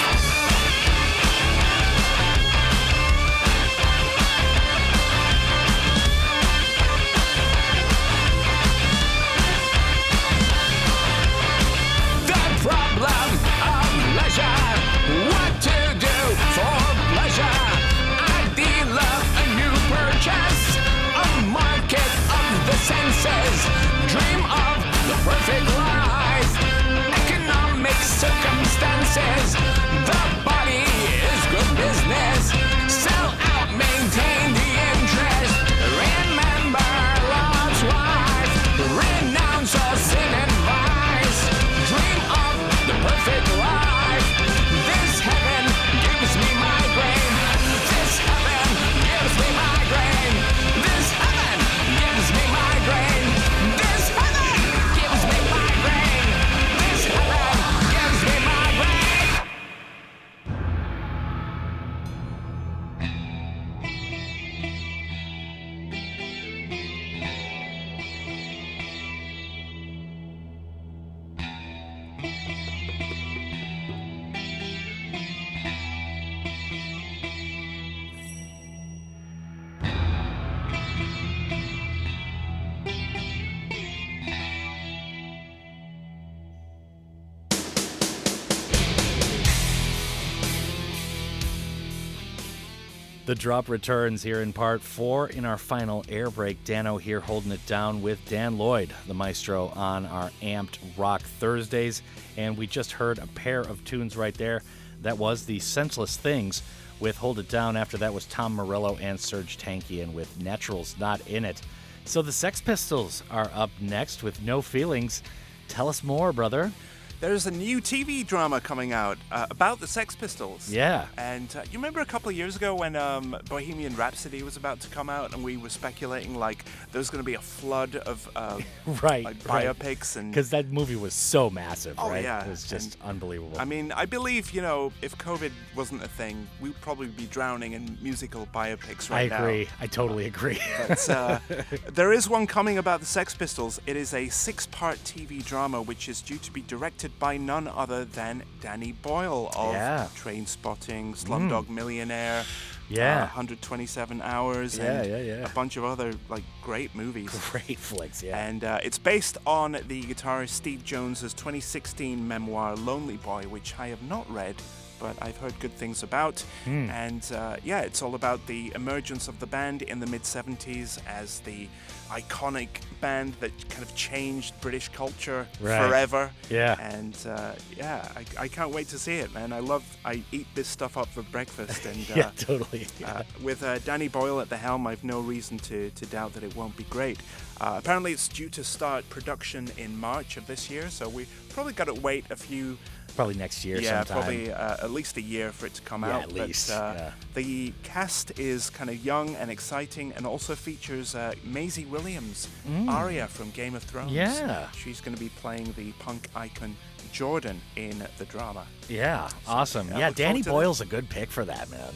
Drop 93.47 93.69
returns 93.69 94.25
here 94.25 94.41
in 94.41 94.53
part 94.53 94.83
four 94.83 95.29
in 95.29 95.45
our 95.45 95.57
final 95.57 96.05
air 96.09 96.31
break. 96.31 96.65
Dano 96.65 96.97
here 96.97 97.21
holding 97.21 97.53
it 97.53 97.65
down 97.65 98.03
with 98.03 98.19
Dan 98.29 98.59
Lloyd, 98.59 98.93
the 99.07 99.15
maestro, 99.15 99.69
on 99.69 100.05
our 100.05 100.31
Amped 100.43 100.79
Rock 100.97 101.23
Thursdays. 101.23 102.03
And 102.37 102.59
we 102.59 102.67
just 102.67 102.91
heard 102.91 103.19
a 103.19 103.29
pair 103.29 103.61
of 103.61 103.85
tunes 103.85 104.17
right 104.17 104.35
there. 104.35 104.65
That 105.03 105.19
was 105.19 105.47
the 105.47 105.61
Senseless 105.61 106.17
Things 106.17 106.61
with 106.99 107.19
Hold 107.19 107.39
It 107.39 107.49
Down. 107.49 107.77
After 107.77 107.97
that 107.99 108.13
was 108.13 108.25
Tom 108.25 108.53
Morello 108.53 108.97
and 108.97 109.17
Serj 109.17 109.57
Tankian 109.57 110.13
with 110.13 110.43
Naturals 110.43 110.97
Not 110.99 111.25
In 111.29 111.45
It. 111.45 111.63
So 112.05 112.23
the 112.23 112.33
Sex 112.33 112.61
Pistols 112.61 113.23
are 113.31 113.53
up 113.55 113.71
next 113.81 114.25
with 114.25 114.43
No 114.43 114.61
Feelings. 114.61 115.23
Tell 115.69 115.89
us 115.89 116.03
more, 116.03 116.33
brother. 116.33 116.73
There's 117.19 117.47
a 117.47 117.51
new 117.51 117.81
TV 117.81 118.27
drama 118.27 118.61
coming 118.61 118.93
out 118.93 119.17
uh, 119.33 119.47
about 119.51 119.81
the 119.81 119.87
Sex 119.87 120.15
Pistols. 120.15 120.71
Yeah. 120.71 121.07
And 121.17 121.49
uh, 121.57 121.63
you 121.71 121.79
remember 121.79 122.01
a 122.01 122.05
couple 122.05 122.29
of 122.29 122.37
years 122.37 122.57
ago 122.57 122.75
when 122.75 122.95
um, 122.95 123.35
Bohemian 123.49 123.97
Rhapsody 123.97 124.43
was 124.43 124.59
about 124.59 124.81
to 124.81 124.89
come 124.91 125.09
out, 125.09 125.33
and 125.33 125.43
we 125.43 125.57
were 125.57 125.71
speculating 125.71 126.35
like 126.35 126.67
there 126.93 126.99
was 126.99 127.09
going 127.09 127.23
to 127.23 127.27
be 127.27 127.33
a 127.35 127.41
flood 127.41 127.97
of 127.97 128.29
uh, 128.37 128.61
Right. 129.03 129.25
like 129.25 129.37
right. 129.49 129.67
biopics 129.67 130.17
and 130.17 130.31
Because 130.31 130.51
that 130.51 130.69
movie 130.71 130.95
was 130.97 131.15
so 131.15 131.49
massive, 131.49 131.95
Oh, 131.99 132.11
right? 132.11 132.23
yeah, 132.23 132.45
It 132.45 132.51
was 132.51 132.65
just 132.69 132.99
unbelievable. 133.03 133.59
I 133.59 133.65
mean, 133.65 133.93
I 133.93 134.05
believe 134.05 134.51
you 134.53 134.61
know 134.61 134.93
if 135.01 135.17
COVID 135.17 135.53
wasn't 135.75 136.03
a 136.05 136.09
thing, 136.09 136.47
we'd 136.61 136.79
probably 136.83 137.07
be 137.07 137.25
drowning 137.27 137.73
in 137.73 137.97
musical 138.03 138.47
biopics 138.55 139.09
right 139.09 139.31
now. 139.31 139.37
I 139.37 139.41
now. 139.41 139.45
agree. 139.47 139.69
I 139.81 139.87
totally 139.87 140.27
agree. 140.27 140.61
But 140.87 141.09
uh, 141.09 141.39
there 141.95 142.13
is 142.13 142.29
one 142.29 142.47
coming 142.47 142.77
about 142.77 143.01
the 143.01 143.07
Sex 143.07 143.35
Pistols. 143.35 143.81
It 143.87 143.97
is 143.97 144.13
a 144.13 144.29
six-part 144.29 144.99
TV 144.99 145.43
drama 145.43 145.81
which 145.81 146.11
is 146.11 146.21
due 146.21 146.37
to 146.39 146.51
be 146.53 146.61
directed 146.61 147.06
by 147.19 147.37
none 147.37 147.69
other 147.69 148.05
than 148.05 148.43
Danny 148.61 148.93
Boyle 148.93 149.51
of 149.57 149.73
Yeah. 149.75 150.09
Train 150.15 150.47
Spotting, 150.47 151.15
Slumdog 151.15 151.69
Millionaire, 151.69 152.45
Yeah. 152.89 153.23
uh, 153.25 153.27
127 153.27 154.23
Hours, 154.23 154.79
Yeah, 154.79 154.85
and 155.03 155.11
yeah, 155.11 155.19
yeah. 155.19 155.45
a 155.45 155.49
bunch 155.51 155.77
of 155.77 155.85
other 155.85 156.15
like 156.29 156.45
great 156.63 156.95
movies. 156.95 157.31
Great 157.51 157.79
flicks, 157.79 158.23
yeah. 158.23 158.39
And 158.47 158.63
uh, 158.65 158.79
it's 158.83 158.99
based 158.99 159.39
on 159.47 159.73
the 159.89 160.03
guitarist 160.05 160.51
Steve 160.51 160.85
Jones's 160.85 161.35
2016 161.35 162.27
memoir 162.27 162.77
Lonely 162.77 163.17
Boy, 163.17 163.43
which 163.45 163.75
I 163.79 163.89
have 163.89 164.03
not 164.03 164.31
read. 164.33 164.57
But 164.99 165.15
I've 165.21 165.37
heard 165.37 165.53
good 165.61 165.75
things 165.75 166.03
about. 166.03 166.43
Hmm. 166.65 166.89
And 166.89 167.31
uh, 167.35 167.57
yeah, 167.63 167.81
it's 167.81 168.01
all 168.01 168.15
about 168.15 168.47
the 168.47 168.73
emergence 168.75 169.29
of 169.29 169.39
the 169.41 169.47
band 169.47 169.83
in 169.83 170.01
the 170.01 170.07
mid 170.07 170.23
70s 170.23 170.99
as 171.07 171.41
the 171.41 171.69
iconic 172.11 172.69
band 173.01 173.35
that 173.41 173.51
kind 173.69 173.83
of 173.83 173.95
changed 173.95 174.59
British 174.61 174.89
culture 174.89 175.47
Right. 175.61 175.87
forever. 175.87 176.31
Yeah. 176.49 176.77
And 176.81 177.17
uh, 177.29 177.53
yeah, 177.77 178.09
I, 178.17 178.45
I 178.45 178.49
can't 178.49 178.71
wait 178.73 178.89
to 178.89 178.99
see 178.99 179.17
it, 179.19 179.33
man. 179.35 179.53
I 179.53 179.59
love, 179.61 179.85
I 180.05 180.23
eat 180.33 180.47
this 180.55 180.67
stuff 180.69 180.97
up 180.97 181.09
for 181.09 181.23
breakfast. 181.23 181.85
And 181.87 182.07
uh, 182.11 182.15
Yeah, 182.17 182.31
totally. 182.37 182.87
uh, 183.05 183.23
with 183.43 183.63
uh, 183.63 183.79
Danny 183.81 184.09
Boyle 184.09 184.41
at 184.41 184.49
the 184.49 184.57
helm, 184.57 184.87
I've 184.87 185.05
no 185.05 185.21
reason 185.21 185.59
to, 185.61 185.91
to 185.91 186.07
doubt 186.07 186.33
that 186.35 186.43
it 186.43 186.57
won't 186.57 186.77
be 186.77 186.85
great. 186.85 187.19
Uh, 187.61 187.77
apparently, 187.79 188.13
it's 188.13 188.29
due 188.29 188.49
to 188.51 188.63
start 188.65 189.09
production 189.11 189.69
in 189.77 189.97
March 189.99 190.37
of 190.37 190.47
this 190.47 190.71
year, 190.71 190.91
so 190.91 191.09
we 191.09 191.27
probably 191.51 191.73
got 191.73 191.87
to 191.87 191.95
wait 191.95 192.25
a 192.31 192.37
few. 192.37 192.77
Probably 193.17 193.35
next 193.35 193.65
year 193.65 193.81
Yeah, 193.81 194.05
sometime. 194.05 194.17
probably 194.23 194.53
uh, 194.53 194.85
at 194.85 194.91
least 194.91 195.17
a 195.17 195.23
year 195.23 195.51
for 195.51 195.67
it 195.67 195.75
to 195.75 195.83
come 195.83 196.03
Yeah, 196.03 196.17
out. 196.17 196.23
at 196.25 196.29
but, 196.35 196.47
least, 196.49 196.71
uh, 196.71 196.93
yeah. 196.97 197.11
The 197.35 197.73
cast 197.83 198.39
is 198.39 198.71
kind 198.71 198.91
of 198.91 199.05
young 199.05 199.35
and 199.37 199.51
exciting, 199.51 200.13
and 200.17 200.27
also 200.27 200.55
features 200.55 201.15
uh, 201.15 201.35
Maisie 201.43 201.87
Williams, 201.87 202.49
Mm. 202.69 202.89
Arya 202.91 203.27
from 203.29 203.51
Game 203.51 203.75
of 203.75 203.83
Thrones. 203.83 204.13
Yeah. 204.13 204.69
she's 204.73 205.01
going 205.01 205.15
to 205.17 205.21
be 205.23 205.31
playing 205.31 205.73
the 205.77 205.93
punk 205.93 206.29
icon 206.37 206.77
Jordan 207.13 207.61
in 207.77 208.05
the 208.19 208.25
drama. 208.27 208.67
Yeah, 208.89 209.31
awesome. 209.47 209.89
yeah, 209.89 209.99
Yeah, 209.99 210.11
Danny 210.11 210.43
forward 210.43 210.43
to 210.43 210.45
that. 210.45 210.51
Boyle's 210.51 210.81
a 210.83 210.87
good 210.87 211.09
pick 211.09 211.31
for 211.31 211.45
that, 211.47 211.71
man. 211.71 211.95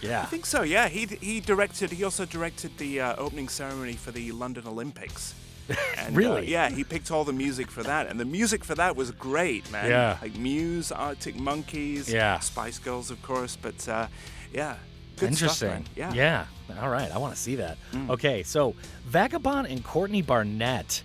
Yeah. 0.00 0.22
I 0.22 0.26
think 0.26 0.46
so. 0.46 0.62
Yeah, 0.62 0.88
he 0.88 1.06
he 1.20 1.38
directed. 1.40 1.90
He 1.92 2.02
also 2.02 2.24
directed 2.24 2.76
the 2.78 3.00
uh, 3.00 3.16
opening 3.18 3.48
ceremony 3.48 3.92
for 3.92 4.10
the 4.10 4.32
London 4.32 4.66
Olympics. 4.66 5.34
And, 5.68 6.14
uh, 6.16 6.18
Really? 6.18 6.50
yeah, 6.50 6.68
he 6.70 6.84
picked 6.84 7.10
all 7.10 7.24
the 7.24 7.32
music 7.32 7.70
for 7.70 7.82
that, 7.82 8.08
and 8.08 8.18
the 8.18 8.24
music 8.24 8.64
for 8.64 8.74
that 8.74 8.96
was 8.96 9.10
great, 9.12 9.70
man. 9.70 9.88
Yeah. 9.88 10.18
like 10.20 10.36
Muse, 10.36 10.90
Arctic 10.92 11.36
Monkeys, 11.36 12.12
Yeah. 12.12 12.38
Spice 12.40 12.78
Girls, 12.78 13.10
of 13.10 13.22
course. 13.22 13.56
But 13.60 13.88
uh, 13.88 14.08
yeah, 14.52 14.76
good 15.18 15.30
Interesting. 15.30 15.84
stuff. 15.84 15.96
Yeah. 15.96 16.12
Yeah. 16.12 16.44
All 16.80 16.88
right. 16.90 17.10
I 17.12 17.18
want 17.18 17.34
to 17.34 17.40
see 17.40 17.56
that. 17.56 17.78
Mm. 17.92 18.10
Okay. 18.10 18.42
So 18.42 18.74
Vagabon 19.08 19.70
and 19.70 19.84
Courtney 19.84 20.22
Barnett 20.22 21.02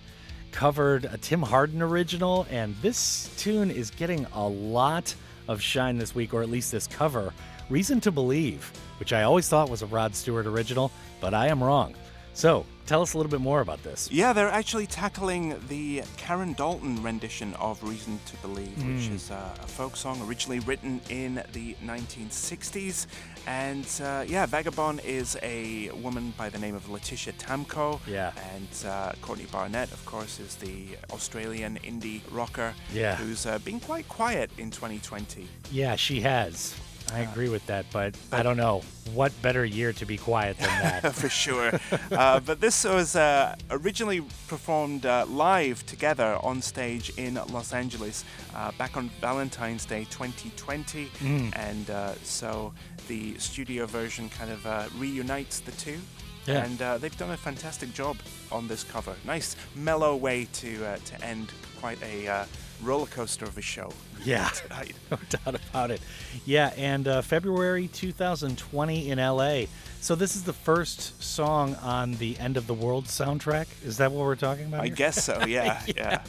covered 0.50 1.04
a 1.04 1.16
Tim 1.18 1.42
Hardin 1.42 1.82
original, 1.82 2.46
and 2.50 2.74
this 2.82 3.30
tune 3.36 3.70
is 3.70 3.90
getting 3.90 4.26
a 4.34 4.46
lot 4.48 5.14
of 5.46 5.60
shine 5.62 5.98
this 5.98 6.14
week, 6.14 6.34
or 6.34 6.42
at 6.42 6.50
least 6.50 6.72
this 6.72 6.86
cover. 6.86 7.32
Reason 7.70 8.00
to 8.00 8.10
Believe, 8.10 8.72
which 8.98 9.12
I 9.12 9.22
always 9.22 9.48
thought 9.48 9.68
was 9.70 9.82
a 9.82 9.86
Rod 9.86 10.14
Stewart 10.14 10.46
original, 10.46 10.90
but 11.20 11.32
I 11.34 11.48
am 11.48 11.62
wrong. 11.62 11.94
So 12.34 12.64
tell 12.86 13.02
us 13.02 13.14
a 13.14 13.16
little 13.18 13.30
bit 13.30 13.40
more 13.40 13.60
about 13.60 13.82
this. 13.82 14.08
Yeah, 14.12 14.32
they're 14.32 14.48
actually 14.48 14.86
tackling 14.86 15.56
the 15.68 16.02
Karen 16.16 16.52
Dalton 16.52 17.02
rendition 17.02 17.52
of 17.54 17.82
Reason 17.82 18.18
to 18.26 18.36
Believe, 18.38 18.76
which 18.78 19.08
Mm. 19.10 19.14
is 19.16 19.30
uh, 19.30 19.56
a 19.60 19.66
folk 19.66 19.96
song 19.96 20.22
originally 20.26 20.60
written 20.60 21.00
in 21.10 21.42
the 21.52 21.74
1960s. 21.84 23.06
And 23.46 23.86
uh, 24.02 24.24
yeah, 24.26 24.46
Vagabon 24.46 25.04
is 25.04 25.36
a 25.42 25.90
woman 26.02 26.32
by 26.36 26.48
the 26.48 26.58
name 26.58 26.74
of 26.74 26.88
Laetitia 26.88 27.32
Tamko. 27.34 27.98
Yeah. 28.06 28.32
And 28.54 28.68
uh, 28.86 29.12
Courtney 29.20 29.46
Barnett, 29.50 29.90
of 29.92 30.04
course, 30.06 30.38
is 30.38 30.54
the 30.56 30.86
Australian 31.10 31.78
indie 31.82 32.20
rocker 32.30 32.74
Yeah. 32.92 33.16
who's 33.16 33.46
uh, 33.46 33.58
been 33.58 33.80
quite 33.80 34.06
quiet 34.08 34.50
in 34.58 34.70
2020. 34.70 35.48
Yeah, 35.72 35.96
she 35.96 36.20
has. 36.20 36.74
I 37.12 37.20
agree 37.20 37.48
with 37.48 37.66
that, 37.66 37.86
but 37.92 38.16
I 38.32 38.42
don't 38.42 38.56
know. 38.56 38.82
What 39.14 39.32
better 39.40 39.64
year 39.64 39.92
to 39.94 40.04
be 40.04 40.18
quiet 40.18 40.58
than 40.58 40.68
that? 41.02 41.14
for 41.14 41.28
sure. 41.28 41.72
uh, 42.12 42.40
but 42.40 42.60
this 42.60 42.84
was 42.84 43.16
uh, 43.16 43.56
originally 43.70 44.20
performed 44.48 45.06
uh, 45.06 45.24
live 45.26 45.84
together 45.86 46.38
on 46.42 46.60
stage 46.60 47.10
in 47.16 47.34
Los 47.34 47.72
Angeles 47.72 48.24
uh, 48.54 48.70
back 48.72 48.96
on 48.96 49.08
Valentine's 49.20 49.86
Day 49.86 50.04
2020. 50.10 51.06
Mm. 51.06 51.56
And 51.56 51.90
uh, 51.90 52.14
so 52.22 52.72
the 53.08 53.38
studio 53.38 53.86
version 53.86 54.28
kind 54.28 54.50
of 54.50 54.66
uh, 54.66 54.88
reunites 54.98 55.60
the 55.60 55.72
two. 55.72 55.98
Yeah. 56.46 56.64
And 56.64 56.80
uh, 56.80 56.98
they've 56.98 57.16
done 57.18 57.30
a 57.30 57.36
fantastic 57.36 57.92
job 57.92 58.16
on 58.50 58.68
this 58.68 58.82
cover. 58.82 59.14
Nice, 59.26 59.54
mellow 59.74 60.16
way 60.16 60.48
to 60.54 60.86
uh, 60.86 60.96
to 60.96 61.24
end 61.24 61.52
quite 61.78 62.02
a 62.02 62.26
uh, 62.26 62.44
roller 62.82 63.06
coaster 63.06 63.44
of 63.44 63.56
a 63.58 63.62
show. 63.62 63.92
Yeah, 64.24 64.48
tonight. 64.54 64.94
no 65.10 65.18
doubt 65.30 65.60
about 65.70 65.90
it. 65.90 66.00
Yeah, 66.44 66.72
and 66.76 67.06
uh, 67.06 67.22
February 67.22 67.88
2020 67.88 69.10
in 69.10 69.18
LA. 69.18 69.62
So 70.00 70.14
this 70.14 70.36
is 70.36 70.44
the 70.44 70.52
first 70.52 71.20
song 71.22 71.74
on 71.76 72.12
the 72.14 72.38
End 72.38 72.56
of 72.56 72.66
the 72.68 72.74
World 72.74 73.06
soundtrack. 73.06 73.66
Is 73.84 73.98
that 73.98 74.12
what 74.12 74.24
we're 74.24 74.36
talking 74.36 74.66
about? 74.66 74.82
I 74.82 74.86
here? 74.86 74.94
guess 74.94 75.24
so. 75.24 75.42
Yeah, 75.48 75.82
yeah. 75.96 76.22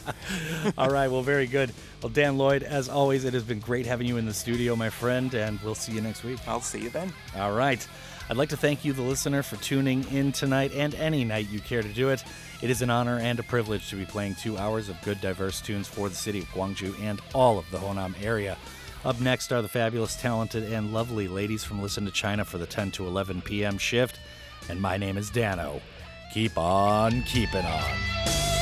All 0.76 0.90
right. 0.90 1.08
Well, 1.08 1.22
very 1.22 1.46
good. 1.46 1.72
Well, 2.02 2.10
Dan 2.10 2.36
Lloyd, 2.36 2.62
as 2.64 2.88
always, 2.88 3.24
it 3.24 3.32
has 3.34 3.44
been 3.44 3.60
great 3.60 3.86
having 3.86 4.06
you 4.08 4.16
in 4.16 4.26
the 4.26 4.34
studio, 4.34 4.74
my 4.74 4.90
friend, 4.90 5.32
and 5.34 5.60
we'll 5.60 5.74
see 5.76 5.92
you 5.92 6.00
next 6.00 6.24
week. 6.24 6.40
I'll 6.48 6.60
see 6.60 6.80
you 6.80 6.90
then. 6.90 7.12
All 7.36 7.52
right. 7.52 7.86
I'd 8.28 8.36
like 8.36 8.48
to 8.50 8.56
thank 8.56 8.84
you, 8.84 8.92
the 8.92 9.02
listener, 9.02 9.42
for 9.42 9.56
tuning 9.56 10.04
in 10.12 10.30
tonight 10.32 10.72
and 10.74 10.94
any 10.94 11.24
night 11.24 11.48
you 11.50 11.60
care 11.60 11.82
to 11.82 11.88
do 11.88 12.10
it. 12.10 12.22
It 12.62 12.68
is 12.68 12.82
an 12.82 12.90
honor 12.90 13.18
and 13.18 13.38
a 13.38 13.42
privilege 13.42 13.88
to 13.88 13.96
be 13.96 14.04
playing 14.04 14.34
two 14.34 14.58
hours 14.58 14.90
of 14.90 15.00
good, 15.02 15.20
diverse 15.20 15.62
tunes 15.62 15.88
for 15.88 16.10
the 16.10 16.14
city 16.14 16.40
of 16.40 16.48
Gwangju 16.48 17.00
and 17.00 17.20
all 17.34 17.58
of 17.58 17.70
the 17.70 17.78
Honam 17.78 18.14
area. 18.22 18.58
Up 19.02 19.18
next 19.18 19.50
are 19.50 19.62
the 19.62 19.68
fabulous, 19.68 20.14
talented, 20.14 20.70
and 20.70 20.92
lovely 20.92 21.26
ladies 21.26 21.64
from 21.64 21.80
Listen 21.80 22.04
to 22.04 22.10
China 22.10 22.44
for 22.44 22.58
the 22.58 22.66
10 22.66 22.90
to 22.92 23.06
11 23.06 23.40
p.m. 23.40 23.78
shift. 23.78 24.20
And 24.68 24.78
my 24.80 24.98
name 24.98 25.16
is 25.16 25.30
Dano. 25.30 25.80
Keep 26.34 26.58
on 26.58 27.22
keeping 27.22 27.64
on. 27.64 28.59